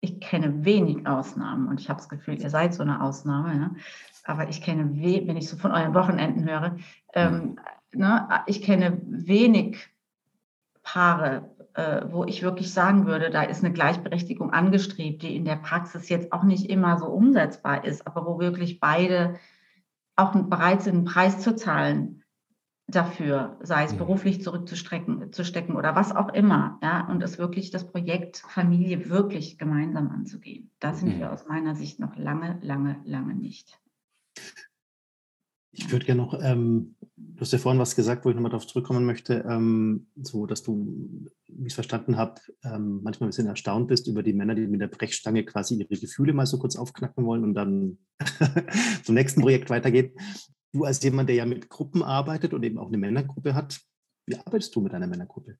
ich 0.00 0.18
kenne 0.18 0.64
wenig 0.64 1.06
Ausnahmen 1.06 1.68
und 1.68 1.80
ich 1.80 1.88
habe 1.88 2.00
das 2.00 2.08
Gefühl, 2.08 2.42
ihr 2.42 2.50
seid 2.50 2.74
so 2.74 2.82
eine 2.82 3.00
Ausnahme, 3.00 3.54
ne? 3.54 3.76
aber 4.24 4.48
ich 4.48 4.62
kenne, 4.62 4.90
wenn 4.96 5.36
ich 5.36 5.48
so 5.48 5.56
von 5.56 5.70
euren 5.70 5.94
Wochenenden 5.94 6.44
höre, 6.48 6.76
ähm, 7.14 7.60
ne, 7.92 8.28
ich 8.46 8.62
kenne 8.62 9.00
wenig 9.06 9.88
Paare, 10.82 11.48
äh, 11.74 12.02
wo 12.10 12.24
ich 12.24 12.42
wirklich 12.42 12.72
sagen 12.72 13.06
würde, 13.06 13.30
da 13.30 13.42
ist 13.42 13.62
eine 13.62 13.72
Gleichberechtigung 13.72 14.52
angestrebt, 14.52 15.22
die 15.22 15.36
in 15.36 15.44
der 15.44 15.56
Praxis 15.56 16.08
jetzt 16.08 16.32
auch 16.32 16.42
nicht 16.42 16.68
immer 16.68 16.98
so 16.98 17.06
umsetzbar 17.06 17.84
ist, 17.84 18.08
aber 18.08 18.26
wo 18.26 18.40
wirklich 18.40 18.80
beide 18.80 19.36
auch 20.16 20.32
bereit 20.32 20.82
sind, 20.82 20.94
einen 20.94 21.04
Preis 21.04 21.40
zu 21.40 21.54
zahlen 21.54 22.22
dafür, 22.88 23.58
sei 23.62 23.84
es 23.84 23.94
beruflich 23.94 24.42
zurückzustrecken 24.42 25.32
zu 25.32 25.44
stecken 25.44 25.76
oder 25.76 25.96
was 25.96 26.14
auch 26.14 26.32
immer, 26.32 26.78
ja, 26.82 27.06
und 27.08 27.22
es 27.22 27.38
wirklich 27.38 27.70
das 27.70 27.86
Projekt 27.86 28.38
Familie 28.48 29.08
wirklich 29.08 29.58
gemeinsam 29.58 30.10
anzugehen. 30.10 30.70
Da 30.78 30.94
sind 30.94 31.18
wir 31.18 31.32
aus 31.32 31.46
meiner 31.46 31.74
Sicht 31.74 31.98
noch 31.98 32.16
lange, 32.16 32.58
lange, 32.62 33.00
lange 33.04 33.34
nicht. 33.34 33.80
Ich 35.78 35.92
würde 35.92 36.06
gerne 36.06 36.22
noch, 36.22 36.40
ähm, 36.42 36.96
du 37.16 37.40
hast 37.40 37.52
ja 37.52 37.58
vorhin 37.58 37.80
was 37.80 37.94
gesagt, 37.94 38.24
wo 38.24 38.30
ich 38.30 38.34
nochmal 38.34 38.50
darauf 38.50 38.66
zurückkommen 38.66 39.04
möchte, 39.04 39.44
ähm, 39.48 40.06
so 40.16 40.46
dass 40.46 40.62
du, 40.62 41.26
wie 41.48 41.66
ich 41.66 41.72
es 41.72 41.74
verstanden 41.74 42.16
habe, 42.16 42.40
ähm, 42.64 43.02
manchmal 43.02 43.26
ein 43.26 43.30
bisschen 43.30 43.46
erstaunt 43.46 43.88
bist 43.88 44.08
über 44.08 44.22
die 44.22 44.32
Männer, 44.32 44.54
die 44.54 44.66
mit 44.66 44.80
der 44.80 44.88
Brechstange 44.88 45.44
quasi 45.44 45.74
ihre 45.74 46.00
Gefühle 46.00 46.32
mal 46.32 46.46
so 46.46 46.58
kurz 46.58 46.76
aufknacken 46.76 47.26
wollen 47.26 47.44
und 47.44 47.54
dann 47.54 47.98
zum 49.04 49.14
nächsten 49.14 49.42
Projekt 49.42 49.68
weitergehen. 49.68 50.12
Du 50.72 50.84
als 50.84 51.02
jemand, 51.02 51.28
der 51.28 51.36
ja 51.36 51.46
mit 51.46 51.68
Gruppen 51.68 52.02
arbeitet 52.02 52.54
und 52.54 52.62
eben 52.62 52.78
auch 52.78 52.88
eine 52.88 52.98
Männergruppe 52.98 53.54
hat, 53.54 53.78
wie 54.26 54.36
arbeitest 54.36 54.74
du 54.74 54.80
mit 54.80 54.94
einer 54.94 55.06
Männergruppe? 55.06 55.58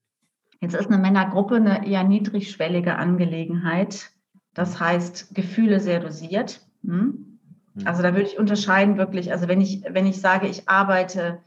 Jetzt 0.63 0.75
ist 0.75 0.87
eine 0.87 0.99
Männergruppe 0.99 1.57
eine 1.57 1.87
eher 1.87 2.05
niedrigschwellige 2.05 2.97
Angelegenheit. 2.97 4.11
Das 4.55 4.81
heißt, 4.81 5.35
Gefühle 5.35 5.81
sehr 5.81 6.01
dosiert. 6.01 6.67
Hm? 6.83 7.36
Mhm. 7.77 7.87
Also 7.87 8.03
da 8.03 8.15
würde 8.15 8.29
ich 8.29 8.39
unterscheiden 8.39 8.97
wirklich, 8.97 9.31
also 9.33 9.49
wenn 9.49 9.61
ich, 9.61 9.85
wenn 9.89 10.07
ich 10.07 10.21
sage, 10.21 10.49
ich 10.49 10.69
arbeite 10.69 11.43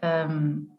ähm, 0.00 0.70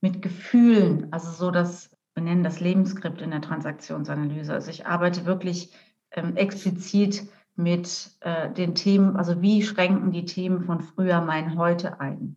mit 0.00 0.22
Gefühlen, 0.22 1.12
also 1.12 1.30
so 1.30 1.50
das, 1.50 1.90
wir 2.14 2.22
nennen 2.22 2.44
das 2.44 2.60
Lebensskript 2.60 3.20
in 3.20 3.30
der 3.30 3.40
Transaktionsanalyse. 3.40 4.52
Also 4.52 4.70
ich 4.70 4.86
arbeite 4.86 5.24
wirklich 5.24 5.72
ähm, 6.12 6.36
explizit 6.36 7.28
mit 7.56 8.16
äh, 8.20 8.52
den 8.52 8.74
Themen, 8.74 9.16
also 9.16 9.42
wie 9.42 9.62
schränken 9.62 10.12
die 10.12 10.24
Themen 10.24 10.62
von 10.62 10.80
früher 10.80 11.20
mein 11.20 11.58
Heute 11.58 12.00
ein. 12.00 12.36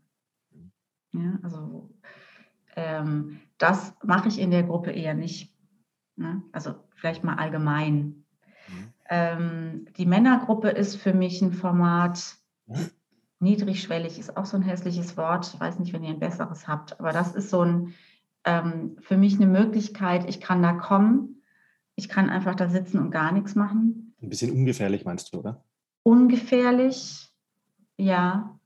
Ja, 1.14 1.38
also 1.44 1.90
ähm, 2.76 3.42
das 3.58 3.94
mache 4.04 4.30
ich 4.30 4.40
in 4.40 4.50
der 4.50 4.64
Gruppe 4.64 4.92
eher 4.92 5.14
nicht. 5.14 5.54
Ne? 6.16 6.42
Also 6.52 6.76
vielleicht 6.96 7.24
mal 7.24 7.36
allgemein. 7.36 8.21
Ähm, 9.12 9.88
die 9.98 10.06
Männergruppe 10.06 10.70
ist 10.70 10.96
für 10.96 11.14
mich 11.14 11.42
ein 11.42 11.52
Format, 11.52 12.38
niedrigschwellig 13.42 14.18
ist 14.18 14.38
auch 14.38 14.46
so 14.46 14.56
ein 14.56 14.64
hässliches 14.64 15.18
Wort. 15.18 15.52
Ich 15.54 15.60
weiß 15.60 15.80
nicht, 15.80 15.92
wenn 15.92 16.06
ihr 16.06 16.12
ein 16.12 16.20
besseres 16.20 16.66
habt, 16.66 16.98
aber 16.98 17.12
das 17.12 17.36
ist 17.36 17.50
so 17.50 17.62
ein, 17.62 17.94
ähm, 18.46 18.96
für 19.02 19.18
mich 19.18 19.36
eine 19.36 19.48
Möglichkeit, 19.48 20.30
ich 20.30 20.40
kann 20.40 20.64
da 20.64 20.72
kommen, 20.72 21.42
ich 21.96 22.08
kann 22.08 22.30
einfach 22.30 22.56
da 22.56 22.70
sitzen 22.70 23.00
und 23.00 23.12
gar 23.12 23.34
nichts 23.34 23.54
machen. 23.54 24.16
Ein 24.22 24.30
bisschen 24.30 24.54
ungefährlich 24.54 25.04
meinst 25.04 25.34
du, 25.34 25.40
oder? 25.40 25.62
Ungefährlich, 26.04 27.34
ja. 27.98 28.58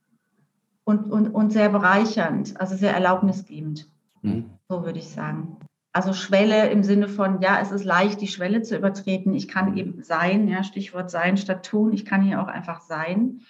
Und, 0.84 1.12
und, 1.12 1.30
und 1.30 1.54
sehr 1.54 1.70
bereichernd, 1.70 2.62
also 2.62 2.76
sehr 2.76 2.94
erlaubnisgebend. 2.94 3.90
Mhm. 4.22 4.52
So 4.70 4.84
würde 4.86 5.00
ich 5.00 5.10
sagen. 5.10 5.58
Also 5.96 6.12
Schwelle 6.12 6.70
im 6.72 6.84
Sinne 6.84 7.08
von, 7.08 7.40
ja, 7.40 7.58
es 7.62 7.72
ist 7.72 7.86
leicht, 7.86 8.20
die 8.20 8.28
Schwelle 8.28 8.62
zu 8.62 8.76
übertreten. 8.76 9.34
Ich 9.34 9.48
kann 9.48 9.78
eben 9.78 10.04
sein, 10.04 10.50
ja, 10.50 10.62
Stichwort 10.62 11.10
sein 11.10 11.38
statt 11.38 11.66
tun. 11.66 11.94
Ich 11.94 12.04
kann 12.04 12.22
hier 12.22 12.42
auch 12.42 12.50
einfach 12.50 12.82
sein. 12.82 13.44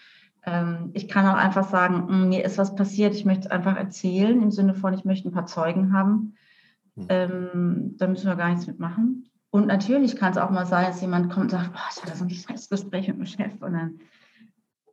Ähm, 0.45 0.91
ich 0.93 1.07
kann 1.07 1.25
auch 1.25 1.37
einfach 1.37 1.67
sagen, 1.67 2.07
hm, 2.07 2.29
mir 2.29 2.45
ist 2.45 2.59
was 2.59 2.75
passiert, 2.75 3.15
ich 3.15 3.25
möchte 3.25 3.45
es 3.45 3.51
einfach 3.51 3.75
erzählen, 3.75 4.43
im 4.43 4.51
Sinne 4.51 4.75
von, 4.75 4.93
ich 4.93 5.05
möchte 5.05 5.27
ein 5.27 5.31
paar 5.31 5.47
Zeugen 5.47 5.91
haben. 5.91 6.35
Hm. 6.95 7.95
Da 7.97 8.05
müssen 8.05 8.27
wir 8.27 8.35
gar 8.35 8.49
nichts 8.49 8.67
mitmachen. 8.67 9.27
Und 9.49 9.65
natürlich 9.65 10.15
kann 10.15 10.31
es 10.31 10.37
auch 10.37 10.51
mal 10.51 10.67
sein, 10.67 10.85
dass 10.85 11.01
jemand 11.01 11.31
kommt 11.31 11.45
und 11.45 11.59
sagt, 11.59 11.73
boah, 11.73 11.89
ich 11.89 12.03
hatte 12.03 12.15
so 12.15 12.25
ein 12.25 12.29
scheiß 12.29 12.69
Gespräch 12.69 13.07
mit 13.07 13.17
dem 13.17 13.25
Chef 13.25 13.53
und 13.59 13.73
dann 13.73 13.99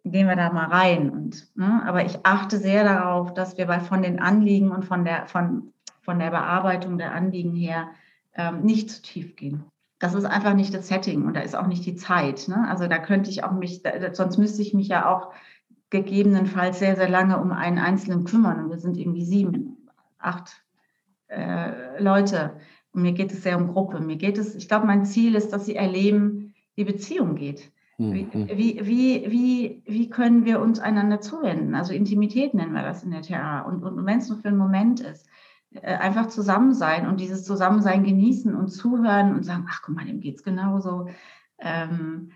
gehen 0.04 0.26
wir 0.26 0.36
da 0.36 0.50
mal 0.50 0.68
rein. 0.68 1.10
Und, 1.10 1.54
ne, 1.54 1.82
aber 1.84 2.02
ich 2.06 2.24
achte 2.24 2.56
sehr 2.56 2.84
darauf, 2.84 3.34
dass 3.34 3.58
wir 3.58 3.66
bei 3.66 3.78
von 3.78 4.00
den 4.00 4.20
Anliegen 4.20 4.70
und 4.70 4.86
von 4.86 5.04
der, 5.04 5.26
von 5.26 5.74
von 6.02 6.18
der 6.18 6.30
Bearbeitung 6.30 6.98
der 6.98 7.12
Anliegen 7.12 7.54
her 7.54 7.88
ähm, 8.34 8.62
nicht 8.62 8.90
zu 8.90 9.02
tief 9.02 9.36
gehen. 9.36 9.64
Das 9.98 10.14
ist 10.14 10.24
einfach 10.24 10.54
nicht 10.54 10.74
das 10.74 10.88
Setting 10.88 11.24
und 11.24 11.34
da 11.34 11.40
ist 11.40 11.54
auch 11.54 11.68
nicht 11.68 11.86
die 11.86 11.94
Zeit. 11.94 12.48
Ne? 12.48 12.66
Also 12.68 12.88
da 12.88 12.98
könnte 12.98 13.30
ich 13.30 13.44
auch 13.44 13.52
mich, 13.52 13.82
sonst 14.12 14.36
müsste 14.36 14.60
ich 14.62 14.74
mich 14.74 14.88
ja 14.88 15.08
auch 15.08 15.32
gegebenenfalls 15.90 16.80
sehr, 16.80 16.96
sehr 16.96 17.08
lange 17.08 17.38
um 17.38 17.52
einen 17.52 17.78
Einzelnen 17.78 18.24
kümmern. 18.24 18.64
Und 18.64 18.70
wir 18.70 18.78
sind 18.78 18.96
irgendwie 18.96 19.24
sieben, 19.24 19.76
acht 20.18 20.64
äh, 21.28 22.02
Leute. 22.02 22.56
Und 22.92 23.02
mir 23.02 23.12
geht 23.12 23.30
es 23.30 23.44
sehr 23.44 23.56
um 23.56 23.68
Gruppe. 23.68 24.00
Mir 24.00 24.16
geht 24.16 24.38
es, 24.38 24.56
ich 24.56 24.68
glaube, 24.68 24.86
mein 24.86 25.04
Ziel 25.04 25.36
ist, 25.36 25.52
dass 25.52 25.66
sie 25.66 25.76
erleben, 25.76 26.54
wie 26.74 26.84
Beziehung 26.84 27.36
geht. 27.36 27.70
Wie, 27.98 28.24
mhm. 28.24 28.48
wie, 28.48 28.80
wie, 28.82 29.30
wie, 29.30 29.82
wie 29.86 30.10
können 30.10 30.44
wir 30.44 30.60
uns 30.60 30.80
einander 30.80 31.20
zuwenden? 31.20 31.74
Also 31.74 31.92
Intimität 31.92 32.54
nennen 32.54 32.72
wir 32.72 32.82
das 32.82 33.04
in 33.04 33.12
der 33.12 33.22
TA. 33.22 33.60
Und, 33.60 33.84
und 33.84 34.04
wenn 34.04 34.18
es 34.18 34.28
nur 34.28 34.38
für 34.38 34.48
einen 34.48 34.56
Moment 34.56 35.00
ist. 35.00 35.28
Äh, 35.80 35.94
einfach 35.96 36.26
zusammen 36.26 36.74
sein 36.74 37.06
und 37.06 37.18
dieses 37.18 37.44
Zusammensein 37.44 38.04
genießen 38.04 38.54
und 38.54 38.68
zuhören 38.68 39.34
und 39.34 39.44
sagen, 39.44 39.66
ach 39.70 39.80
guck 39.82 39.94
mal, 39.94 40.04
dem 40.04 40.20
geht 40.20 40.36
es 40.36 40.42
genauso. 40.42 41.08
Ähm, 41.58 42.32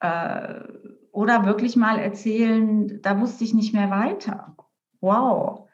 äh, 0.00 0.64
oder 1.12 1.46
wirklich 1.46 1.76
mal 1.76 1.98
erzählen, 1.98 3.00
da 3.02 3.20
wusste 3.20 3.44
ich 3.44 3.54
nicht 3.54 3.72
mehr 3.72 3.90
weiter. 3.90 4.56
Wow. 5.00 5.68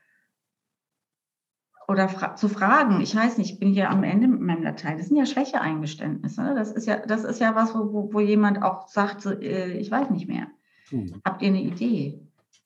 Oder 1.88 2.09
fra 2.09 2.37
zu 2.37 2.48
fragen, 2.48 3.00
ich 3.00 3.16
weiß 3.16 3.38
nicht, 3.38 3.55
ich 3.55 3.59
bin 3.59 3.72
hier 3.72 3.90
am 3.90 4.05
Ende 4.05 4.28
mit 4.28 4.40
meinem 4.40 4.62
Latein. 4.62 4.98
Das 4.98 5.09
sind 5.09 5.16
ja 5.16 5.26
Schwächeeingeständnisse. 5.26 6.42
Ne? 6.42 6.55
Das 6.55 6.72
ist 6.72 6.87
ja, 6.87 6.98
das 6.98 7.24
ist 7.24 7.40
ja 7.40 7.55
was, 7.55 7.74
wo, 7.74 8.12
wo 8.12 8.20
jemand 8.20 8.62
auch 8.62 8.87
sagt, 8.88 9.24
äh, 9.26 9.72
ich 9.78 9.90
weiß 9.90 10.11
nicht 10.11 10.28
mehr. 10.28 10.46
Mhm. 10.90 11.22
Habt 11.24 11.42
ihr 11.42 11.48
eine 11.48 11.62
Idee? 11.62 12.20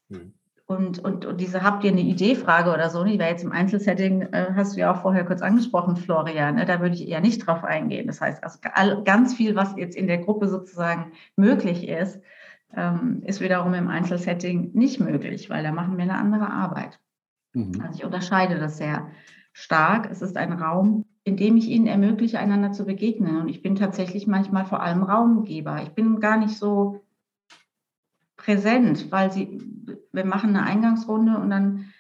Mhm. 0.08 0.34
Und, 0.68 0.98
und, 0.98 1.24
und 1.24 1.40
diese 1.40 1.62
habt 1.62 1.84
ihr 1.84 1.92
eine 1.92 2.00
Idee-Frage 2.00 2.72
oder 2.72 2.90
so, 2.90 3.04
die 3.04 3.20
wäre 3.20 3.30
jetzt 3.30 3.44
im 3.44 3.52
Einzelsetting, 3.52 4.22
äh, 4.32 4.48
hast 4.56 4.74
du 4.74 4.80
ja 4.80 4.92
auch 4.92 5.02
vorher 5.02 5.24
kurz 5.24 5.40
angesprochen, 5.40 5.96
Florian, 5.96 6.56
ne? 6.56 6.64
da 6.64 6.80
würde 6.80 6.96
ich 6.96 7.06
eher 7.06 7.20
nicht 7.20 7.46
drauf 7.46 7.62
eingehen. 7.62 8.08
Das 8.08 8.20
heißt, 8.20 8.42
also 8.42 9.04
ganz 9.04 9.34
viel, 9.34 9.54
was 9.54 9.76
jetzt 9.76 9.96
in 9.96 10.08
der 10.08 10.18
Gruppe 10.18 10.48
sozusagen 10.48 11.12
möglich 11.36 11.86
ist, 11.86 12.20
ähm, 12.74 13.22
ist 13.24 13.40
wiederum 13.40 13.74
im 13.74 13.86
Einzelsetting 13.86 14.72
nicht 14.74 14.98
möglich, 14.98 15.48
weil 15.50 15.62
da 15.62 15.70
machen 15.70 15.96
wir 15.96 16.02
eine 16.02 16.18
andere 16.18 16.50
Arbeit. 16.50 16.98
Mhm. 17.52 17.80
Also 17.80 17.98
ich 17.98 18.04
unterscheide 18.04 18.58
das 18.58 18.76
sehr 18.76 19.06
stark. 19.52 20.10
Es 20.10 20.20
ist 20.20 20.36
ein 20.36 20.52
Raum, 20.52 21.04
in 21.22 21.36
dem 21.36 21.56
ich 21.56 21.68
ihnen 21.68 21.86
ermögliche, 21.86 22.40
einander 22.40 22.72
zu 22.72 22.84
begegnen. 22.84 23.40
Und 23.40 23.48
ich 23.48 23.62
bin 23.62 23.76
tatsächlich 23.76 24.26
manchmal 24.26 24.64
vor 24.64 24.82
allem 24.82 25.04
Raumgeber. 25.04 25.80
Ich 25.82 25.90
bin 25.90 26.18
gar 26.18 26.36
nicht 26.36 26.58
so 26.58 27.05
präsent, 28.36 29.10
weil 29.10 29.32
sie, 29.32 29.60
wir 30.12 30.24
machen 30.24 30.50
eine 30.50 30.64
Eingangsrunde 30.64 31.38
und 31.38 31.50
dann 31.50 31.92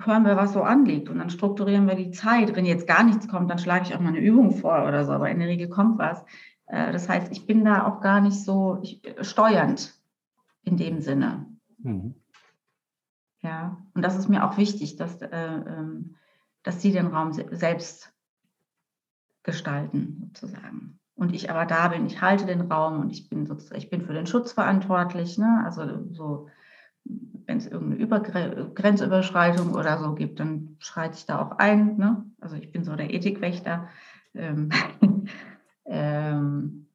hören 0.00 0.24
wir, 0.24 0.36
was 0.36 0.52
so 0.52 0.62
anliegt 0.62 1.08
und 1.08 1.18
dann 1.18 1.30
strukturieren 1.30 1.86
wir 1.86 1.94
die 1.94 2.10
Zeit. 2.10 2.54
Wenn 2.56 2.64
jetzt 2.64 2.86
gar 2.86 3.04
nichts 3.04 3.28
kommt, 3.28 3.50
dann 3.50 3.58
schlage 3.58 3.84
ich 3.86 3.94
auch 3.94 4.00
mal 4.00 4.08
eine 4.08 4.20
Übung 4.20 4.52
vor 4.52 4.86
oder 4.86 5.04
so, 5.04 5.12
aber 5.12 5.30
in 5.30 5.38
der 5.38 5.48
Regel 5.48 5.68
kommt 5.68 5.98
was. 5.98 6.24
Äh, 6.66 6.92
das 6.92 7.08
heißt, 7.08 7.30
ich 7.32 7.46
bin 7.46 7.64
da 7.64 7.86
auch 7.86 8.00
gar 8.00 8.20
nicht 8.20 8.42
so 8.42 8.82
steuernd 9.20 9.94
in 10.62 10.76
dem 10.76 11.00
Sinne. 11.00 11.46
Mhm. 11.78 12.14
Ja, 13.40 13.78
und 13.94 14.02
das 14.02 14.16
ist 14.16 14.28
mir 14.28 14.44
auch 14.44 14.56
wichtig, 14.56 14.96
dass, 14.96 15.22
äh, 15.22 15.28
ähm, 15.36 16.16
dass 16.62 16.82
sie 16.82 16.92
den 16.92 17.06
Raum 17.06 17.32
selbst 17.32 18.12
gestalten, 19.44 20.32
sozusagen 20.34 20.97
und 21.18 21.34
ich 21.34 21.50
aber 21.50 21.66
da 21.66 21.88
bin, 21.88 22.06
ich 22.06 22.22
halte 22.22 22.46
den 22.46 22.70
Raum 22.72 23.00
und 23.00 23.10
ich 23.10 23.28
bin 23.28 23.44
sozusagen, 23.44 23.80
ich 23.80 23.90
bin 23.90 24.02
für 24.02 24.12
den 24.12 24.26
Schutz 24.26 24.52
verantwortlich, 24.52 25.36
ne? 25.36 25.62
Also 25.64 25.82
so, 26.12 26.46
wenn 27.04 27.58
es 27.58 27.66
irgendeine 27.66 28.00
Übergre 28.00 28.70
Grenzüberschreitung 28.72 29.74
oder 29.74 29.98
so 29.98 30.14
gibt, 30.14 30.38
dann 30.38 30.76
schreite 30.78 31.16
ich 31.16 31.26
da 31.26 31.40
auch 31.40 31.58
ein. 31.58 31.96
Ne? 31.96 32.24
Also 32.40 32.54
ich 32.54 32.70
bin 32.70 32.84
so 32.84 32.94
der 32.94 33.12
Ethikwächter. 33.12 33.88
Ähm, 34.34 34.68
ähm, 35.86 36.86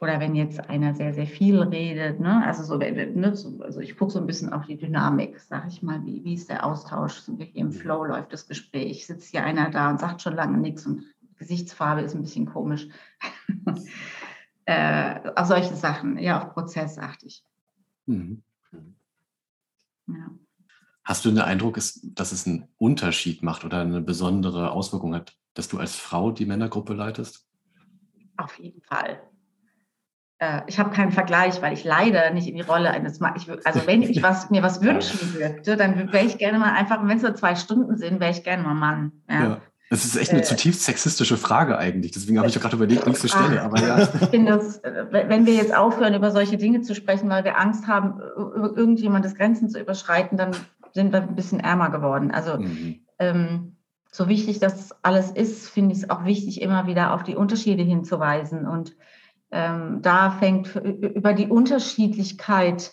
oder 0.00 0.20
wenn 0.20 0.36
jetzt 0.36 0.70
einer 0.70 0.94
sehr, 0.94 1.12
sehr 1.12 1.26
viel 1.26 1.60
redet, 1.60 2.20
ne? 2.20 2.46
also, 2.46 2.62
so, 2.62 2.76
ne? 2.76 3.34
also 3.60 3.80
ich 3.80 3.96
gucke 3.96 4.12
so 4.12 4.20
ein 4.20 4.26
bisschen 4.26 4.52
auf 4.52 4.66
die 4.66 4.76
Dynamik, 4.76 5.40
sage 5.40 5.66
ich 5.68 5.82
mal, 5.82 6.04
wie, 6.04 6.22
wie 6.22 6.34
ist 6.34 6.48
der 6.48 6.64
Austausch, 6.64 7.22
wie 7.26 7.50
im 7.58 7.72
Flow 7.72 8.04
läuft 8.04 8.32
das 8.32 8.46
Gespräch, 8.46 9.06
sitzt 9.06 9.32
hier 9.32 9.42
einer 9.42 9.70
da 9.70 9.90
und 9.90 9.98
sagt 9.98 10.22
schon 10.22 10.36
lange 10.36 10.58
nichts 10.58 10.86
und 10.86 11.02
Gesichtsfarbe 11.38 12.02
ist 12.02 12.14
ein 12.14 12.22
bisschen 12.22 12.46
komisch. 12.46 12.88
äh, 14.64 15.20
auf 15.36 15.46
solche 15.46 15.74
Sachen, 15.74 16.18
ja, 16.18 16.38
auf 16.38 16.52
Prozess 16.52 16.98
achte 16.98 17.26
ich. 17.26 17.44
Mhm. 18.06 18.42
Ja. 20.08 20.30
Hast 21.04 21.24
du 21.24 21.30
den 21.30 21.40
Eindruck, 21.40 21.76
dass 21.76 22.32
es 22.32 22.46
einen 22.46 22.68
Unterschied 22.76 23.42
macht 23.42 23.64
oder 23.64 23.80
eine 23.80 24.00
besondere 24.00 24.72
Auswirkung 24.72 25.14
hat, 25.14 25.36
dass 25.54 25.68
du 25.68 25.78
als 25.78 25.96
Frau 25.96 26.30
die 26.30 26.44
Männergruppe 26.44 26.92
leitest? 26.92 27.46
Auf 28.36 28.58
jeden 28.58 28.82
Fall. 28.82 29.20
äh, 30.38 30.60
ich 30.66 30.78
habe 30.78 30.90
keinen 30.90 31.10
Vergleich, 31.12 31.60
weil 31.62 31.72
ich 31.72 31.84
leider 31.84 32.30
nicht 32.30 32.46
in 32.46 32.54
die 32.54 32.60
Rolle 32.60 32.90
eines 32.90 33.20
Mannes, 33.20 33.48
also 33.64 33.86
wenn 33.86 34.02
ich 34.02 34.22
was, 34.22 34.50
mir 34.50 34.62
was 34.62 34.82
wünschen 34.82 35.32
dürfte, 35.32 35.76
dann 35.76 36.12
wäre 36.12 36.26
ich 36.26 36.38
gerne 36.38 36.58
mal 36.58 36.72
einfach, 36.74 37.02
wenn 37.02 37.16
es 37.16 37.22
nur 37.22 37.34
zwei 37.34 37.56
Stunden 37.56 37.96
sind, 37.96 38.20
wäre 38.20 38.30
ich 38.30 38.44
gerne 38.44 38.62
mal 38.62 38.74
Mann. 38.74 39.12
Ja. 39.28 39.42
ja. 39.42 39.60
Das 39.90 40.04
ist 40.04 40.16
echt 40.16 40.32
eine 40.32 40.40
äh, 40.40 40.44
zutiefst 40.44 40.84
sexistische 40.84 41.38
Frage 41.38 41.78
eigentlich. 41.78 42.12
Deswegen 42.12 42.38
habe 42.38 42.48
ich 42.48 42.60
gerade 42.60 42.76
überlegt, 42.76 43.06
nicht 43.06 43.20
zu 43.20 43.28
stellen. 43.28 43.58
Aber 43.58 43.80
ja. 43.80 44.08
Ich 44.20 44.28
finde, 44.28 44.52
das, 44.52 44.82
wenn 45.10 45.46
wir 45.46 45.54
jetzt 45.54 45.74
aufhören, 45.74 46.14
über 46.14 46.30
solche 46.30 46.58
Dinge 46.58 46.82
zu 46.82 46.94
sprechen, 46.94 47.30
weil 47.30 47.44
wir 47.44 47.58
Angst 47.58 47.86
haben, 47.86 48.20
über 48.36 48.76
irgendjemandes 48.76 49.34
Grenzen 49.34 49.70
zu 49.70 49.80
überschreiten, 49.80 50.36
dann 50.36 50.54
sind 50.92 51.12
wir 51.12 51.22
ein 51.22 51.34
bisschen 51.34 51.60
ärmer 51.60 51.90
geworden. 51.90 52.30
Also 52.30 52.58
mhm. 52.58 53.00
ähm, 53.18 53.76
so 54.10 54.28
wichtig 54.28 54.58
das 54.58 54.90
alles 55.02 55.30
ist, 55.30 55.68
finde 55.68 55.94
ich 55.94 56.02
es 56.02 56.10
auch 56.10 56.24
wichtig, 56.24 56.60
immer 56.60 56.86
wieder 56.86 57.14
auf 57.14 57.22
die 57.22 57.36
Unterschiede 57.36 57.82
hinzuweisen. 57.82 58.66
Und 58.66 58.94
ähm, 59.50 60.00
da 60.02 60.30
fängt 60.30 60.74
über 60.76 61.32
die 61.32 61.46
Unterschiedlichkeit 61.46 62.92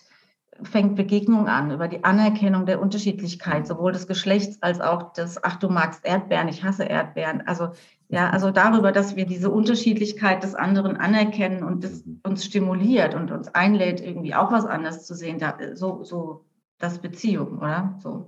fängt 0.62 0.96
Begegnung 0.96 1.48
an, 1.48 1.70
über 1.70 1.88
die 1.88 2.04
Anerkennung 2.04 2.66
der 2.66 2.80
Unterschiedlichkeit, 2.80 3.66
sowohl 3.66 3.92
des 3.92 4.06
Geschlechts 4.06 4.62
als 4.62 4.80
auch 4.80 5.12
des, 5.12 5.42
ach, 5.42 5.56
du 5.56 5.68
magst 5.68 6.04
Erdbeeren, 6.04 6.48
ich 6.48 6.64
hasse 6.64 6.84
Erdbeeren. 6.84 7.42
Also, 7.46 7.70
ja, 8.08 8.30
also 8.30 8.50
darüber, 8.50 8.92
dass 8.92 9.16
wir 9.16 9.26
diese 9.26 9.50
Unterschiedlichkeit 9.50 10.42
des 10.42 10.54
anderen 10.54 10.96
anerkennen 10.96 11.62
und 11.62 11.84
das 11.84 12.04
uns 12.22 12.44
stimuliert 12.44 13.14
und 13.14 13.30
uns 13.30 13.48
einlädt, 13.54 14.00
irgendwie 14.00 14.34
auch 14.34 14.52
was 14.52 14.64
anderes 14.64 15.04
zu 15.04 15.14
sehen, 15.14 15.38
da, 15.38 15.56
so, 15.74 16.04
so 16.04 16.44
das 16.78 16.98
Beziehung, 16.98 17.58
oder? 17.58 17.96
So. 17.98 18.26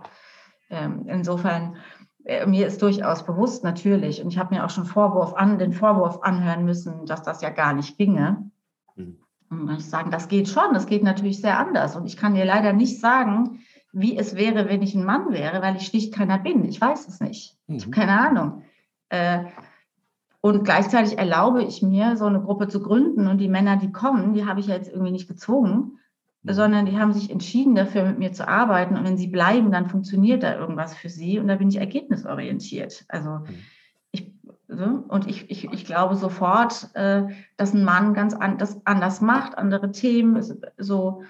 Ähm, 0.70 1.04
insofern, 1.06 1.76
äh, 2.24 2.46
mir 2.46 2.66
ist 2.66 2.82
durchaus 2.82 3.24
bewusst 3.24 3.64
natürlich, 3.64 4.22
und 4.22 4.28
ich 4.28 4.38
habe 4.38 4.54
mir 4.54 4.64
auch 4.64 4.70
schon 4.70 4.84
Vorwurf 4.84 5.34
an, 5.34 5.58
den 5.58 5.72
Vorwurf 5.72 6.20
anhören 6.22 6.64
müssen, 6.64 7.06
dass 7.06 7.22
das 7.22 7.40
ja 7.40 7.50
gar 7.50 7.72
nicht 7.72 7.96
ginge. 7.96 8.50
Und 9.50 9.70
ich 9.70 9.86
sagen, 9.86 10.10
das 10.10 10.28
geht 10.28 10.48
schon, 10.48 10.74
das 10.74 10.86
geht 10.86 11.02
natürlich 11.02 11.40
sehr 11.40 11.58
anders. 11.58 11.96
Und 11.96 12.06
ich 12.06 12.16
kann 12.16 12.34
dir 12.34 12.44
leider 12.44 12.72
nicht 12.72 13.00
sagen, 13.00 13.60
wie 13.92 14.16
es 14.16 14.36
wäre, 14.36 14.68
wenn 14.68 14.82
ich 14.82 14.94
ein 14.94 15.04
Mann 15.04 15.32
wäre, 15.32 15.62
weil 15.62 15.76
ich 15.76 15.86
schlicht 15.86 16.12
keiner 16.12 16.38
bin. 16.38 16.64
Ich 16.64 16.80
weiß 16.80 17.08
es 17.08 17.20
nicht. 17.20 17.56
Mhm. 17.66 17.76
Ich 17.76 17.82
habe 17.84 17.92
keine 17.92 18.20
Ahnung. 18.20 18.62
Äh, 19.08 19.44
und 20.40 20.64
gleichzeitig 20.64 21.18
erlaube 21.18 21.62
ich 21.64 21.82
mir, 21.82 22.16
so 22.16 22.26
eine 22.26 22.40
Gruppe 22.40 22.68
zu 22.68 22.80
gründen. 22.80 23.26
Und 23.26 23.38
die 23.38 23.48
Männer, 23.48 23.76
die 23.76 23.90
kommen, 23.90 24.34
die 24.34 24.44
habe 24.44 24.60
ich 24.60 24.66
ja 24.66 24.74
jetzt 24.74 24.90
irgendwie 24.90 25.12
nicht 25.12 25.28
gezwungen. 25.28 25.98
Mhm. 26.42 26.52
sondern 26.52 26.86
die 26.86 26.98
haben 26.98 27.12
sich 27.12 27.30
entschieden 27.30 27.74
dafür, 27.74 28.04
mit 28.04 28.18
mir 28.18 28.32
zu 28.32 28.46
arbeiten. 28.46 28.96
Und 28.96 29.04
wenn 29.04 29.16
sie 29.16 29.28
bleiben, 29.28 29.72
dann 29.72 29.88
funktioniert 29.88 30.42
da 30.42 30.56
irgendwas 30.56 30.94
für 30.94 31.08
sie. 31.08 31.38
Und 31.38 31.48
da 31.48 31.56
bin 31.56 31.68
ich 31.68 31.76
ergebnisorientiert. 31.76 33.04
Also 33.08 33.30
mhm. 33.30 33.58
So, 34.68 35.04
und 35.08 35.26
ich, 35.26 35.50
ich, 35.50 35.64
ich 35.72 35.84
glaube 35.86 36.14
sofort, 36.14 36.90
äh, 36.94 37.24
dass 37.56 37.72
ein 37.72 37.84
Mann 37.84 38.12
ganz 38.14 38.34
an, 38.34 38.58
das 38.58 38.84
anders 38.84 39.20
macht, 39.20 39.56
andere 39.56 39.92
Themen, 39.92 40.42
so 40.76 41.22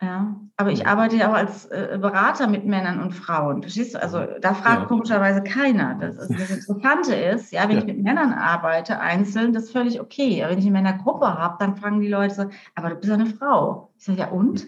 ja, 0.00 0.38
aber 0.58 0.72
ich 0.72 0.86
arbeite 0.86 1.16
ja 1.16 1.30
auch 1.30 1.34
als 1.34 1.66
äh, 1.66 1.98
Berater 1.98 2.48
mit 2.48 2.66
Männern 2.66 3.00
und 3.00 3.12
Frauen. 3.12 3.62
Verstehst 3.62 3.94
du? 3.94 4.02
Also 4.02 4.26
da 4.40 4.52
fragt 4.52 4.82
ja. 4.82 4.86
komischerweise 4.86 5.42
keiner. 5.42 5.94
Das, 5.94 6.18
also 6.18 6.34
das 6.34 6.50
Interessante 6.50 7.14
ist, 7.14 7.50
ja, 7.50 7.62
wenn 7.62 7.76
ja. 7.76 7.78
ich 7.78 7.86
mit 7.86 8.02
Männern 8.02 8.34
arbeite, 8.34 9.00
einzeln, 9.00 9.54
das 9.54 9.64
ist 9.64 9.72
völlig 9.72 9.98
okay. 9.98 10.42
Aber 10.42 10.52
wenn 10.52 10.58
ich 10.58 10.66
eine 10.66 10.72
Männergruppe 10.72 11.26
habe, 11.26 11.56
dann 11.58 11.76
fragen 11.76 12.00
die 12.00 12.08
Leute 12.08 12.34
so, 12.34 12.44
aber 12.74 12.90
du 12.90 12.96
bist 12.96 13.10
eine 13.10 13.24
Frau. 13.24 13.90
Ich 13.96 14.04
sage, 14.04 14.18
ja 14.18 14.28
und? 14.28 14.66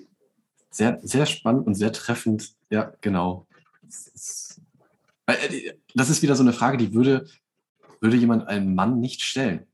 Sehr, 0.70 0.98
sehr 1.02 1.26
spannend 1.26 1.66
und 1.66 1.74
sehr 1.74 1.92
treffend. 1.92 2.54
Ja, 2.70 2.92
genau. 3.02 3.46
Das 5.94 6.10
ist 6.10 6.22
wieder 6.22 6.34
so 6.34 6.42
eine 6.42 6.52
Frage, 6.52 6.78
die 6.78 6.94
würde, 6.94 7.26
würde 8.00 8.16
jemand 8.16 8.48
einem 8.48 8.74
Mann 8.74 9.00
nicht 9.00 9.22
stellen. 9.22 9.66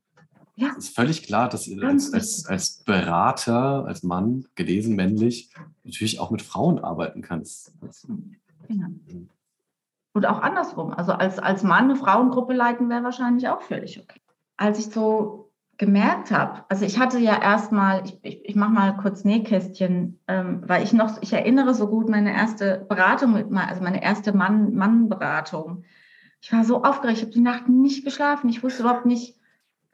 Ja. 0.56 0.68
Es 0.78 0.86
ist 0.86 0.94
völlig 0.94 1.24
klar, 1.24 1.48
dass 1.48 1.66
ihr 1.66 1.82
als, 1.82 2.12
als, 2.12 2.46
als 2.46 2.84
Berater, 2.84 3.84
als 3.86 4.02
Mann, 4.02 4.46
gelesen, 4.54 4.94
männlich, 4.94 5.50
natürlich 5.82 6.20
auch 6.20 6.30
mit 6.30 6.42
Frauen 6.42 6.78
arbeiten 6.78 7.22
kannst. 7.22 7.72
Genau. 8.68 8.86
Und 10.12 10.26
auch 10.26 10.40
andersrum. 10.40 10.92
Also 10.92 11.12
als, 11.12 11.40
als 11.40 11.64
Mann 11.64 11.84
eine 11.84 11.96
Frauengruppe 11.96 12.52
leiten 12.52 12.88
wäre 12.88 13.02
wahrscheinlich 13.02 13.48
auch 13.48 13.62
völlig 13.62 14.00
okay. 14.00 14.20
Als 14.56 14.78
ich 14.78 14.86
so 14.86 15.50
gemerkt 15.76 16.30
habe, 16.30 16.64
also 16.68 16.84
ich 16.84 16.98
hatte 16.98 17.18
ja 17.18 17.40
erstmal, 17.40 18.04
ich, 18.04 18.18
ich, 18.22 18.44
ich 18.44 18.54
mache 18.54 18.72
mal 18.72 18.96
kurz 18.96 19.24
Nähkästchen, 19.24 20.20
ähm, 20.28 20.62
weil 20.66 20.82
ich 20.82 20.92
noch, 20.92 21.20
ich 21.22 21.32
erinnere 21.32 21.74
so 21.74 21.88
gut 21.88 22.08
meine 22.08 22.32
erste 22.32 22.84
Beratung 22.88 23.32
mit, 23.32 23.52
also 23.52 23.82
meine 23.82 24.02
erste 24.02 24.36
Mann-Mann-Beratung. 24.36 25.66
Mann 25.66 25.84
ich 26.44 26.52
war 26.52 26.62
so 26.62 26.82
aufgeregt, 26.82 27.16
ich 27.16 27.22
habe 27.22 27.32
die 27.32 27.40
Nacht 27.40 27.70
nicht 27.70 28.04
geschlafen, 28.04 28.50
ich 28.50 28.62
wusste 28.62 28.82
überhaupt 28.82 29.06
nicht, 29.06 29.38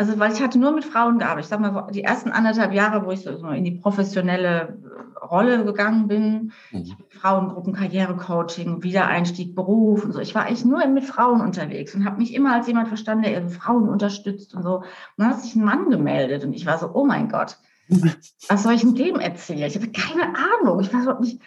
also, 0.00 0.18
weil 0.18 0.32
ich 0.32 0.40
hatte 0.40 0.58
nur 0.58 0.72
mit 0.72 0.86
Frauen 0.86 1.18
gearbeitet. 1.18 1.44
Ich 1.44 1.48
sag 1.50 1.60
mal, 1.60 1.90
die 1.90 2.02
ersten 2.02 2.30
anderthalb 2.30 2.72
Jahre, 2.72 3.04
wo 3.04 3.10
ich 3.10 3.20
so 3.20 3.32
in 3.32 3.64
die 3.64 3.72
professionelle 3.72 4.78
Rolle 5.20 5.62
gegangen 5.62 6.08
bin, 6.08 6.52
mhm. 6.70 6.96
Frauengruppen, 7.10 7.74
Karrierecoaching, 7.74 8.82
Wiedereinstieg, 8.82 9.54
Beruf 9.54 10.02
und 10.02 10.12
so. 10.12 10.20
Ich 10.20 10.34
war 10.34 10.46
eigentlich 10.46 10.64
nur 10.64 10.86
mit 10.86 11.04
Frauen 11.04 11.42
unterwegs 11.42 11.94
und 11.94 12.06
habe 12.06 12.16
mich 12.16 12.32
immer 12.32 12.54
als 12.54 12.66
jemand 12.66 12.88
verstanden, 12.88 13.24
der 13.24 13.46
Frauen 13.50 13.90
unterstützt 13.90 14.54
und 14.54 14.62
so. 14.62 14.76
Und 14.76 14.84
dann 15.18 15.28
hat 15.28 15.42
sich 15.42 15.54
ein 15.54 15.66
Mann 15.66 15.90
gemeldet 15.90 16.44
und 16.44 16.54
ich 16.54 16.64
war 16.64 16.78
so, 16.78 16.90
oh 16.94 17.04
mein 17.04 17.28
Gott, 17.28 17.58
was 18.48 18.62
soll 18.62 18.72
ich 18.72 18.80
denn 18.80 18.94
dem 18.94 19.16
erzählen? 19.16 19.68
Ich 19.68 19.74
hatte 19.74 19.92
keine 19.92 20.34
Ahnung. 20.34 20.80
Ich 20.80 20.94
war 20.94 21.02
so 21.02 21.20
nicht, 21.20 21.42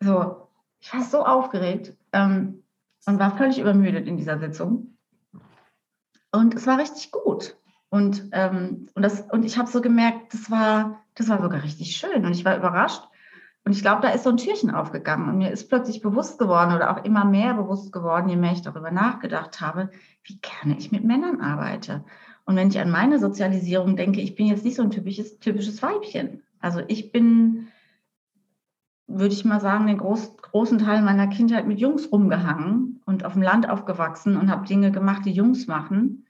so, 0.00 0.46
ich 0.78 0.92
war 0.92 1.02
so 1.04 1.24
aufgeregt 1.24 1.96
ähm, 2.12 2.64
und 3.06 3.18
war 3.18 3.34
völlig 3.38 3.58
übermüdet 3.58 4.06
in 4.06 4.18
dieser 4.18 4.38
Sitzung. 4.38 4.98
Und 6.32 6.54
es 6.54 6.66
war 6.66 6.78
richtig 6.78 7.12
gut. 7.12 7.56
Und, 7.90 8.28
ähm, 8.32 8.88
und, 8.94 9.02
das, 9.02 9.22
und 9.30 9.44
ich 9.44 9.56
habe 9.58 9.70
so 9.70 9.80
gemerkt, 9.80 10.34
das 10.34 10.50
war, 10.50 11.00
das 11.14 11.28
war 11.28 11.40
sogar 11.40 11.62
richtig 11.62 11.96
schön. 11.96 12.26
Und 12.26 12.32
ich 12.32 12.44
war 12.44 12.56
überrascht. 12.56 13.02
Und 13.64 13.72
ich 13.72 13.82
glaube, 13.82 14.02
da 14.02 14.10
ist 14.10 14.24
so 14.24 14.30
ein 14.30 14.36
Türchen 14.36 14.70
aufgegangen. 14.70 15.28
Und 15.28 15.38
mir 15.38 15.50
ist 15.50 15.68
plötzlich 15.68 16.00
bewusst 16.00 16.38
geworden 16.38 16.74
oder 16.74 16.90
auch 16.90 17.04
immer 17.04 17.24
mehr 17.24 17.54
bewusst 17.54 17.92
geworden, 17.92 18.28
je 18.28 18.36
mehr 18.36 18.52
ich 18.52 18.62
darüber 18.62 18.90
nachgedacht 18.90 19.60
habe, 19.60 19.90
wie 20.24 20.38
gerne 20.40 20.78
ich 20.78 20.92
mit 20.92 21.04
Männern 21.04 21.40
arbeite. 21.40 22.04
Und 22.44 22.56
wenn 22.56 22.68
ich 22.68 22.78
an 22.78 22.90
meine 22.90 23.18
Sozialisierung 23.18 23.96
denke, 23.96 24.20
ich 24.20 24.34
bin 24.34 24.46
jetzt 24.46 24.64
nicht 24.64 24.76
so 24.76 24.82
ein 24.82 24.90
typisches, 24.90 25.38
typisches 25.38 25.82
Weibchen. 25.82 26.42
Also 26.60 26.80
ich 26.88 27.12
bin, 27.12 27.68
würde 29.06 29.34
ich 29.34 29.44
mal 29.44 29.60
sagen, 29.60 29.86
den 29.86 29.98
groß, 29.98 30.36
großen 30.38 30.78
Teil 30.78 31.02
meiner 31.02 31.26
Kindheit 31.26 31.66
mit 31.66 31.78
Jungs 31.78 32.10
rumgehangen 32.10 33.02
und 33.04 33.24
auf 33.24 33.34
dem 33.34 33.42
Land 33.42 33.68
aufgewachsen 33.68 34.36
und 34.36 34.50
habe 34.50 34.66
Dinge 34.66 34.92
gemacht, 34.92 35.26
die 35.26 35.32
Jungs 35.32 35.66
machen 35.66 36.24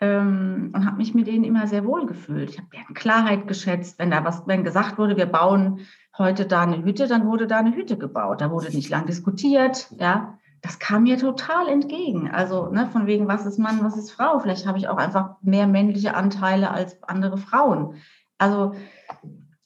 ähm, 0.00 0.72
und 0.74 0.86
habe 0.86 0.96
mich 0.98 1.14
mit 1.14 1.26
denen 1.26 1.44
immer 1.44 1.66
sehr 1.66 1.84
wohl 1.84 2.06
gefühlt. 2.06 2.50
Ich 2.50 2.58
habe 2.58 2.68
deren 2.72 2.94
Klarheit 2.94 3.48
geschätzt. 3.48 3.98
Wenn 3.98 4.10
da 4.10 4.24
was, 4.24 4.46
wenn 4.46 4.64
gesagt 4.64 4.98
wurde, 4.98 5.16
wir 5.16 5.26
bauen 5.26 5.80
heute 6.18 6.46
da 6.46 6.62
eine 6.62 6.84
Hütte, 6.84 7.06
dann 7.06 7.26
wurde 7.26 7.46
da 7.46 7.58
eine 7.58 7.74
Hütte 7.74 7.96
gebaut. 7.96 8.40
Da 8.40 8.50
wurde 8.50 8.74
nicht 8.74 8.90
lang 8.90 9.06
diskutiert. 9.06 9.90
Ja, 9.98 10.38
das 10.60 10.78
kam 10.78 11.04
mir 11.04 11.18
total 11.18 11.68
entgegen. 11.68 12.30
Also 12.30 12.68
ne, 12.70 12.88
von 12.92 13.06
wegen, 13.06 13.28
was 13.28 13.46
ist 13.46 13.58
Mann, 13.58 13.82
was 13.82 13.96
ist 13.96 14.10
Frau? 14.10 14.38
Vielleicht 14.38 14.66
habe 14.66 14.78
ich 14.78 14.88
auch 14.88 14.98
einfach 14.98 15.36
mehr 15.42 15.66
männliche 15.66 16.14
Anteile 16.14 16.70
als 16.70 17.02
andere 17.02 17.38
Frauen. 17.38 17.96
Also 18.38 18.74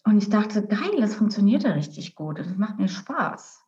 und 0.05 0.19
ich 0.19 0.31
dachte, 0.31 0.67
geil, 0.67 1.01
das 1.01 1.15
funktioniert 1.15 1.63
ja 1.63 1.73
richtig 1.73 2.15
gut. 2.15 2.39
Das 2.39 2.57
macht 2.57 2.79
mir 2.79 2.89
Spaß. 2.89 3.65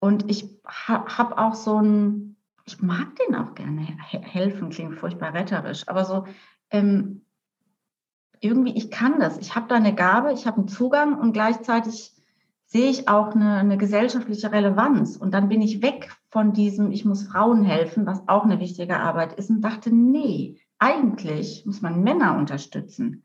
Und 0.00 0.30
ich 0.30 0.48
ha 0.66 1.04
habe 1.18 1.38
auch 1.38 1.54
so 1.54 1.80
ein 1.80 2.33
ich 2.66 2.80
mag 2.80 3.14
denen 3.16 3.36
auch 3.36 3.54
gerne 3.54 3.86
helfen, 4.10 4.70
klingt 4.70 4.94
furchtbar 4.94 5.34
retterisch, 5.34 5.86
aber 5.86 6.04
so 6.04 6.24
ähm, 6.70 7.24
irgendwie, 8.40 8.76
ich 8.76 8.90
kann 8.90 9.20
das. 9.20 9.38
Ich 9.38 9.54
habe 9.54 9.68
da 9.68 9.76
eine 9.76 9.94
Gabe, 9.94 10.32
ich 10.32 10.46
habe 10.46 10.58
einen 10.58 10.68
Zugang 10.68 11.18
und 11.18 11.32
gleichzeitig 11.32 12.12
sehe 12.66 12.90
ich 12.90 13.08
auch 13.08 13.34
eine, 13.34 13.56
eine, 13.56 13.78
gesellschaftliche 13.78 14.50
Relevanz. 14.50 15.16
Und 15.16 15.32
dann 15.32 15.48
bin 15.48 15.62
ich 15.62 15.82
weg 15.82 16.10
von 16.30 16.52
diesem, 16.52 16.90
ich 16.90 17.04
muss 17.04 17.28
Frauen 17.28 17.64
helfen, 17.64 18.06
was 18.06 18.26
auch 18.28 18.44
eine 18.44 18.60
wichtige 18.60 18.98
Arbeit 18.98 19.34
ist, 19.34 19.50
und 19.50 19.60
dachte, 19.60 19.94
nee, 19.94 20.60
eigentlich 20.78 21.64
muss 21.66 21.82
man 21.82 22.02
Männer 22.02 22.36
unterstützen. 22.36 23.22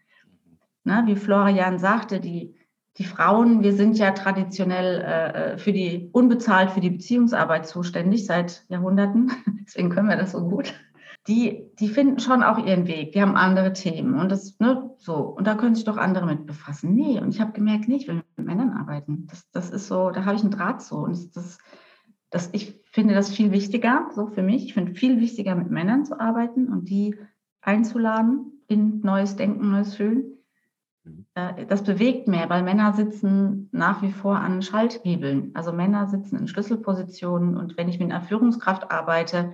Na, 0.84 1.06
wie 1.08 1.16
Florian 1.16 1.80
sagte, 1.80 2.20
die, 2.20 2.56
die 3.00 3.06
Frauen, 3.06 3.64
wir 3.64 3.74
sind 3.74 3.98
ja 3.98 4.12
traditionell 4.12 5.02
äh, 5.02 5.58
für 5.58 5.72
die 5.72 6.10
unbezahlt 6.12 6.72
für 6.72 6.82
die 6.82 6.90
Beziehungsarbeit 6.90 7.66
zuständig 7.66 8.26
seit 8.26 8.66
Jahrhunderten. 8.68 9.32
Deswegen 9.66 9.90
können 9.90 10.10
wir 10.10 10.18
das 10.18 10.34
so 10.34 10.48
gut. 10.48 10.74
Die, 11.28 11.72
die 11.80 11.88
finden 11.88 12.20
schon 12.20 12.44
auch 12.44 12.58
ihren 12.58 12.88
Weg. 12.88 13.14
Die 13.14 13.22
haben 13.22 13.38
andere 13.38 13.72
Themen 13.72 14.20
und 14.20 14.30
das, 14.30 14.60
ne, 14.60 14.92
so. 14.98 15.16
Und 15.16 15.48
da 15.48 15.56
können 15.56 15.76
sich 15.76 15.86
doch 15.86 15.96
andere 15.96 16.26
mit 16.26 16.46
befassen. 16.46 16.94
Nee, 16.94 17.22
und 17.22 17.30
ich 17.30 17.40
habe 17.40 17.54
gemerkt, 17.54 17.88
nee, 17.88 17.96
ich 17.96 18.08
will 18.08 18.22
mit 18.36 18.46
Männern 18.46 18.72
arbeiten. 18.72 19.28
Das, 19.28 19.50
das 19.52 19.70
ist 19.70 19.88
so, 19.88 20.12
da 20.12 20.26
habe 20.26 20.36
ich 20.36 20.42
einen 20.42 20.52
Draht 20.52 20.82
so. 20.82 20.98
Und 20.98 21.36
das, 21.38 21.58
das, 22.30 22.50
ich 22.52 22.82
finde 22.92 23.14
das 23.14 23.30
viel 23.30 23.52
wichtiger, 23.52 24.10
so 24.14 24.28
für 24.28 24.44
mich. 24.44 24.66
Ich 24.66 24.74
finde 24.74 24.94
viel 24.94 25.22
wichtiger, 25.22 25.56
mit 25.56 25.72
Männern 25.72 26.04
zu 26.04 26.20
arbeiten 26.20 26.68
und 26.68 26.90
die 26.90 27.16
einzuladen 27.62 28.64
in 28.68 29.00
neues 29.02 29.38
Denken, 29.38 29.72
neues 29.72 29.96
Fühlen 29.96 30.24
äh, 30.24 30.39
das 31.34 31.84
bewegt 31.84 32.28
mehr, 32.28 32.50
weil 32.50 32.64
Männer 32.64 32.94
sitzen 32.94 33.70
nach 33.72 34.02
wie 34.02 34.12
vor 34.12 34.38
an 34.38 34.62
Schalthebeln. 34.62 35.52
Also 35.54 35.72
Männer 35.72 36.08
sitzen 36.08 36.38
in 36.38 36.48
Schlüsselpositionen 36.48 37.58
und 37.58 37.78
wenn 37.78 37.90
ich 37.90 38.00
mit 38.00 38.12
einer 38.12 38.22
Führungskraft 38.22 38.92
arbeite, 38.92 39.54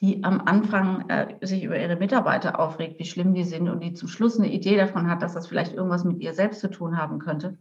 die 0.00 0.24
am 0.24 0.40
Anfang 0.40 1.08
äh, 1.08 1.36
sich 1.46 1.62
über 1.62 1.78
ihre 1.78 1.96
Mitarbeiter 1.96 2.58
aufregt, 2.58 2.98
wie 2.98 3.04
schlimm 3.04 3.34
die 3.34 3.44
sind 3.44 3.68
und 3.68 3.80
die 3.80 3.94
zum 3.94 4.08
Schluss 4.08 4.38
eine 4.38 4.50
Idee 4.50 4.76
davon 4.76 5.08
hat, 5.08 5.22
dass 5.22 5.34
das 5.34 5.46
vielleicht 5.46 5.74
irgendwas 5.74 6.04
mit 6.04 6.20
ihr 6.20 6.34
selbst 6.34 6.60
zu 6.60 6.68
tun 6.68 6.98
haben 6.98 7.20
könnte, 7.20 7.56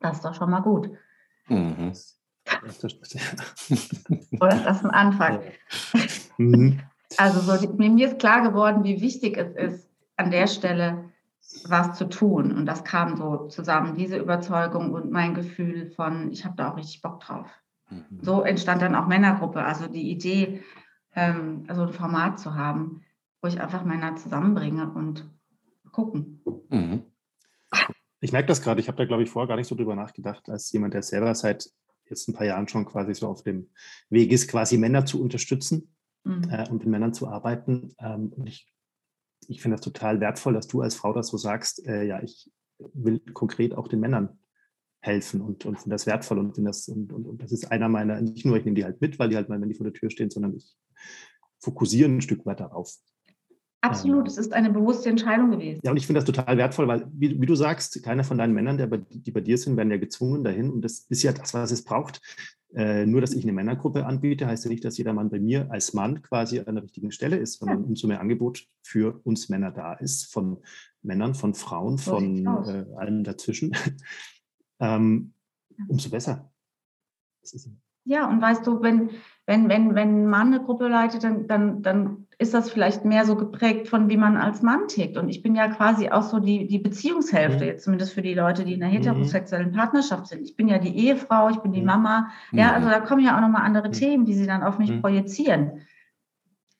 das 0.00 0.16
ist 0.16 0.24
doch 0.24 0.34
schon 0.34 0.50
mal 0.50 0.60
gut. 0.60 0.90
Mhm. 1.48 1.92
Oder 4.40 4.56
ist 4.56 4.66
das 4.66 4.84
ein 4.84 4.90
Anfang? 4.90 5.40
Mhm. 6.38 6.80
Also 7.16 7.40
so, 7.40 7.72
mir 7.78 8.06
ist 8.06 8.18
klar 8.18 8.42
geworden, 8.42 8.84
wie 8.84 9.00
wichtig 9.00 9.38
es 9.38 9.54
ist, 9.54 9.88
an 10.16 10.30
der 10.30 10.46
Stelle 10.48 11.05
was 11.66 11.96
zu 11.96 12.08
tun. 12.08 12.52
Und 12.52 12.66
das 12.66 12.84
kam 12.84 13.16
so 13.16 13.48
zusammen, 13.48 13.96
diese 13.96 14.18
Überzeugung 14.18 14.92
und 14.92 15.10
mein 15.10 15.34
Gefühl 15.34 15.90
von, 15.90 16.30
ich 16.30 16.44
habe 16.44 16.56
da 16.56 16.70
auch 16.70 16.76
richtig 16.76 17.02
Bock 17.02 17.20
drauf. 17.20 17.48
Mhm. 17.90 18.18
So 18.22 18.42
entstand 18.42 18.82
dann 18.82 18.94
auch 18.94 19.06
Männergruppe, 19.06 19.62
also 19.62 19.86
die 19.86 20.10
Idee, 20.10 20.62
ähm, 21.14 21.64
also 21.68 21.82
ein 21.82 21.92
Format 21.92 22.38
zu 22.38 22.54
haben, 22.54 23.02
wo 23.40 23.48
ich 23.48 23.60
einfach 23.60 23.84
Männer 23.84 24.16
zusammenbringe 24.16 24.90
und 24.92 25.28
gucken. 25.92 26.42
Mhm. 26.68 27.04
Ich 28.20 28.32
merke 28.32 28.48
das 28.48 28.62
gerade, 28.62 28.80
ich 28.80 28.88
habe 28.88 28.98
da, 28.98 29.04
glaube 29.04 29.22
ich, 29.22 29.30
vorher 29.30 29.48
gar 29.48 29.56
nicht 29.56 29.68
so 29.68 29.74
drüber 29.74 29.94
nachgedacht, 29.94 30.48
als 30.48 30.72
jemand, 30.72 30.94
der 30.94 31.02
selber 31.02 31.34
seit 31.34 31.70
jetzt 32.08 32.28
ein 32.28 32.34
paar 32.34 32.46
Jahren 32.46 32.68
schon 32.68 32.84
quasi 32.84 33.14
so 33.14 33.28
auf 33.28 33.42
dem 33.42 33.68
Weg 34.10 34.32
ist, 34.32 34.48
quasi 34.48 34.78
Männer 34.78 35.06
zu 35.06 35.20
unterstützen 35.20 35.94
mhm. 36.24 36.48
äh, 36.50 36.68
und 36.68 36.78
mit 36.78 36.86
Männern 36.86 37.14
zu 37.14 37.28
arbeiten. 37.28 37.94
Ähm, 37.98 38.32
und 38.36 38.46
ich, 38.46 38.72
ich 39.48 39.60
finde 39.62 39.76
das 39.76 39.84
total 39.84 40.20
wertvoll, 40.20 40.54
dass 40.54 40.66
du 40.66 40.80
als 40.80 40.94
Frau 40.94 41.12
das 41.12 41.28
so 41.28 41.36
sagst, 41.36 41.86
äh, 41.86 42.04
ja, 42.04 42.22
ich 42.22 42.50
will 42.78 43.20
konkret 43.32 43.74
auch 43.74 43.88
den 43.88 44.00
Männern 44.00 44.38
helfen 45.00 45.40
und, 45.40 45.64
und 45.64 45.76
finde 45.78 45.94
das 45.94 46.06
wertvoll 46.06 46.38
und 46.38 46.54
finde 46.54 46.70
das, 46.70 46.88
und, 46.88 47.12
und, 47.12 47.26
und, 47.26 47.42
das 47.42 47.52
ist 47.52 47.70
einer 47.70 47.88
meiner, 47.88 48.20
nicht 48.20 48.44
nur, 48.44 48.56
ich 48.56 48.64
nehme 48.64 48.74
die 48.74 48.84
halt 48.84 49.00
mit, 49.00 49.18
weil 49.18 49.28
die 49.28 49.36
halt 49.36 49.48
mal, 49.48 49.60
wenn 49.60 49.68
die 49.68 49.74
vor 49.74 49.84
der 49.84 49.92
Tür 49.92 50.10
stehen, 50.10 50.30
sondern 50.30 50.54
ich 50.56 50.74
fokussiere 51.60 52.10
ein 52.10 52.20
Stück 52.20 52.44
weit 52.44 52.60
darauf. 52.60 52.92
Absolut, 53.80 54.20
ähm, 54.20 54.26
es 54.26 54.38
ist 54.38 54.52
eine 54.52 54.70
bewusste 54.70 55.08
Entscheidung 55.08 55.50
gewesen. 55.50 55.80
Ja, 55.84 55.90
und 55.90 55.96
ich 55.96 56.06
finde 56.06 56.20
das 56.20 56.26
total 56.26 56.56
wertvoll, 56.56 56.88
weil, 56.88 57.06
wie, 57.12 57.40
wie, 57.40 57.46
du 57.46 57.54
sagst, 57.54 58.02
keiner 58.02 58.24
von 58.24 58.38
deinen 58.38 58.54
Männern, 58.54 58.78
der 58.78 58.86
bei, 58.86 58.98
die 58.98 59.30
bei 59.30 59.40
dir 59.40 59.58
sind, 59.58 59.76
werden 59.76 59.90
ja 59.90 59.98
gezwungen 59.98 60.44
dahin. 60.44 60.70
Und 60.70 60.82
das 60.82 61.06
ist 61.08 61.22
ja 61.22 61.32
das, 61.32 61.54
was 61.54 61.70
es 61.70 61.84
braucht. 61.84 62.20
Äh, 62.74 63.06
nur, 63.06 63.20
dass 63.20 63.32
ich 63.32 63.44
eine 63.44 63.52
Männergruppe 63.52 64.04
anbiete, 64.04 64.46
heißt 64.46 64.64
ja 64.64 64.70
nicht, 64.70 64.84
dass 64.84 64.98
jeder 64.98 65.12
Mann 65.12 65.30
bei 65.30 65.38
mir 65.38 65.70
als 65.70 65.94
Mann 65.94 66.20
quasi 66.22 66.60
an 66.60 66.74
der 66.74 66.84
richtigen 66.84 67.12
Stelle 67.12 67.36
ist, 67.36 67.58
sondern 67.58 67.82
ja. 67.82 67.86
umso 67.86 68.08
mehr 68.08 68.20
Angebot 68.20 68.66
für 68.82 69.20
uns 69.24 69.48
Männer 69.48 69.70
da 69.70 69.94
ist, 69.94 70.32
von 70.32 70.58
Männern, 71.02 71.34
von 71.34 71.54
Frauen, 71.54 71.98
von 71.98 72.44
äh, 72.44 72.84
allem 72.96 73.24
dazwischen, 73.24 73.74
ähm, 74.80 75.32
umso 75.88 76.10
besser. 76.10 76.50
Ja, 78.04 78.28
und 78.28 78.42
weißt 78.42 78.66
du, 78.66 78.82
wenn, 78.82 79.10
wenn, 79.46 79.68
wenn, 79.68 79.94
wenn 79.94 80.22
ein 80.22 80.26
Mann 80.26 80.52
eine 80.52 80.64
Gruppe 80.64 80.88
leitet, 80.88 81.24
dann, 81.24 81.46
dann, 81.46 81.82
dann 81.82 82.25
ist 82.38 82.52
das 82.52 82.70
vielleicht 82.70 83.04
mehr 83.06 83.24
so 83.24 83.34
geprägt 83.34 83.88
von, 83.88 84.10
wie 84.10 84.18
man 84.18 84.36
als 84.36 84.60
Mann 84.60 84.88
tickt. 84.88 85.16
Und 85.16 85.30
ich 85.30 85.42
bin 85.42 85.54
ja 85.54 85.68
quasi 85.68 86.10
auch 86.10 86.22
so 86.22 86.38
die, 86.38 86.66
die 86.66 86.78
Beziehungshälfte, 86.78 87.64
mhm. 87.64 87.70
jetzt 87.70 87.84
zumindest 87.84 88.12
für 88.12 88.20
die 88.20 88.34
Leute, 88.34 88.64
die 88.64 88.74
in 88.74 88.82
einer 88.82 88.92
mhm. 88.92 88.98
heterosexuellen 88.98 89.72
Partnerschaft 89.72 90.26
sind. 90.26 90.42
Ich 90.42 90.54
bin 90.54 90.68
ja 90.68 90.78
die 90.78 90.94
Ehefrau, 90.96 91.48
ich 91.48 91.58
bin 91.58 91.72
die 91.72 91.80
mhm. 91.80 91.86
Mama. 91.86 92.28
Ja, 92.52 92.72
also 92.72 92.90
da 92.90 93.00
kommen 93.00 93.24
ja 93.24 93.36
auch 93.36 93.40
nochmal 93.40 93.62
andere 93.62 93.90
Themen, 93.90 94.26
die 94.26 94.34
sie 94.34 94.46
dann 94.46 94.62
auf 94.62 94.78
mich 94.78 95.00
projizieren. 95.00 95.80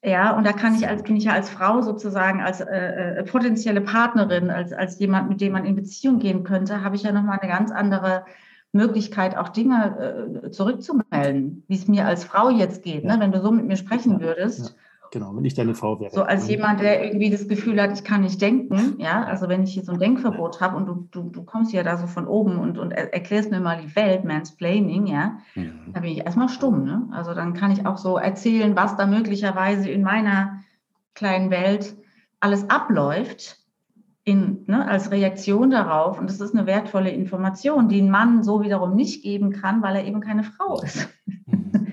Ja, 0.04 0.36
und 0.36 0.46
da 0.46 0.52
kann 0.52 0.74
ich 0.74 0.86
als, 0.86 1.02
bin 1.02 1.16
ich 1.16 1.24
ja 1.24 1.32
als 1.32 1.48
Frau 1.48 1.80
sozusagen, 1.80 2.42
als 2.42 2.60
äh, 2.60 2.66
äh, 2.66 3.24
potenzielle 3.24 3.80
Partnerin, 3.80 4.50
als, 4.50 4.74
als 4.74 4.98
jemand, 4.98 5.30
mit 5.30 5.40
dem 5.40 5.52
man 5.52 5.64
in 5.64 5.74
Beziehung 5.74 6.18
gehen 6.18 6.44
könnte, 6.44 6.84
habe 6.84 6.96
ich 6.96 7.02
ja 7.02 7.12
nochmal 7.12 7.38
eine 7.40 7.50
ganz 7.50 7.72
andere 7.72 8.26
Möglichkeit, 8.72 9.36
auch 9.36 9.48
Dinge 9.48 10.42
äh, 10.44 10.50
zurückzumelden, 10.50 11.64
wie 11.66 11.74
es 11.74 11.88
mir 11.88 12.06
als 12.06 12.24
Frau 12.24 12.50
jetzt 12.50 12.82
geht. 12.82 13.04
Ne? 13.04 13.16
Wenn 13.18 13.32
du 13.32 13.40
so 13.40 13.50
mit 13.50 13.64
mir 13.64 13.76
sprechen 13.76 14.20
würdest, 14.20 14.76
Genau, 15.16 15.34
wenn 15.34 15.46
ich 15.46 15.54
deine 15.54 15.74
Frau 15.74 15.98
wäre. 15.98 16.14
So 16.14 16.24
als 16.24 16.46
jemand, 16.46 16.80
der 16.80 17.02
irgendwie 17.02 17.30
das 17.30 17.48
Gefühl 17.48 17.80
hat, 17.80 17.90
ich 17.90 18.04
kann 18.04 18.20
nicht 18.20 18.38
denken, 18.38 18.96
ja, 18.98 19.24
also 19.24 19.48
wenn 19.48 19.62
ich 19.62 19.72
hier 19.72 19.82
so 19.82 19.92
ein 19.92 19.98
Denkverbot 19.98 20.60
habe 20.60 20.76
und 20.76 20.84
du, 20.84 21.08
du, 21.10 21.30
du 21.30 21.42
kommst 21.42 21.72
ja 21.72 21.82
da 21.82 21.96
so 21.96 22.06
von 22.06 22.26
oben 22.26 22.58
und, 22.58 22.76
und 22.76 22.90
erklärst 22.90 23.50
mir 23.50 23.60
mal 23.60 23.80
die 23.80 23.96
Welt, 23.96 24.26
Mansplaining, 24.26 25.06
ja, 25.06 25.38
mhm. 25.54 25.94
da 25.94 26.00
bin 26.00 26.10
ich 26.10 26.18
erstmal 26.18 26.50
stumm, 26.50 26.84
ne? 26.84 27.08
Also 27.12 27.32
dann 27.32 27.54
kann 27.54 27.70
ich 27.70 27.86
auch 27.86 27.96
so 27.96 28.18
erzählen, 28.18 28.76
was 28.76 28.98
da 28.98 29.06
möglicherweise 29.06 29.88
in 29.88 30.02
meiner 30.02 30.60
kleinen 31.14 31.50
Welt 31.50 31.96
alles 32.38 32.68
abläuft. 32.68 33.56
In, 34.24 34.64
ne, 34.66 34.86
als 34.86 35.12
Reaktion 35.12 35.70
darauf. 35.70 36.18
Und 36.18 36.28
das 36.28 36.40
ist 36.40 36.52
eine 36.52 36.66
wertvolle 36.66 37.10
Information, 37.10 37.88
die 37.88 38.02
ein 38.02 38.10
Mann 38.10 38.42
so 38.42 38.60
wiederum 38.60 38.96
nicht 38.96 39.22
geben 39.22 39.52
kann, 39.52 39.82
weil 39.82 39.94
er 39.94 40.04
eben 40.04 40.20
keine 40.20 40.42
Frau 40.42 40.82
ist. 40.82 41.08
Mhm. 41.46 41.92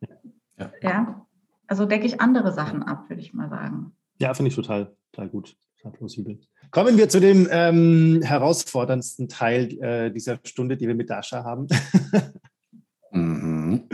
ja. 0.58 0.70
ja. 0.82 1.25
Also 1.68 1.84
decke 1.84 2.06
ich 2.06 2.20
andere 2.20 2.52
Sachen 2.52 2.82
ab, 2.84 3.08
würde 3.08 3.20
ich 3.20 3.34
mal 3.34 3.48
sagen. 3.48 3.96
Ja, 4.20 4.34
finde 4.34 4.50
ich 4.50 4.54
total, 4.54 4.96
total 5.12 5.28
gut, 5.28 5.56
total 5.76 5.98
plausibel. 5.98 6.40
Kommen 6.70 6.96
wir 6.96 7.08
zu 7.08 7.20
dem 7.20 7.48
ähm, 7.50 8.22
herausforderndsten 8.22 9.28
Teil 9.28 9.72
äh, 9.82 10.12
dieser 10.12 10.38
Stunde, 10.44 10.76
die 10.76 10.86
wir 10.86 10.94
mit 10.94 11.10
Dasha 11.10 11.42
haben. 11.42 11.66
mhm. 13.10 13.88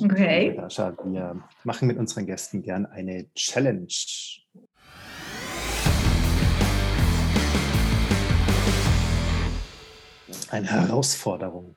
Okay. 0.00 0.54
Dasha, 0.56 0.96
wir 1.04 1.42
machen 1.64 1.88
mit 1.88 1.98
unseren 1.98 2.24
Gästen 2.26 2.62
gern 2.62 2.86
eine 2.86 3.28
Challenge. 3.34 3.88
Eine 10.50 10.66
Herausforderung. 10.66 11.76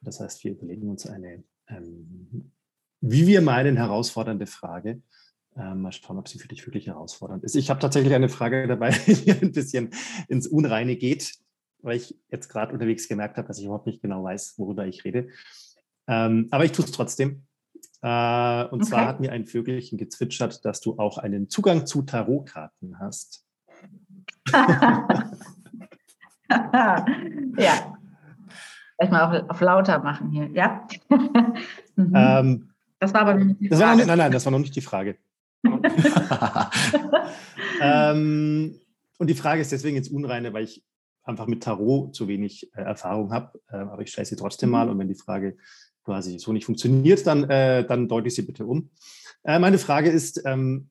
Das 0.00 0.20
heißt, 0.20 0.44
wir 0.44 0.52
überlegen 0.52 0.90
uns 0.90 1.06
eine 1.06 1.42
ähm, 1.68 2.52
wie 3.00 3.26
wir 3.26 3.42
meinen, 3.42 3.76
herausfordernde 3.76 4.46
Frage. 4.46 5.02
Ähm, 5.56 5.82
mal 5.82 5.92
schauen, 5.92 6.18
ob 6.18 6.28
sie 6.28 6.38
für 6.38 6.48
dich 6.48 6.64
wirklich 6.66 6.86
herausfordernd 6.86 7.42
ist. 7.44 7.56
Ich 7.56 7.70
habe 7.70 7.80
tatsächlich 7.80 8.14
eine 8.14 8.28
Frage 8.28 8.66
dabei, 8.68 8.90
die 8.90 9.32
ein 9.32 9.52
bisschen 9.52 9.90
ins 10.28 10.46
Unreine 10.46 10.96
geht, 10.96 11.34
weil 11.80 11.96
ich 11.96 12.16
jetzt 12.30 12.48
gerade 12.48 12.72
unterwegs 12.72 13.08
gemerkt 13.08 13.36
habe, 13.36 13.48
dass 13.48 13.58
ich 13.58 13.64
überhaupt 13.64 13.86
nicht 13.86 14.02
genau 14.02 14.22
weiß, 14.22 14.54
worüber 14.58 14.86
ich 14.86 15.04
rede. 15.04 15.28
Ähm, 16.06 16.48
aber 16.50 16.64
ich 16.64 16.72
tue 16.72 16.84
es 16.84 16.92
trotzdem. 16.92 17.44
Äh, 18.02 18.64
und 18.66 18.82
okay. 18.82 18.90
zwar 18.90 19.06
hat 19.06 19.20
mir 19.20 19.32
ein 19.32 19.46
Vögelchen 19.46 19.98
gezwitschert, 19.98 20.64
dass 20.64 20.80
du 20.80 20.98
auch 20.98 21.18
einen 21.18 21.48
Zugang 21.48 21.86
zu 21.86 22.02
Tarotkarten 22.02 22.98
hast. 23.00 23.44
ja. 27.58 27.94
Vielleicht 28.96 29.12
mal 29.12 29.42
auf, 29.42 29.50
auf, 29.50 29.60
lauter 29.60 29.98
machen 30.00 30.30
hier, 30.30 30.48
ja? 30.50 30.86
mhm. 31.96 32.12
ähm, 32.14 32.70
das 32.98 33.14
war 33.14 33.22
aber 33.22 33.34
nicht 33.34 33.60
die 33.60 33.68
Frage. 33.68 33.98
Noch, 33.98 34.06
nein, 34.06 34.18
nein, 34.18 34.32
das 34.32 34.44
war 34.44 34.52
noch 34.52 34.58
nicht 34.58 34.74
die 34.76 34.80
Frage. 34.80 35.16
ähm, 37.80 38.80
und 39.18 39.30
die 39.30 39.34
Frage 39.34 39.60
ist 39.60 39.72
deswegen 39.72 39.96
jetzt 39.96 40.10
unreine, 40.10 40.52
weil 40.52 40.64
ich 40.64 40.84
einfach 41.22 41.46
mit 41.46 41.62
Tarot 41.62 42.14
zu 42.14 42.26
wenig 42.26 42.72
äh, 42.74 42.82
Erfahrung 42.82 43.32
habe. 43.32 43.60
Äh, 43.68 43.76
aber 43.76 44.02
ich 44.02 44.10
stelle 44.10 44.26
sie 44.26 44.36
trotzdem 44.36 44.70
mal. 44.70 44.86
Mhm. 44.86 44.92
Und 44.92 44.98
wenn 44.98 45.08
die 45.08 45.14
Frage 45.14 45.56
quasi 46.04 46.38
so 46.38 46.52
nicht 46.52 46.64
funktioniert, 46.64 47.26
dann, 47.26 47.48
äh, 47.50 47.86
dann 47.86 48.08
deute 48.08 48.28
ich 48.28 48.34
sie 48.34 48.42
bitte 48.42 48.64
um. 48.66 48.90
Äh, 49.44 49.58
meine 49.58 49.78
Frage 49.78 50.10
ist, 50.10 50.42
ähm, 50.46 50.90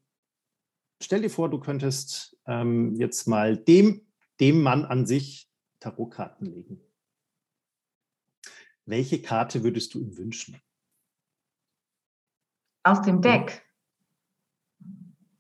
stell 1.02 1.22
dir 1.22 1.30
vor, 1.30 1.50
du 1.50 1.60
könntest 1.60 2.38
ähm, 2.46 2.96
jetzt 2.96 3.28
mal 3.28 3.58
dem, 3.58 4.06
dem 4.40 4.62
Mann 4.62 4.86
an 4.86 5.06
sich 5.06 5.50
Tarotkarten 5.80 6.48
legen. 6.48 6.82
Welche 8.86 9.22
Karte 9.22 9.64
würdest 9.64 9.94
du 9.94 10.00
ihm 10.00 10.18
wünschen? 10.18 10.62
Aus 12.88 13.02
dem 13.02 13.22
Deck. 13.22 13.64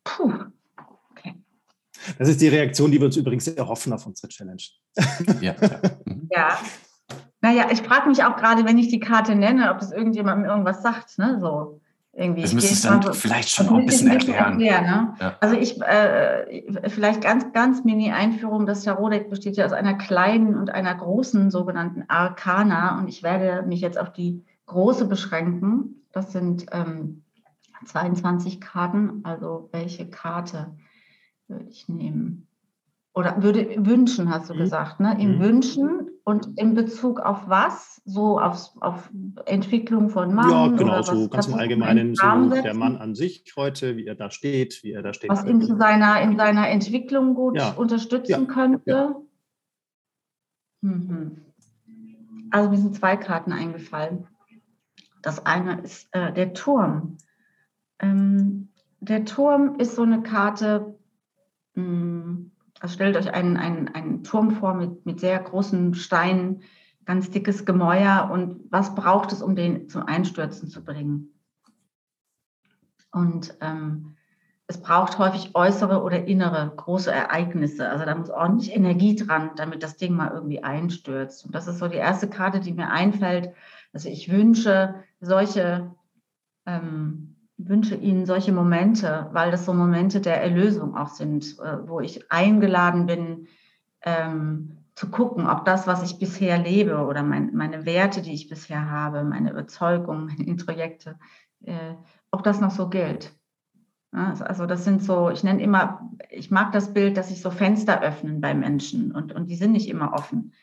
Puh. 0.03 0.33
Okay. 1.11 1.35
Das 2.19 2.27
ist 2.27 2.41
die 2.41 2.49
Reaktion, 2.49 2.91
die 2.91 2.99
wir 2.99 3.05
uns 3.05 3.15
übrigens 3.15 3.47
erhoffen 3.47 3.93
auf 3.93 4.05
unsere 4.05 4.27
Challenge. 4.27 4.61
Ja. 5.41 5.55
ja. 6.29 6.59
Naja, 7.39 7.67
ich 7.71 7.81
frage 7.81 8.09
mich 8.09 8.23
auch 8.23 8.35
gerade, 8.35 8.65
wenn 8.65 8.77
ich 8.77 8.89
die 8.89 8.99
Karte 8.99 9.35
nenne, 9.35 9.71
ob 9.71 9.79
das 9.79 9.91
irgendjemandem 9.91 10.49
irgendwas 10.49 10.81
sagt. 10.81 11.17
Ne? 11.17 11.37
So. 11.39 11.79
Irgendwie. 12.11 12.41
Das 12.41 12.53
müsstest 12.53 12.83
du 12.83 12.89
dann 12.89 13.01
so, 13.03 13.13
vielleicht 13.13 13.49
schon 13.49 13.69
auch 13.69 13.75
ein 13.75 13.85
bisschen 13.85 14.09
erklären. 14.09 14.59
erklären 14.59 14.83
ne? 14.83 15.13
ja. 15.19 15.37
Also 15.39 15.55
ich, 15.55 15.79
äh, 15.83 16.89
vielleicht 16.89 17.21
ganz, 17.21 17.53
ganz 17.53 17.85
Mini-Einführung, 17.85 18.65
das 18.65 18.83
Tarot-Deck 18.83 19.29
besteht 19.29 19.55
ja 19.55 19.65
aus 19.65 19.71
einer 19.71 19.93
kleinen 19.93 20.55
und 20.55 20.71
einer 20.71 20.95
großen 20.95 21.51
sogenannten 21.51 22.03
Arkana 22.07 22.97
und 22.97 23.07
ich 23.07 23.21
werde 23.21 23.65
mich 23.67 23.81
jetzt 23.81 23.99
auf 23.99 24.11
die 24.11 24.43
große 24.65 25.05
beschränken. 25.05 26.03
Das 26.11 26.31
sind 26.31 26.65
ähm, 26.71 27.23
22 27.85 28.61
Karten, 28.61 29.21
also 29.23 29.69
welche 29.71 30.09
Karte 30.09 30.75
würde 31.47 31.65
ich 31.69 31.87
nehmen? 31.87 32.47
Oder 33.13 33.41
würde 33.41 33.83
wünschen, 33.83 34.29
hast 34.29 34.49
du 34.49 34.53
mhm. 34.53 34.59
gesagt, 34.59 34.99
ne? 34.99 35.17
Im 35.19 35.37
mhm. 35.37 35.39
Wünschen 35.39 36.09
und 36.23 36.59
in 36.59 36.75
Bezug 36.75 37.19
auf 37.19 37.49
was? 37.49 37.99
So 38.05 38.39
auf, 38.39 38.69
auf 38.79 39.09
Entwicklung 39.45 40.09
von 40.09 40.35
Mann? 40.35 40.51
Ja, 40.51 40.67
genau, 40.67 41.01
so 41.01 41.27
ganz 41.27 41.47
im 41.47 41.55
Allgemeinen, 41.55 42.13
so 42.13 42.49
der 42.51 42.75
Mann 42.75 42.95
an 42.97 43.15
sich 43.15 43.43
heute, 43.55 43.97
wie 43.97 44.05
er 44.05 44.13
da 44.13 44.29
steht, 44.29 44.83
wie 44.83 44.91
er 44.91 45.01
da 45.01 45.15
steht. 45.15 45.31
Was 45.31 45.45
ihn 45.45 45.61
in 45.61 45.77
seiner, 45.77 46.21
in 46.21 46.37
seiner 46.37 46.69
Entwicklung 46.69 47.33
gut 47.33 47.57
ja. 47.57 47.71
unterstützen 47.71 48.45
ja. 48.47 48.53
könnte. 48.53 48.91
Ja. 48.91 49.15
Mhm. 50.81 51.41
Also 52.51 52.69
mir 52.69 52.77
sind 52.77 52.95
zwei 52.95 53.17
Karten 53.17 53.51
eingefallen. 53.51 54.27
Das 55.23 55.45
eine 55.45 55.81
ist 55.81 56.07
äh, 56.11 56.31
der 56.31 56.53
Turm. 56.53 57.17
Ähm, 57.99 58.69
der 58.99 59.25
Turm 59.25 59.79
ist 59.79 59.95
so 59.95 60.03
eine 60.03 60.21
Karte, 60.21 60.97
hm, 61.73 62.51
also 62.79 62.93
stellt 62.93 63.17
euch 63.17 63.33
einen, 63.33 63.57
einen, 63.57 63.87
einen 63.89 64.23
Turm 64.23 64.51
vor 64.51 64.73
mit, 64.73 65.05
mit 65.05 65.19
sehr 65.19 65.39
großen 65.39 65.95
Steinen, 65.95 66.61
ganz 67.05 67.31
dickes 67.31 67.65
Gemäuer 67.65 68.29
und 68.31 68.59
was 68.69 68.93
braucht 68.93 69.31
es, 69.31 69.41
um 69.41 69.55
den 69.55 69.89
zum 69.89 70.03
Einstürzen 70.03 70.67
zu 70.67 70.83
bringen? 70.83 71.33
Und 73.11 73.57
ähm, 73.61 74.17
es 74.67 74.81
braucht 74.81 75.17
häufig 75.17 75.55
äußere 75.55 76.03
oder 76.03 76.25
innere 76.25 76.73
große 76.75 77.09
Ereignisse. 77.09 77.89
Also 77.89 78.03
da 78.03 78.13
muss 78.13 78.29
ordentlich 78.29 78.75
Energie 78.75 79.15
dran, 79.15 79.51
damit 79.55 79.81
das 79.81 79.95
Ding 79.95 80.13
mal 80.13 80.31
irgendwie 80.33 80.61
einstürzt. 80.61 81.45
Und 81.45 81.55
das 81.55 81.67
ist 81.67 81.79
so 81.79 81.87
die 81.87 81.95
erste 81.95 82.29
Karte, 82.29 82.59
die 82.59 82.73
mir 82.73 82.89
einfällt. 82.89 83.53
Also 83.93 84.09
ich 84.09 84.29
wünsche 84.29 84.95
solche, 85.21 85.95
ähm, 86.65 87.36
wünsche 87.57 87.95
Ihnen 87.95 88.25
solche 88.25 88.51
Momente, 88.51 89.29
weil 89.33 89.51
das 89.51 89.65
so 89.65 89.73
Momente 89.73 90.21
der 90.21 90.41
Erlösung 90.41 90.95
auch 90.95 91.09
sind, 91.09 91.59
äh, 91.59 91.87
wo 91.87 91.99
ich 91.99 92.31
eingeladen 92.31 93.05
bin, 93.07 93.47
ähm, 94.03 94.77
zu 94.95 95.09
gucken, 95.09 95.47
ob 95.47 95.65
das, 95.65 95.85
was 95.85 96.03
ich 96.03 96.17
bisher 96.17 96.57
lebe 96.57 97.05
oder 97.05 97.21
mein, 97.23 97.55
meine 97.55 97.85
Werte, 97.85 98.21
die 98.21 98.33
ich 98.33 98.49
bisher 98.49 98.89
habe, 98.89 99.23
meine 99.23 99.51
Überzeugungen, 99.51 100.25
meine 100.37 100.45
Introjekte, 100.45 101.19
äh, 101.63 101.93
ob 102.31 102.43
das 102.43 102.61
noch 102.61 102.71
so 102.71 102.89
gilt. 102.89 103.31
Also 104.11 104.65
das 104.65 104.85
sind 104.85 105.03
so, 105.03 105.29
ich 105.29 105.43
nenne 105.43 105.61
immer, 105.61 106.09
ich 106.29 106.49
mag 106.49 106.71
das 106.71 106.93
Bild, 106.93 107.17
dass 107.17 107.27
sich 107.27 107.41
so 107.41 107.51
Fenster 107.51 108.01
öffnen 108.01 108.39
bei 108.39 108.55
Menschen 108.55 109.11
und, 109.11 109.33
und 109.33 109.47
die 109.47 109.55
sind 109.55 109.73
nicht 109.73 109.89
immer 109.89 110.13
offen. 110.13 110.53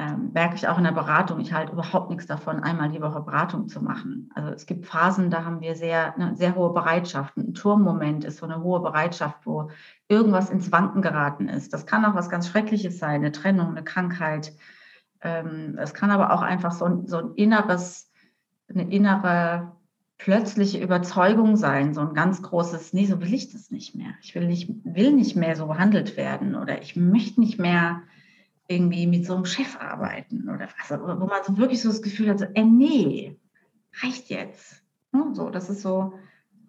Ähm, 0.00 0.30
merke 0.32 0.54
ich 0.54 0.68
auch 0.68 0.78
in 0.78 0.84
der 0.84 0.92
Beratung. 0.92 1.40
Ich 1.40 1.52
halte 1.52 1.72
überhaupt 1.72 2.08
nichts 2.10 2.26
davon, 2.26 2.62
einmal 2.62 2.88
die 2.88 3.02
Woche 3.02 3.20
Beratung 3.20 3.66
zu 3.66 3.82
machen. 3.82 4.30
Also 4.32 4.50
es 4.50 4.66
gibt 4.66 4.86
Phasen, 4.86 5.28
da 5.28 5.44
haben 5.44 5.60
wir 5.60 5.74
sehr, 5.74 6.14
eine 6.14 6.36
sehr 6.36 6.54
hohe 6.54 6.72
Bereitschaft. 6.72 7.36
Ein 7.36 7.52
Turmmoment 7.52 8.24
ist 8.24 8.38
so 8.38 8.46
eine 8.46 8.62
hohe 8.62 8.78
Bereitschaft, 8.78 9.38
wo 9.44 9.70
irgendwas 10.06 10.50
ins 10.50 10.70
Wanken 10.70 11.02
geraten 11.02 11.48
ist. 11.48 11.72
Das 11.72 11.84
kann 11.84 12.04
auch 12.04 12.14
was 12.14 12.30
ganz 12.30 12.46
Schreckliches 12.46 12.98
sein, 13.00 13.16
eine 13.16 13.32
Trennung, 13.32 13.70
eine 13.70 13.82
Krankheit. 13.82 14.52
Ähm, 15.20 15.76
es 15.78 15.94
kann 15.94 16.12
aber 16.12 16.32
auch 16.32 16.42
einfach 16.42 16.70
so, 16.70 17.02
so 17.06 17.16
ein 17.16 17.34
inneres, 17.34 18.12
eine 18.72 18.88
innere 18.88 19.72
plötzliche 20.16 20.78
Überzeugung 20.78 21.56
sein, 21.56 21.92
so 21.92 22.02
ein 22.02 22.14
ganz 22.14 22.40
großes, 22.42 22.92
nee, 22.92 23.06
so 23.06 23.20
will 23.20 23.34
ich 23.34 23.52
das 23.52 23.72
nicht 23.72 23.96
mehr. 23.96 24.10
Ich 24.22 24.36
will 24.36 24.46
nicht, 24.46 24.70
will 24.84 25.12
nicht 25.12 25.34
mehr 25.34 25.56
so 25.56 25.66
behandelt 25.66 26.16
werden 26.16 26.54
oder 26.54 26.80
ich 26.82 26.94
möchte 26.94 27.40
nicht 27.40 27.58
mehr 27.58 28.02
irgendwie 28.68 29.06
mit 29.06 29.26
so 29.26 29.34
einem 29.34 29.46
Chef 29.46 29.80
arbeiten 29.80 30.48
oder 30.48 30.68
was, 30.78 30.90
wo 31.00 31.26
man 31.26 31.42
so 31.42 31.56
wirklich 31.56 31.82
so 31.82 31.88
das 31.88 32.02
Gefühl 32.02 32.28
hat, 32.28 32.38
so, 32.38 32.44
äh, 32.44 32.64
nee, 32.64 33.36
reicht 34.02 34.28
jetzt. 34.28 34.84
So, 35.32 35.50
das 35.50 35.70
ist 35.70 35.80
so 35.80 36.12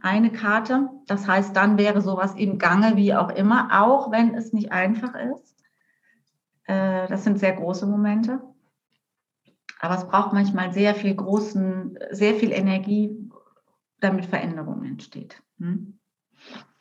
eine 0.01 0.31
Karte. 0.31 0.89
Das 1.07 1.27
heißt, 1.27 1.55
dann 1.55 1.77
wäre 1.77 2.01
sowas 2.01 2.33
im 2.35 2.57
Gange, 2.57 2.95
wie 2.95 3.13
auch 3.13 3.29
immer, 3.29 3.83
auch 3.83 4.11
wenn 4.11 4.33
es 4.33 4.53
nicht 4.53 4.71
einfach 4.71 5.13
ist. 5.13 5.55
Äh, 6.63 7.07
das 7.07 7.25
sind 7.25 7.37
sehr 7.37 7.53
große 7.53 7.85
Momente. 7.85 8.41
Aber 9.81 9.95
es 9.95 10.07
braucht 10.07 10.33
manchmal 10.33 10.73
sehr 10.73 10.95
viel 10.95 11.15
großen, 11.15 11.99
sehr 12.11 12.35
viel 12.35 12.51
Energie, 12.51 13.29
damit 13.99 14.25
Veränderung 14.25 14.83
entsteht. 14.83 15.41
Hm? 15.59 15.99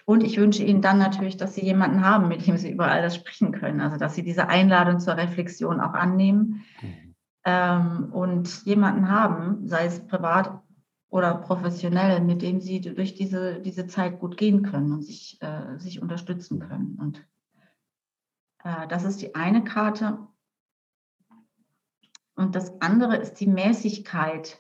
Und 0.08 0.24
ich 0.24 0.38
wünsche 0.38 0.64
Ihnen 0.64 0.80
dann 0.80 0.96
natürlich, 0.96 1.36
dass 1.36 1.54
Sie 1.54 1.60
jemanden 1.62 2.02
haben, 2.02 2.28
mit 2.28 2.46
dem 2.46 2.56
Sie 2.56 2.72
über 2.72 2.90
all 2.90 3.02
das 3.02 3.14
sprechen 3.14 3.52
können. 3.52 3.82
Also, 3.82 3.98
dass 3.98 4.14
Sie 4.14 4.22
diese 4.22 4.48
Einladung 4.48 5.00
zur 5.00 5.18
Reflexion 5.18 5.80
auch 5.80 5.92
annehmen 5.92 6.64
mhm. 6.80 7.14
ähm, 7.44 8.08
und 8.10 8.64
jemanden 8.64 9.10
haben, 9.10 9.68
sei 9.68 9.84
es 9.84 10.06
privat 10.06 10.62
oder 11.10 11.34
professionell, 11.34 12.22
mit 12.22 12.40
dem 12.40 12.62
Sie 12.62 12.80
durch 12.80 13.16
diese, 13.16 13.60
diese 13.60 13.86
Zeit 13.86 14.18
gut 14.18 14.38
gehen 14.38 14.62
können 14.62 14.92
und 14.92 15.02
sich, 15.02 15.36
äh, 15.42 15.78
sich 15.78 16.00
unterstützen 16.00 16.58
können. 16.58 16.98
Und 16.98 17.22
äh, 18.64 18.88
das 18.88 19.04
ist 19.04 19.20
die 19.20 19.34
eine 19.34 19.62
Karte. 19.62 20.26
Und 22.34 22.54
das 22.54 22.80
andere 22.80 23.16
ist 23.16 23.34
die 23.40 23.46
Mäßigkeit, 23.46 24.58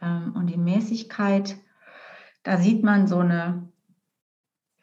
ähm, 0.00 0.32
und 0.34 0.46
die 0.46 0.56
Mäßigkeit, 0.56 1.58
da 2.42 2.56
sieht 2.56 2.82
man 2.82 3.06
so 3.06 3.18
eine, 3.18 3.70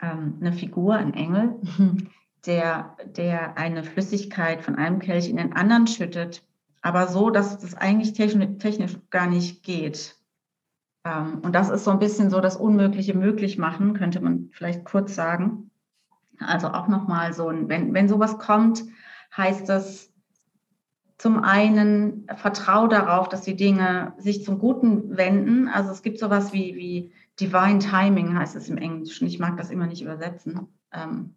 ähm, 0.04 0.38
eine 0.42 0.54
Figur, 0.54 0.96
ein 0.96 1.14
Engel, 1.14 1.60
der, 2.46 2.98
der 3.06 3.58
eine 3.58 3.84
Flüssigkeit 3.84 4.62
von 4.62 4.76
einem 4.76 5.00
Kelch 5.00 5.30
in 5.30 5.38
den 5.38 5.54
anderen 5.54 5.88
schüttet, 5.88 6.44
aber 6.82 7.08
so, 7.08 7.30
dass 7.30 7.58
das 7.60 7.76
eigentlich 7.76 8.14
technisch, 8.14 8.98
gar 9.10 9.28
nicht 9.28 9.64
geht. 9.64 10.18
Ähm, 11.06 11.40
und 11.42 11.54
das 11.54 11.70
ist 11.70 11.86
so 11.86 11.92
ein 11.92 12.00
bisschen 12.00 12.30
so 12.30 12.42
das 12.42 12.58
Unmögliche 12.58 13.18
möglich 13.18 13.58
machen, 13.58 13.94
könnte 13.94 14.20
man 14.20 14.50
vielleicht 14.52 14.84
kurz 14.84 15.16
sagen. 15.16 15.72
Also 16.40 16.68
auch 16.68 16.88
nochmal 16.88 17.32
so, 17.32 17.48
wenn, 17.48 17.94
wenn 17.94 18.10
sowas 18.10 18.38
kommt, 18.38 18.84
heißt 19.38 19.70
das, 19.70 20.12
zum 21.18 21.42
einen 21.42 22.28
vertraue 22.36 22.90
darauf, 22.90 23.30
dass 23.30 23.42
die 23.42 23.56
Dinge 23.56 24.14
sich 24.18 24.44
zum 24.44 24.60
Guten 24.60 25.16
wenden. 25.16 25.70
Also 25.70 25.92
es 25.92 26.02
gibt 26.02 26.20
sowas 26.20 26.52
wie, 26.52 26.76
wie 26.76 27.14
Divine 27.40 27.80
Timing, 27.80 28.38
heißt 28.38 28.56
es 28.56 28.70
im 28.70 28.78
Englischen. 28.78 29.28
Ich 29.28 29.40
mag 29.40 29.58
das 29.58 29.70
immer 29.72 29.88
nicht 29.88 30.02
übersetzen. 30.02 30.68
Ähm, 30.92 31.36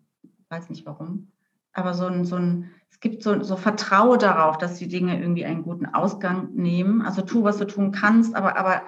weiß 0.49 0.71
nicht 0.71 0.87
warum. 0.87 1.33
Aber 1.73 1.95
so 1.95 2.07
ein, 2.07 2.25
so 2.25 2.37
ein, 2.37 2.71
es 2.91 3.01
gibt 3.01 3.23
so, 3.23 3.43
so 3.43 3.57
Vertraue 3.57 4.19
darauf, 4.19 4.59
dass 4.59 4.79
die 4.79 4.89
Dinge 4.89 5.21
irgendwie 5.21 5.45
einen 5.45 5.63
guten 5.63 5.87
Ausgang 5.87 6.53
nehmen. 6.55 7.03
Also 7.03 7.23
tu, 7.23 7.45
was 7.45 7.59
du 7.59 7.67
tun 7.67 7.93
kannst, 7.93 8.35
aber, 8.35 8.57
aber 8.57 8.83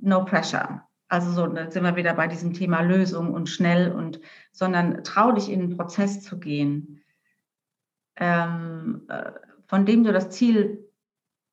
no 0.00 0.24
pressure. 0.24 0.82
Also 1.08 1.32
so, 1.32 1.46
da 1.46 1.70
sind 1.70 1.82
wir 1.82 1.96
wieder 1.96 2.14
bei 2.14 2.26
diesem 2.26 2.54
Thema 2.54 2.80
Lösung 2.80 3.32
und 3.32 3.48
schnell 3.48 3.92
und, 3.92 4.20
sondern 4.52 5.04
trau 5.04 5.32
dich 5.32 5.50
in 5.50 5.60
den 5.60 5.76
Prozess 5.76 6.22
zu 6.22 6.38
gehen 6.38 7.02
ähm, 8.16 9.02
äh, 9.08 9.32
von 9.66 9.86
dem 9.86 10.04
du 10.04 10.12
das 10.12 10.30
Ziel 10.30 10.88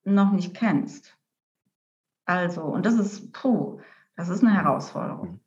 noch 0.04 0.32
nicht 0.32 0.54
kennst. 0.54 1.16
Also, 2.24 2.62
und 2.62 2.86
das 2.86 2.94
ist, 2.94 3.32
puh, 3.32 3.80
das 4.16 4.28
ist 4.28 4.42
eine 4.42 4.54
Herausforderung. 4.54 5.40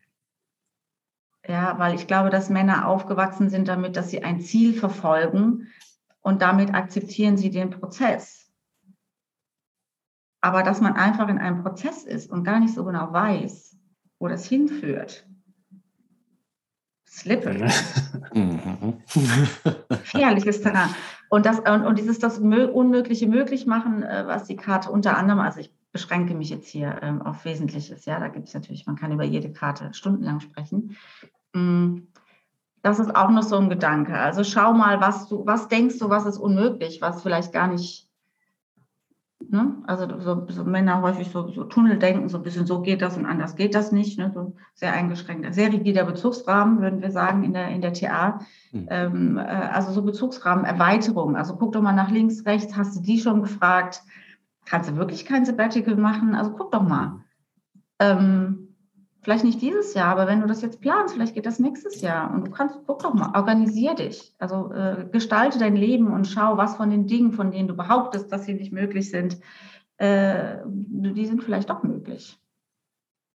Ja, 1.47 1.78
weil 1.78 1.95
ich 1.95 2.07
glaube, 2.07 2.30
dass 2.30 2.49
Männer 2.49 2.88
aufgewachsen 2.88 3.49
sind 3.49 3.68
damit, 3.68 3.95
dass 3.95 4.09
sie 4.09 4.24
ein 4.24 4.41
Ziel 4.41 4.74
verfolgen 4.74 5.68
und 6.22 6.41
damit 6.41 6.74
akzeptieren 6.74 7.38
sie 7.38 7.51
den 7.51 7.70
Prozess. 7.70 8.51
Aber 10.41 10.63
dass 10.63 10.82
man 10.82 10.93
einfach 10.93 11.28
in 11.28 11.38
einem 11.38 11.61
Prozess 11.61 12.03
ist 12.03 12.32
und 12.32 12.43
gar 12.43 12.59
nicht 12.59 12.74
so 12.74 12.84
genau 12.84 13.11
weiß, 13.11 13.78
wo 14.20 14.28
das 14.28 14.45
hinführt, 14.47 15.28
slippery. 17.07 17.68
Mhm. 18.34 19.01
Gefährliches 19.89 20.61
Terrain. 20.61 20.89
Und, 21.30 21.45
das, 21.45 21.59
und, 21.59 21.86
und 21.86 21.97
dieses 21.97 22.20
das 22.20 22.39
Unmögliche 22.39 23.28
möglich 23.28 23.66
machen, 23.66 24.03
äh, 24.03 24.26
was 24.28 24.45
die 24.45 24.55
Karte 24.55 24.91
unter 24.91 25.18
anderem, 25.18 25.39
also 25.39 25.59
ich 25.59 25.74
beschränke 25.95 26.35
mich 26.35 26.49
jetzt 26.49 26.67
hier 26.67 26.99
ähm, 27.01 27.21
auf 27.21 27.45
Wesentliches, 27.45 28.03
ja, 28.03 28.19
da 28.19 28.27
gibt 28.27 28.49
es 28.49 28.53
natürlich, 28.53 28.85
man 28.85 28.97
kann 28.97 29.13
über 29.13 29.23
jede 29.23 29.53
Karte 29.53 29.93
stundenlang 29.93 30.41
sprechen. 30.41 30.97
Mm, 31.53 31.99
das 32.81 32.99
ist 32.99 33.15
auch 33.15 33.29
noch 33.29 33.43
so 33.43 33.55
ein 33.55 33.69
Gedanke. 33.69 34.19
Also 34.19 34.43
schau 34.43 34.73
mal, 34.73 34.99
was 34.99 35.29
du, 35.29 35.45
was 35.45 35.69
denkst 35.69 35.97
du, 35.99 36.09
was 36.09 36.25
ist 36.25 36.37
unmöglich, 36.37 36.99
was 36.99 37.23
vielleicht 37.23 37.53
gar 37.53 37.67
nicht 37.67 38.09
Ne? 39.49 39.75
Also 39.85 40.19
so, 40.19 40.45
so, 40.49 40.63
Männer 40.63 41.01
häufig 41.01 41.29
so, 41.29 41.49
so 41.49 41.65
Tunneldenken, 41.65 42.29
so 42.29 42.37
ein 42.37 42.43
bisschen 42.43 42.65
so 42.65 42.81
geht 42.81 43.01
das 43.01 43.17
und 43.17 43.25
anders 43.25 43.55
geht 43.55 43.75
das 43.75 43.91
nicht. 43.91 44.17
Ne? 44.17 44.31
So 44.33 44.55
sehr 44.73 44.93
eingeschränkter, 44.93 45.53
sehr 45.53 45.71
rigider 45.71 46.03
Bezugsrahmen, 46.03 46.81
würden 46.81 47.01
wir 47.01 47.11
sagen, 47.11 47.43
in 47.43 47.53
der, 47.53 47.69
in 47.69 47.81
der 47.81 47.93
TA. 47.93 48.39
Mhm. 48.71 48.87
Ähm, 48.89 49.37
äh, 49.37 49.41
also 49.41 49.91
so 49.91 50.01
Bezugsrahmenerweiterung. 50.01 51.35
Also 51.35 51.55
guck 51.57 51.73
doch 51.73 51.81
mal 51.81 51.93
nach 51.93 52.11
links, 52.11 52.45
rechts, 52.45 52.75
hast 52.75 52.97
du 52.97 53.01
die 53.01 53.19
schon 53.19 53.41
gefragt? 53.41 54.01
Kannst 54.66 54.89
du 54.89 54.95
wirklich 54.95 55.26
kein 55.26 55.45
Sabbatical 55.45 55.95
machen? 55.95 56.36
Also 56.36 56.51
guck 56.51 56.72
doch 56.72 56.82
mal. 56.82 57.24
Ähm, 57.99 58.66
Vielleicht 59.26 59.43
nicht 59.43 59.59
dieses 59.59 59.95
Jahr, 59.95 60.09
aber 60.09 60.28
wenn 60.28 60.41
du 60.41 60.45
das 60.45 60.61
jetzt 60.61 60.82
planst, 60.82 61.16
vielleicht 61.16 61.34
geht 61.34 61.47
das 61.47 61.57
nächstes 61.57 61.99
Jahr. 62.01 62.32
Und 62.32 62.45
du 62.45 62.51
kannst, 62.51 62.78
guck 62.86 63.01
doch 63.01 63.16
mal, 63.16 63.36
organisier 63.36 63.95
dich. 63.95 64.36
Also 64.38 64.72
äh, 64.72 65.07
gestalte 65.11 65.57
dein 65.57 65.76
Leben 65.76 66.13
und 66.13 66.28
schau, 66.28 66.57
was 66.57 66.76
von 66.76 66.91
den 66.91 67.07
Dingen, 67.07 67.32
von 67.32 67.49
denen 67.49 67.68
du 67.68 67.76
behauptest, 67.76 68.32
dass 68.32 68.45
sie 68.45 68.53
nicht 68.53 68.72
möglich 68.72 69.09
sind, 69.09 69.39
äh, 69.97 70.57
die 70.68 71.26
sind 71.26 71.43
vielleicht 71.43 71.72
doch 71.72 71.82
möglich. 71.82 72.39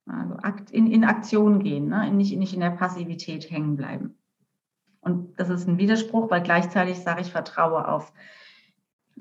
Also 0.06 0.36
in, 0.70 0.92
in 0.92 1.02
Aktion 1.02 1.58
gehen, 1.58 1.88
ne? 1.88 2.08
nicht, 2.12 2.38
nicht 2.38 2.54
in 2.54 2.60
der 2.60 2.70
Passivität 2.70 3.50
hängen 3.50 3.74
bleiben. 3.74 4.16
Und 5.00 5.40
das 5.40 5.48
ist 5.48 5.66
ein 5.66 5.78
Widerspruch, 5.78 6.30
weil 6.30 6.44
gleichzeitig 6.44 7.00
sage 7.00 7.22
ich, 7.22 7.32
vertraue 7.32 7.88
auf 7.88 8.12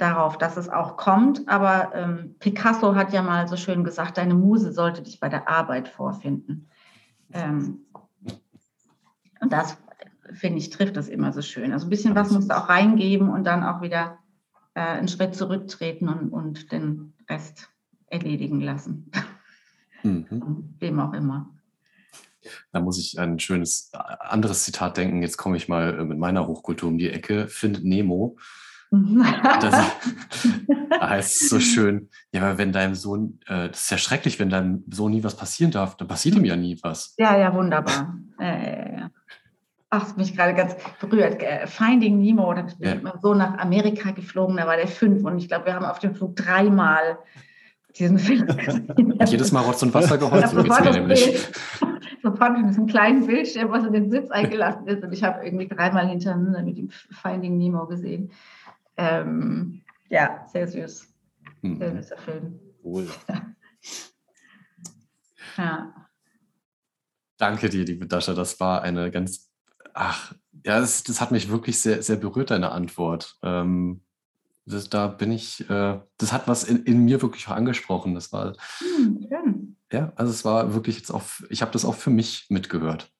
darauf, 0.01 0.37
dass 0.37 0.57
es 0.57 0.69
auch 0.69 0.97
kommt. 0.97 1.47
Aber 1.47 1.93
ähm, 1.93 2.35
Picasso 2.39 2.95
hat 2.95 3.13
ja 3.13 3.21
mal 3.21 3.47
so 3.47 3.57
schön 3.57 3.83
gesagt, 3.83 4.17
deine 4.17 4.33
Muse 4.33 4.71
sollte 4.71 5.01
dich 5.01 5.19
bei 5.19 5.29
der 5.29 5.47
Arbeit 5.47 5.87
vorfinden. 5.87 6.67
Ähm, 7.33 7.85
und 9.41 9.53
das, 9.53 9.77
finde 10.33 10.57
ich, 10.57 10.69
trifft 10.69 10.97
das 10.97 11.07
immer 11.07 11.31
so 11.33 11.41
schön. 11.41 11.71
Also 11.71 11.85
ein 11.85 11.89
bisschen 11.89 12.15
was 12.15 12.31
musst 12.31 12.49
du 12.49 12.57
auch 12.57 12.69
reingeben 12.69 13.29
und 13.29 13.45
dann 13.45 13.63
auch 13.63 13.81
wieder 13.81 14.19
äh, 14.73 14.81
einen 14.81 15.07
Schritt 15.07 15.35
zurücktreten 15.35 16.09
und, 16.09 16.29
und 16.29 16.71
den 16.71 17.13
Rest 17.29 17.69
erledigen 18.07 18.61
lassen. 18.61 19.11
Mhm. 20.03 20.75
Wem 20.79 20.99
auch 20.99 21.13
immer. 21.13 21.49
Da 22.71 22.79
muss 22.79 22.97
ich 22.97 23.19
ein 23.19 23.39
schönes 23.39 23.91
anderes 23.93 24.63
Zitat 24.63 24.97
denken. 24.97 25.21
Jetzt 25.21 25.37
komme 25.37 25.57
ich 25.57 25.67
mal 25.67 25.99
äh, 25.99 26.05
mit 26.05 26.17
meiner 26.17 26.47
Hochkultur 26.47 26.89
um 26.89 26.97
die 26.97 27.09
Ecke. 27.09 27.47
Findet 27.47 27.83
Nemo. 27.83 28.37
Das, 28.91 29.71
da 30.89 31.09
heißt 31.09 31.41
es 31.41 31.49
so 31.49 31.59
schön, 31.59 32.09
ja, 32.31 32.41
aber 32.41 32.57
wenn 32.57 32.71
deinem 32.71 32.95
Sohn, 32.95 33.39
äh, 33.47 33.69
das 33.69 33.81
ist 33.81 33.91
ja 33.91 33.97
schrecklich, 33.97 34.39
wenn 34.39 34.49
deinem 34.49 34.83
Sohn 34.89 35.11
nie 35.11 35.23
was 35.23 35.35
passieren 35.35 35.71
darf, 35.71 35.95
dann 35.97 36.07
passiert 36.07 36.35
ihm 36.35 36.45
ja 36.45 36.55
nie 36.55 36.77
was. 36.81 37.13
Ja, 37.17 37.37
ja, 37.37 37.53
wunderbar. 37.53 38.17
Äh, 38.39 38.97
ja. 38.97 39.11
Ach, 39.91 40.03
das 40.03 40.17
mich 40.17 40.35
gerade 40.35 40.53
ganz 40.53 40.75
berührt. 40.99 41.41
Äh, 41.41 41.67
Finding 41.67 42.19
Nemo, 42.19 42.53
da 42.53 42.61
bin 42.61 42.73
ich 42.79 42.79
ja. 42.79 42.95
mit 42.95 43.03
meinem 43.03 43.19
Sohn 43.21 43.37
nach 43.37 43.57
Amerika 43.57 44.11
geflogen, 44.11 44.57
da 44.57 44.65
war 44.65 44.77
der 44.77 44.87
fünf 44.87 45.23
und 45.23 45.37
ich 45.37 45.47
glaube, 45.47 45.67
wir 45.67 45.75
haben 45.75 45.85
auf 45.85 45.99
dem 45.99 46.15
Flug 46.15 46.35
dreimal 46.35 47.19
diesen 47.97 48.17
Film 48.17 48.45
gesehen. 48.95 49.19
jedes 49.25 49.51
Mal 49.51 49.61
Rotz 49.61 49.83
und 49.83 49.93
Wasser 49.93 50.17
geholt, 50.17 50.47
so 50.47 50.63
geht's 50.63 50.79
mir 50.79 50.91
nämlich. 50.91 51.47
Sofort 52.21 52.57
mit 52.57 52.69
diesem 52.69 52.85
kleinen 52.85 53.25
Bildschirm, 53.25 53.71
was 53.71 53.85
in 53.85 53.93
den 53.93 54.11
Sitz 54.11 54.29
eingelassen 54.29 54.87
ist 54.87 55.03
und 55.03 55.13
ich 55.13 55.23
habe 55.23 55.45
irgendwie 55.45 55.67
dreimal 55.67 56.07
hintereinander 56.07 56.61
mit 56.63 56.77
dem 56.77 56.89
Finding 56.89 57.57
Nemo 57.57 57.85
gesehen. 57.85 58.31
Ähm, 58.99 59.81
ja, 60.09 60.45
sehr 60.51 60.67
süß. 60.67 61.07
Hm. 61.61 61.77
Sehr 61.77 61.95
süßer 61.95 62.17
Film. 62.17 62.59
Cool. 62.83 63.07
ja. 65.57 65.93
Danke 67.37 67.69
dir, 67.69 67.85
liebe 67.85 68.05
Dasha. 68.05 68.33
Das 68.33 68.59
war 68.59 68.81
eine 68.81 69.11
ganz 69.11 69.49
Ach, 69.93 70.33
ja, 70.65 70.79
das, 70.79 71.03
das 71.03 71.21
hat 71.21 71.31
mich 71.31 71.49
wirklich 71.49 71.81
sehr, 71.81 72.03
sehr 72.03 72.15
berührt, 72.15 72.51
deine 72.51 72.71
Antwort. 72.71 73.37
Ähm, 73.43 74.01
das, 74.65 74.89
da 74.89 75.07
bin 75.07 75.31
ich, 75.31 75.67
äh, 75.69 75.99
das 76.17 76.31
hat 76.31 76.47
was 76.47 76.63
in, 76.63 76.83
in, 76.83 77.05
mir 77.05 77.21
wirklich 77.21 77.47
angesprochen. 77.47 78.13
Das 78.13 78.31
war, 78.31 78.55
hm, 78.79 79.27
schön. 79.27 79.77
ja, 79.91 80.13
also 80.15 80.31
es 80.31 80.45
war 80.45 80.73
wirklich 80.73 80.97
jetzt 80.97 81.11
auch, 81.11 81.23
ich 81.49 81.61
habe 81.61 81.71
das 81.71 81.85
auch 81.85 81.95
für 81.95 82.11
mich 82.11 82.47
mitgehört. 82.49 83.11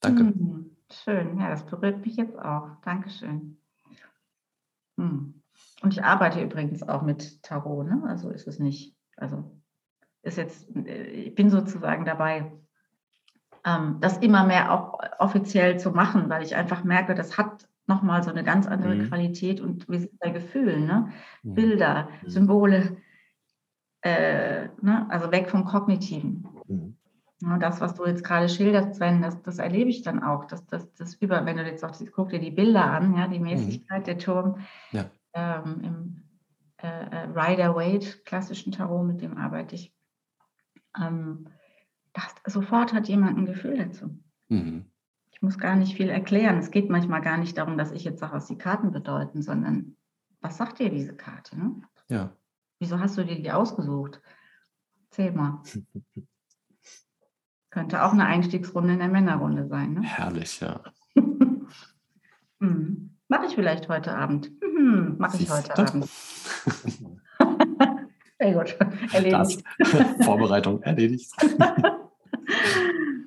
Danke. 0.00 0.22
Hm, 0.22 0.76
schön, 0.90 1.38
ja, 1.38 1.50
das 1.50 1.64
berührt 1.66 2.04
mich 2.04 2.16
jetzt 2.16 2.38
auch. 2.38 2.68
Dankeschön. 2.84 3.59
Hm. 4.96 5.42
Und 5.82 5.92
ich 5.92 6.04
arbeite 6.04 6.42
übrigens 6.42 6.82
auch 6.82 7.02
mit 7.02 7.42
Tarot, 7.42 7.86
ne? 7.86 8.02
Also 8.06 8.30
ist 8.30 8.46
es 8.46 8.58
nicht, 8.58 8.96
also 9.16 9.50
ist 10.22 10.38
jetzt, 10.38 10.68
äh, 10.76 11.04
ich 11.04 11.34
bin 11.34 11.50
sozusagen 11.50 12.04
dabei, 12.04 12.52
ähm, 13.64 13.98
das 14.00 14.18
immer 14.18 14.44
mehr 14.44 14.72
auch 14.72 14.98
offiziell 15.18 15.78
zu 15.78 15.90
machen, 15.90 16.28
weil 16.28 16.42
ich 16.42 16.56
einfach 16.56 16.84
merke, 16.84 17.14
das 17.14 17.38
hat 17.38 17.68
nochmal 17.86 18.22
so 18.22 18.30
eine 18.30 18.44
ganz 18.44 18.66
andere 18.66 18.94
mhm. 18.94 19.08
Qualität 19.08 19.60
und 19.60 19.88
wir 19.88 20.00
sind 20.00 20.18
bei 20.18 20.30
Gefühlen, 20.30 20.86
ne? 20.86 21.12
Mhm. 21.42 21.54
Bilder, 21.54 22.08
mhm. 22.22 22.30
Symbole, 22.30 22.96
äh, 24.02 24.68
ne? 24.80 25.06
also 25.10 25.30
weg 25.30 25.50
vom 25.50 25.64
Kognitiven. 25.64 26.48
Mhm. 27.40 27.60
Das, 27.60 27.80
was 27.80 27.94
du 27.94 28.04
jetzt 28.06 28.24
gerade 28.24 28.48
schilderst, 28.48 28.96
Sven, 28.96 29.22
das, 29.22 29.40
das 29.42 29.58
erlebe 29.58 29.90
ich 29.90 30.02
dann 30.02 30.22
auch. 30.22 30.44
Das, 30.44 30.66
das, 30.66 30.92
das 30.94 31.14
über, 31.14 31.44
wenn 31.46 31.56
du 31.56 31.64
jetzt 31.64 31.84
auch 31.84 31.94
guck 32.12 32.30
dir 32.30 32.40
die 32.40 32.50
Bilder 32.50 32.84
an, 32.84 33.16
ja, 33.16 33.26
die 33.28 33.38
mhm. 33.38 33.46
Mäßigkeit, 33.46 34.06
der 34.06 34.18
Turm 34.18 34.60
ja. 34.92 35.10
ähm, 35.32 35.80
im 35.82 36.22
äh, 36.82 36.86
äh 36.86 37.28
Rider-Waite, 37.34 38.18
klassischen 38.24 38.72
Tarot, 38.72 39.06
mit 39.06 39.20
dem 39.20 39.36
arbeite 39.36 39.74
ich. 39.74 39.94
Ähm, 41.00 41.46
das, 42.12 42.34
sofort 42.52 42.92
hat 42.92 43.08
jemand 43.08 43.38
ein 43.38 43.46
Gefühl 43.46 43.78
dazu. 43.78 44.18
Mhm. 44.48 44.86
Ich 45.30 45.40
muss 45.42 45.58
gar 45.58 45.76
nicht 45.76 45.96
viel 45.96 46.10
erklären. 46.10 46.58
Es 46.58 46.70
geht 46.70 46.90
manchmal 46.90 47.22
gar 47.22 47.38
nicht 47.38 47.56
darum, 47.56 47.78
dass 47.78 47.92
ich 47.92 48.04
jetzt 48.04 48.20
sage, 48.20 48.34
was 48.34 48.46
die 48.46 48.58
Karten 48.58 48.90
bedeuten, 48.90 49.42
sondern 49.42 49.96
was 50.40 50.56
sagt 50.56 50.78
dir 50.78 50.90
diese 50.90 51.14
Karte? 51.14 51.58
Ne? 51.58 51.80
Ja. 52.08 52.36
Wieso 52.78 52.98
hast 52.98 53.16
du 53.16 53.24
dir 53.24 53.36
die 53.36 53.52
ausgesucht? 53.52 54.20
Erzähl 55.10 55.32
mal. 55.32 55.62
Könnte 57.70 58.04
auch 58.04 58.12
eine 58.12 58.26
Einstiegsrunde 58.26 58.94
in 58.94 58.98
der 58.98 59.08
Männerrunde 59.08 59.68
sein. 59.68 59.94
Ne? 59.94 60.02
Herrlich, 60.02 60.60
ja. 60.60 60.80
hm. 62.60 63.16
Mache 63.28 63.46
ich 63.46 63.54
vielleicht 63.54 63.88
heute 63.88 64.12
Abend. 64.12 64.50
Hm, 64.60 65.14
Mache 65.18 65.36
ich 65.36 65.48
heute 65.48 65.78
Abend. 65.78 66.08
Sehr 68.40 68.54
gut. 68.54 68.76
Erledigt. 69.12 69.62
Das, 69.78 69.88
Vorbereitung 70.24 70.82
erledigt. 70.82 71.30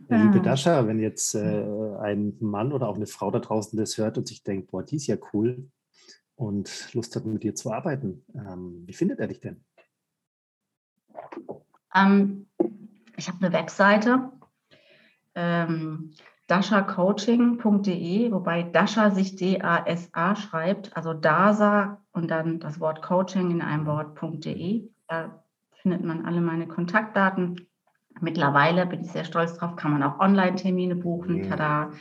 Liebe 0.09 0.41
Dascha, 0.41 0.85
wenn 0.87 0.99
jetzt 0.99 1.35
äh, 1.35 1.95
ein 2.01 2.35
Mann 2.41 2.73
oder 2.73 2.89
auch 2.89 2.97
eine 2.97 3.07
Frau 3.07 3.31
da 3.31 3.39
draußen 3.39 3.79
das 3.79 3.97
hört 3.97 4.17
und 4.17 4.27
sich 4.27 4.43
denkt, 4.43 4.71
boah, 4.71 4.83
die 4.83 4.97
ist 4.97 5.07
ja 5.07 5.15
cool 5.33 5.69
und 6.35 6.93
Lust 6.93 7.15
hat, 7.15 7.25
mit 7.25 7.43
dir 7.43 7.55
zu 7.55 7.71
arbeiten, 7.71 8.25
ähm, 8.35 8.83
wie 8.85 8.93
findet 8.93 9.19
er 9.19 9.27
dich 9.27 9.39
denn? 9.39 9.63
Ähm, 11.95 12.47
ich 13.23 13.29
habe 13.29 13.45
eine 13.45 13.53
Webseite, 13.53 14.31
ähm, 15.33 16.11
dashacoaching.de, 16.47 18.31
wobei 18.33 18.63
Dasha 18.63 19.11
sich 19.11 19.37
D-A-S-A 19.37 20.35
schreibt, 20.35 20.95
also 20.97 21.13
DASA 21.13 22.01
und 22.11 22.29
dann 22.29 22.59
das 22.59 22.81
Wort 22.81 23.01
Coaching 23.01 23.49
in 23.49 23.61
einem 23.61 23.85
Wort.de. 23.85 24.89
Da 25.07 25.41
findet 25.81 26.03
man 26.03 26.25
alle 26.25 26.41
meine 26.41 26.67
Kontaktdaten. 26.67 27.65
Mittlerweile 28.19 28.85
bin 28.85 29.01
ich 29.01 29.11
sehr 29.11 29.23
stolz 29.23 29.57
drauf, 29.57 29.77
kann 29.77 29.93
man 29.93 30.03
auch 30.03 30.19
Online-Termine 30.19 30.95
buchen. 30.95 31.37
Mhm. 31.37 31.49
Tada. 31.49 31.91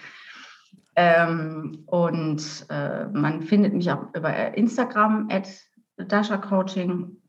Ähm, 0.96 1.84
und 1.86 2.66
äh, 2.68 3.06
man 3.06 3.42
findet 3.42 3.74
mich 3.74 3.92
auch 3.92 4.12
über 4.14 4.56
Instagram 4.56 5.28
at 5.30 5.48
Dasha 5.96 6.36
Coaching. 6.36 7.21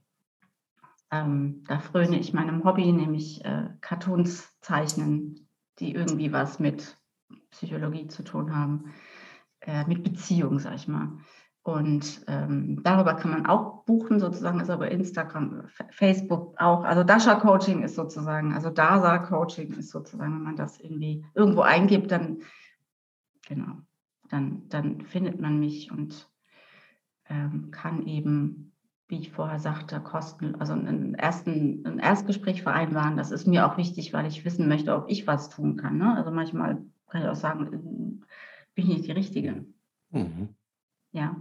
Ähm, 1.13 1.63
da 1.67 1.79
fröne 1.79 2.17
ich 2.17 2.33
meinem 2.33 2.63
Hobby, 2.63 2.91
nämlich 2.91 3.45
äh, 3.45 3.69
Cartoons 3.81 4.59
zeichnen, 4.61 5.47
die 5.77 5.93
irgendwie 5.93 6.31
was 6.31 6.59
mit 6.59 6.97
Psychologie 7.51 8.07
zu 8.07 8.23
tun 8.23 8.55
haben, 8.55 8.93
äh, 9.61 9.85
mit 9.85 10.03
Beziehung, 10.03 10.57
sag 10.57 10.73
ich 10.73 10.87
mal. 10.87 11.19
Und 11.61 12.25
ähm, 12.27 12.81
darüber 12.83 13.13
kann 13.13 13.29
man 13.29 13.45
auch 13.45 13.85
buchen, 13.85 14.19
sozusagen, 14.19 14.59
ist 14.59 14.71
aber 14.71 14.89
Instagram, 14.89 15.67
Facebook 15.91 16.59
auch. 16.59 16.83
Also 16.83 17.03
Dasha 17.03 17.35
Coaching 17.35 17.83
ist 17.83 17.95
sozusagen, 17.95 18.53
also 18.53 18.71
Dasa 18.71 19.19
Coaching 19.19 19.71
ist 19.73 19.91
sozusagen, 19.91 20.33
wenn 20.33 20.43
man 20.43 20.55
das 20.55 20.79
irgendwie 20.79 21.23
irgendwo 21.35 21.61
eingibt, 21.61 22.11
dann, 22.11 22.41
genau, 23.47 23.77
dann, 24.29 24.67
dann 24.69 25.01
findet 25.01 25.39
man 25.39 25.59
mich 25.59 25.91
und 25.91 26.27
ähm, 27.29 27.69
kann 27.69 28.07
eben, 28.07 28.72
wie 29.13 29.19
ich 29.19 29.31
vorher 29.31 29.59
sagte, 29.59 30.01
kosten, 30.01 30.55
also 30.55 30.73
einen 30.73 31.13
ersten, 31.13 31.85
ein 31.85 31.99
Erstgespräch 31.99 32.63
vereinbaren. 32.63 33.15
Das 33.15 33.29
ist 33.29 33.45
mir 33.45 33.67
auch 33.67 33.77
wichtig, 33.77 34.11
weil 34.11 34.25
ich 34.25 34.43
wissen 34.43 34.67
möchte, 34.67 34.95
ob 34.95 35.07
ich 35.07 35.27
was 35.27 35.49
tun 35.49 35.77
kann. 35.77 35.99
Ne? 35.99 36.17
Also 36.17 36.31
manchmal 36.31 36.83
kann 37.07 37.21
ich 37.21 37.27
auch 37.27 37.35
sagen, 37.35 37.69
bin 37.69 38.23
ich 38.73 38.87
nicht 38.87 39.05
die 39.05 39.11
Richtige. 39.11 39.65
Mhm. 40.09 40.49
Ja, 41.11 41.35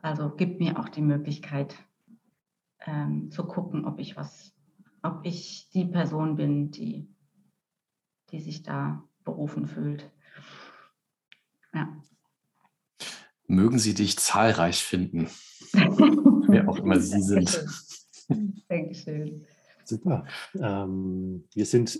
also 0.00 0.30
gibt 0.30 0.60
mir 0.60 0.78
auch 0.78 0.88
die 0.88 1.02
Möglichkeit 1.02 1.74
ähm, 2.86 3.32
zu 3.32 3.44
gucken, 3.46 3.84
ob 3.84 3.98
ich 3.98 4.16
was, 4.16 4.54
ob 5.02 5.22
ich 5.24 5.70
die 5.74 5.86
Person 5.86 6.36
bin, 6.36 6.70
die, 6.70 7.08
die 8.30 8.38
sich 8.38 8.62
da 8.62 9.02
berufen 9.24 9.66
fühlt. 9.66 10.08
Ja. 11.74 11.88
Mögen 13.48 13.80
Sie 13.80 13.94
dich 13.94 14.18
zahlreich 14.20 14.84
finden, 14.84 15.28
wer 16.52 16.68
auch 16.68 16.78
immer 16.78 17.00
Sie 17.00 17.20
sind. 17.22 17.64
Dankeschön. 18.68 19.44
Super. 19.84 20.24
Ähm, 20.54 21.44
wir 21.54 21.66
sind 21.66 21.98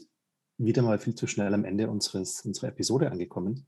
wieder 0.59 0.83
mal 0.83 0.99
viel 0.99 1.15
zu 1.15 1.27
schnell 1.27 1.53
am 1.53 1.65
Ende 1.65 1.91
unseres, 1.91 2.43
unserer 2.43 2.69
Episode 2.69 3.11
angekommen. 3.11 3.67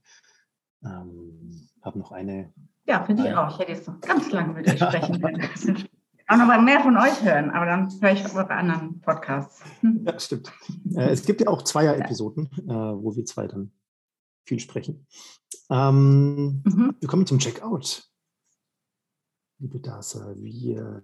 Ähm, 0.83 1.67
habe 1.81 1.99
noch 1.99 2.11
eine 2.11 2.53
ja, 2.87 3.03
finde 3.03 3.27
ich 3.27 3.35
auch. 3.35 3.51
Ich 3.51 3.59
hätte 3.59 3.71
jetzt 3.71 3.87
noch 3.87 3.99
ganz 3.99 4.31
lange 4.31 4.53
mit 4.53 4.67
euch 4.67 4.79
sprechen 4.79 5.19
können. 5.19 5.41
auch 6.27 6.37
noch 6.37 6.45
mal 6.45 6.61
mehr 6.61 6.81
von 6.81 6.95
euch 6.97 7.23
hören, 7.23 7.49
aber 7.49 7.65
dann 7.65 7.89
höre 7.99 8.11
ich 8.11 8.35
eure 8.35 8.51
anderen 8.51 9.01
Podcasts. 9.01 9.63
Hm. 9.81 10.03
Ja, 10.05 10.19
stimmt. 10.19 10.51
Äh, 10.95 11.09
es 11.09 11.25
gibt 11.25 11.41
ja 11.41 11.47
auch 11.47 11.63
Zweier-Episoden, 11.63 12.49
äh, 12.67 12.71
wo 12.71 13.15
wir 13.15 13.25
zwei 13.25 13.47
dann 13.47 13.71
viel 14.45 14.59
sprechen. 14.59 15.07
Ähm, 15.71 16.61
mhm. 16.63 16.95
Wir 16.99 17.09
kommen 17.09 17.25
zum 17.25 17.39
Checkout. 17.39 18.07
Liebe 19.59 19.79
Dasa, 19.79 20.33
wie, 20.35 20.73
äh, 20.73 21.01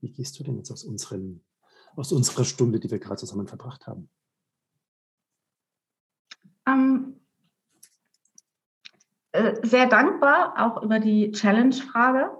wie 0.00 0.10
gehst 0.10 0.38
du 0.38 0.44
denn 0.44 0.56
jetzt 0.56 0.72
aus, 0.72 0.82
unseren, 0.82 1.44
aus 1.94 2.10
unserer 2.10 2.44
Stunde, 2.44 2.80
die 2.80 2.90
wir 2.90 2.98
gerade 2.98 3.18
zusammen 3.18 3.46
verbracht 3.46 3.86
haben? 3.86 4.10
Ähm, 6.66 7.20
äh, 9.32 9.54
sehr 9.64 9.86
dankbar, 9.86 10.54
auch 10.56 10.82
über 10.82 10.98
die 10.98 11.30
Challenge-Frage. 11.30 12.36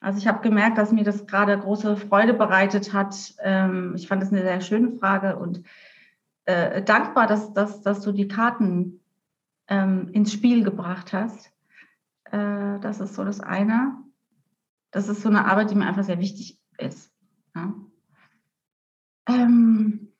Also 0.00 0.18
ich 0.18 0.26
habe 0.26 0.42
gemerkt, 0.42 0.76
dass 0.76 0.92
mir 0.92 1.04
das 1.04 1.26
gerade 1.26 1.58
große 1.58 1.96
Freude 1.96 2.34
bereitet 2.34 2.92
hat. 2.92 3.34
Ähm, 3.38 3.94
ich 3.96 4.06
fand 4.06 4.22
es 4.22 4.30
eine 4.30 4.42
sehr 4.42 4.60
schöne 4.60 4.98
Frage 4.98 5.38
und 5.38 5.62
äh, 6.44 6.82
dankbar, 6.82 7.26
dass, 7.26 7.54
dass, 7.54 7.80
dass 7.80 8.02
du 8.02 8.12
die 8.12 8.28
Karten 8.28 9.00
ähm, 9.68 10.10
ins 10.10 10.32
Spiel 10.32 10.62
gebracht 10.62 11.12
hast. 11.12 11.50
Das 12.30 12.98
ist 12.98 13.14
so 13.14 13.22
das 13.22 13.38
eine. 13.38 14.03
Das 14.94 15.08
ist 15.08 15.22
so 15.22 15.28
eine 15.28 15.46
Arbeit, 15.46 15.72
die 15.72 15.74
mir 15.74 15.86
einfach 15.86 16.04
sehr 16.04 16.20
wichtig 16.20 16.56
ist. 16.78 17.12
Ja? 17.56 17.74
Ähm, 19.28 20.12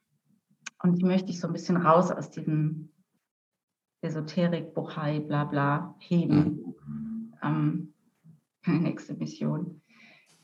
und 0.82 0.98
die 0.98 1.04
möchte 1.04 1.30
ich 1.30 1.38
so 1.38 1.46
ein 1.46 1.52
bisschen 1.52 1.76
raus 1.76 2.10
aus 2.10 2.32
diesem 2.32 2.88
Esoterik, 4.00 4.74
Bohai, 4.74 5.20
bla 5.20 5.44
bla, 5.44 5.94
heben. 6.00 6.74
Mhm. 6.86 7.34
Ähm, 7.40 7.94
meine 8.66 8.80
nächste 8.88 9.14
Mission. 9.14 9.80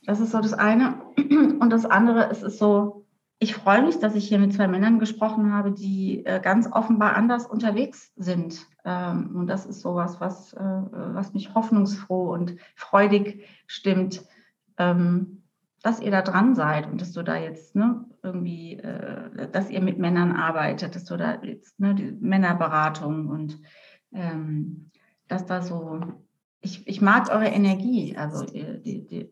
Das 0.05 0.21
ist 0.21 0.31
so 0.31 0.41
das 0.41 0.53
eine. 0.53 1.03
Und 1.17 1.71
das 1.71 1.85
andere, 1.85 2.31
es 2.31 2.45
ist 2.45 2.59
so, 2.59 3.09
ich 3.43 3.55
freue 3.55 3.83
mich, 3.83 3.99
dass 3.99 4.15
ich 4.15 4.29
hier 4.29 4.39
mit 4.39 4.53
zwei 4.53 4.69
Männern 4.69 4.99
gesprochen 4.99 5.55
habe, 5.55 5.73
die 5.73 6.25
äh, 6.27 6.41
ganz 6.41 6.69
offenbar 6.71 7.17
anders 7.17 7.47
unterwegs 7.47 8.13
sind. 8.17 8.67
Ähm, 8.85 9.35
und 9.35 9.47
das 9.47 9.65
ist 9.65 9.81
sowas, 9.81 10.21
was, 10.21 10.53
äh, 10.53 10.61
was 10.61 11.33
mich 11.33 11.55
hoffnungsfroh 11.55 12.35
und 12.35 12.57
freudig 12.77 13.47
stimmt, 13.67 14.23
ähm, 14.77 15.43
dass 15.83 16.01
ihr 16.01 16.11
da 16.11 16.21
dran 16.21 16.55
seid 16.55 16.87
und 16.87 17.01
dass 17.01 17.13
du 17.13 17.23
da 17.23 17.37
jetzt 17.37 17.75
ne, 17.75 18.05
irgendwie, 18.23 18.75
äh, 18.75 19.49
dass 19.51 19.71
ihr 19.71 19.81
mit 19.81 19.99
Männern 19.99 20.33
arbeitet, 20.33 20.95
dass 20.95 21.07
du 21.07 21.17
da 21.17 21.43
jetzt 21.43 21.81
ne, 21.81 21.95
die 21.95 22.13
Männerberatung 22.21 23.29
und 23.29 23.59
ähm, 24.13 24.91
dass 25.29 25.47
da 25.47 25.63
so, 25.63 26.03
ich, 26.61 26.87
ich 26.87 27.01
mag 27.01 27.31
eure 27.31 27.49
Energie. 27.49 28.19
Also 28.19 28.45
die, 28.45 29.07
die, 29.07 29.31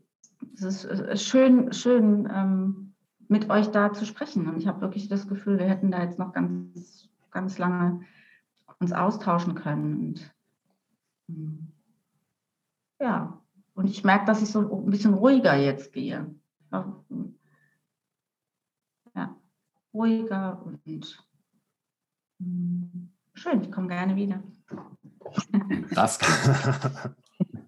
es 0.54 0.62
ist, 0.62 0.84
ist 0.84 1.24
schön, 1.24 1.74
schön 1.74 2.26
ähm, 2.34 2.87
mit 3.28 3.50
euch 3.50 3.68
da 3.68 3.92
zu 3.92 4.06
sprechen. 4.06 4.48
Und 4.48 4.58
ich 4.58 4.66
habe 4.66 4.80
wirklich 4.80 5.08
das 5.08 5.28
Gefühl, 5.28 5.58
wir 5.58 5.68
hätten 5.68 5.90
da 5.90 6.02
jetzt 6.02 6.18
noch 6.18 6.32
ganz, 6.32 7.08
ganz 7.30 7.58
lange 7.58 8.04
uns 8.80 8.92
austauschen 8.92 9.54
können. 9.54 10.00
Und 10.00 10.34
hm, 11.28 11.68
ja, 13.00 13.40
und 13.74 13.88
ich 13.88 14.04
merke, 14.04 14.26
dass 14.26 14.42
ich 14.42 14.50
so 14.50 14.84
ein 14.84 14.90
bisschen 14.90 15.14
ruhiger 15.14 15.56
jetzt 15.56 15.92
gehe. 15.92 16.34
Ja, 19.14 19.36
ruhiger 19.92 20.62
und 20.64 20.80
hm, 22.40 23.10
schön, 23.34 23.62
ich 23.62 23.72
komme 23.72 23.88
gerne 23.88 24.16
wieder. 24.16 24.42
Das 25.90 26.18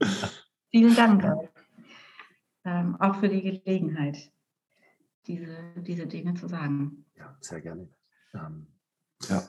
Vielen 0.70 0.94
Dank. 0.94 1.24
Ähm, 2.64 2.96
auch 3.00 3.16
für 3.16 3.28
die 3.28 3.42
Gelegenheit 3.42 4.30
diese, 5.30 5.56
diese 5.76 6.06
Dinge 6.06 6.34
zu 6.34 6.48
sagen. 6.48 7.04
Ja, 7.16 7.36
sehr 7.40 7.60
gerne. 7.60 7.88
Ähm, 8.34 8.66
ja. 9.28 9.42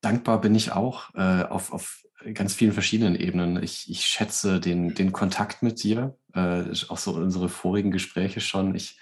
Dankbar 0.00 0.40
bin 0.40 0.54
ich 0.54 0.72
auch 0.72 1.14
äh, 1.14 1.42
auf, 1.42 1.72
auf 1.72 2.04
ganz 2.34 2.54
vielen 2.54 2.72
verschiedenen 2.72 3.16
Ebenen. 3.16 3.62
Ich, 3.62 3.90
ich 3.90 4.06
schätze 4.06 4.60
den, 4.60 4.94
den 4.94 5.12
Kontakt 5.12 5.62
mit 5.62 5.82
dir, 5.82 6.16
äh, 6.32 6.64
auch 6.88 6.98
so 6.98 7.14
unsere 7.14 7.48
vorigen 7.48 7.90
Gespräche 7.90 8.40
schon. 8.40 8.74
Ich, 8.74 8.98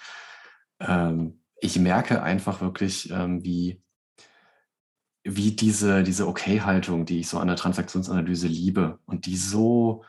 ähm, 0.80 1.40
ich 1.60 1.78
merke 1.78 2.22
einfach 2.22 2.60
wirklich, 2.60 3.10
ähm, 3.10 3.44
wie, 3.44 3.82
wie 5.22 5.52
diese, 5.52 6.02
diese 6.02 6.26
Okay-Haltung, 6.26 7.06
die 7.06 7.20
ich 7.20 7.28
so 7.28 7.38
an 7.38 7.48
der 7.48 7.56
Transaktionsanalyse 7.56 8.48
liebe 8.48 8.98
und 9.06 9.26
die 9.26 9.36
so, 9.36 10.04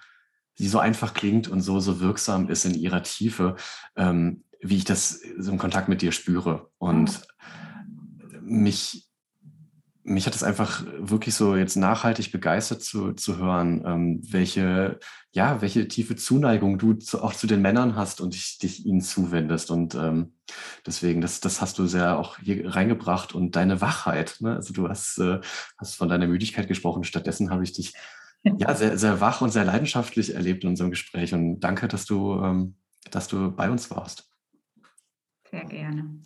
die 0.58 0.68
so 0.68 0.80
einfach 0.80 1.14
klingt 1.14 1.48
und 1.48 1.62
so, 1.62 1.80
so 1.80 2.00
wirksam 2.00 2.50
ist 2.50 2.66
in 2.66 2.76
ihrer 2.76 3.04
Tiefe, 3.04 3.56
ähm, 3.96 4.44
wie 4.70 4.78
ich 4.78 4.86
das 4.86 5.22
so 5.38 5.52
im 5.52 5.58
Kontakt 5.58 5.90
mit 5.90 6.02
dir 6.02 6.12
spüre. 6.12 6.70
Und 6.78 7.22
mich, 8.42 9.08
mich 10.04 10.26
hat 10.26 10.36
es 10.36 10.44
einfach 10.44 10.84
wirklich 10.98 11.36
so 11.36 11.56
jetzt 11.56 11.76
nachhaltig 11.76 12.32
begeistert 12.32 12.82
zu, 12.82 13.14
zu 13.14 13.38
hören, 13.38 13.84
ähm, 13.86 14.22
welche, 14.24 15.00
ja, 15.32 15.62
welche 15.62 15.88
tiefe 15.88 16.16
Zuneigung 16.16 16.78
du 16.78 16.94
zu, 16.94 17.24
auch 17.24 17.34
zu 17.34 17.48
den 17.48 17.62
Männern 17.62 17.96
hast 17.96 18.22
und 18.22 18.34
dich, 18.34 18.58
dich 18.58 18.86
ihnen 18.86 19.02
zuwendest. 19.02 19.70
Und 19.72 19.96
ähm, 19.96 20.34
deswegen, 20.86 21.22
das, 21.22 21.40
das 21.40 21.62
hast 21.62 21.78
du 21.78 21.86
sehr 21.86 22.18
auch 22.18 22.40
hier 22.40 22.74
reingebracht 22.74 23.34
und 23.36 23.56
deine 23.56 23.82
Wachheit. 23.82 24.38
Ne? 24.40 24.56
Also 24.56 24.74
du 24.74 24.90
hast, 24.90 25.20
äh, 25.20 25.42
hast 25.78 25.96
von 25.96 26.10
deiner 26.10 26.28
Müdigkeit 26.28 26.68
gesprochen. 26.68 27.04
Stattdessen 27.04 27.52
habe 27.52 27.64
ich 27.64 27.74
dich 27.74 27.94
ja 28.44 28.76
sehr, 28.76 28.98
sehr 28.98 29.22
wach 29.22 29.42
und 29.42 29.52
sehr 29.52 29.66
leidenschaftlich 29.66 30.34
erlebt 30.34 30.64
in 30.64 30.70
unserem 30.70 30.92
Gespräch. 30.92 31.34
Und 31.34 31.60
danke, 31.60 31.88
dass 31.88 32.06
du, 32.06 32.40
ähm, 32.42 32.76
dass 33.12 33.28
du 33.28 33.52
bei 33.52 33.70
uns 33.70 33.90
warst. 33.92 34.30
Sehr 35.56 35.66
gerne. 35.66 36.20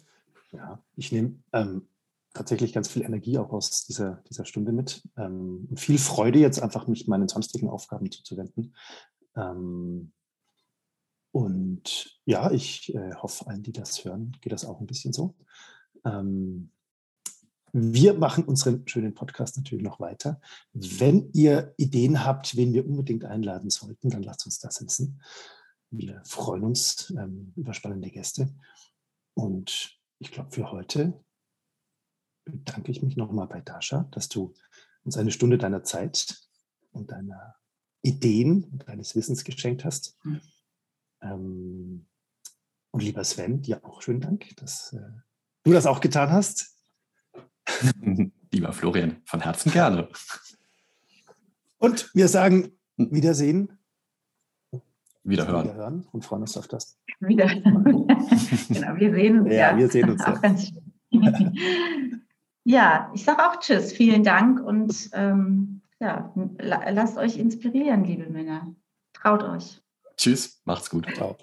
Ja, 0.51 0.83
ich 0.95 1.11
nehme 1.11 1.35
ähm, 1.53 1.87
tatsächlich 2.33 2.73
ganz 2.73 2.87
viel 2.87 3.03
Energie 3.03 3.37
auch 3.37 3.51
aus 3.51 3.85
dieser, 3.85 4.23
dieser 4.27 4.45
Stunde 4.45 4.71
mit. 4.71 5.07
Ähm, 5.17 5.67
und 5.69 5.79
viel 5.79 5.99
Freude, 5.99 6.39
jetzt 6.39 6.61
einfach 6.63 6.87
mich 6.87 7.07
meinen 7.07 7.27
sonstigen 7.27 7.69
Aufgaben 7.69 8.09
zuzuwenden. 8.11 8.75
Ähm, 9.35 10.11
und 11.31 12.19
ja, 12.25 12.49
ich 12.49 12.93
äh, 12.95 13.13
hoffe, 13.13 13.45
allen, 13.45 13.61
die 13.61 13.71
das 13.71 14.03
hören, 14.03 14.35
geht 14.41 14.51
das 14.51 14.65
auch 14.65 14.79
ein 14.79 14.87
bisschen 14.87 15.13
so. 15.13 15.35
Ähm, 16.03 16.71
wir 17.71 18.15
machen 18.15 18.45
unseren 18.45 18.87
schönen 18.87 19.13
Podcast 19.13 19.57
natürlich 19.57 19.83
noch 19.83 19.99
weiter. 19.99 20.41
Wenn 20.73 21.29
ihr 21.33 21.75
Ideen 21.77 22.25
habt, 22.25 22.57
wen 22.57 22.73
wir 22.73 22.87
unbedingt 22.87 23.25
einladen 23.25 23.69
sollten, 23.69 24.09
dann 24.09 24.23
lasst 24.23 24.47
uns 24.47 24.57
das 24.57 24.83
wissen. 24.83 25.21
Wir 25.91 26.21
freuen 26.25 26.63
uns 26.63 27.11
ähm, 27.11 27.53
über 27.55 27.75
spannende 27.75 28.09
Gäste. 28.09 28.49
Und 29.39 29.97
ich 30.17 30.31
glaube, 30.31 30.51
für 30.51 30.69
heute 30.69 31.23
bedanke 32.43 32.91
ich 32.91 33.01
mich 33.01 33.15
nochmal 33.15 33.47
bei 33.47 33.61
Dasha, 33.61 34.03
dass 34.11 34.27
du 34.27 34.53
uns 35.05 35.15
eine 35.15 35.31
Stunde 35.31 35.57
deiner 35.57 35.83
Zeit 35.85 36.37
und 36.91 37.11
deiner 37.11 37.55
Ideen 38.01 38.65
und 38.65 38.89
deines 38.89 39.15
Wissens 39.15 39.45
geschenkt 39.45 39.85
hast. 39.85 40.17
Mhm. 40.25 40.41
Ähm, 41.21 42.05
und 42.91 43.01
lieber 43.01 43.23
Sven, 43.23 43.61
dir 43.61 43.85
auch 43.85 44.01
schönen 44.01 44.19
Dank, 44.19 44.55
dass 44.57 44.91
äh, 44.91 44.99
du 45.63 45.71
das 45.71 45.85
auch 45.85 46.01
getan 46.01 46.31
hast. 46.31 46.77
lieber 48.51 48.73
Florian, 48.73 49.21
von 49.23 49.39
Herzen 49.39 49.71
gerne. 49.71 50.09
Und 51.77 52.13
wir 52.13 52.27
sagen 52.27 52.77
hm. 52.97 53.13
Wiedersehen 53.13 53.78
Wiederhören. 55.23 55.65
Wiederhören 55.65 56.07
und 56.11 56.25
freuen 56.25 56.41
uns 56.41 56.57
auf 56.57 56.67
das. 56.67 56.97
Wiederhören. 57.19 57.83
genau, 58.69 58.95
wir 58.95 59.13
sehen 59.13 59.39
uns. 59.41 59.49
Ja, 59.49 59.71
ja. 59.71 59.77
wir 59.77 59.87
sehen 59.89 60.09
uns. 60.09 60.23
Auch 60.25 60.41
ganz 60.41 60.71
ja, 62.63 63.11
ich 63.15 63.23
sage 63.23 63.43
auch 63.43 63.59
Tschüss, 63.59 63.93
vielen 63.93 64.23
Dank 64.23 64.61
und 64.61 65.09
ähm, 65.13 65.81
ja, 65.99 66.31
lasst 66.59 67.17
euch 67.17 67.37
inspirieren, 67.37 68.03
liebe 68.03 68.29
Männer. 68.29 68.75
Traut 69.13 69.43
euch. 69.43 69.81
Tschüss, 70.17 70.61
macht's 70.65 70.89
gut. 70.89 71.07
Ciao. 71.15 71.35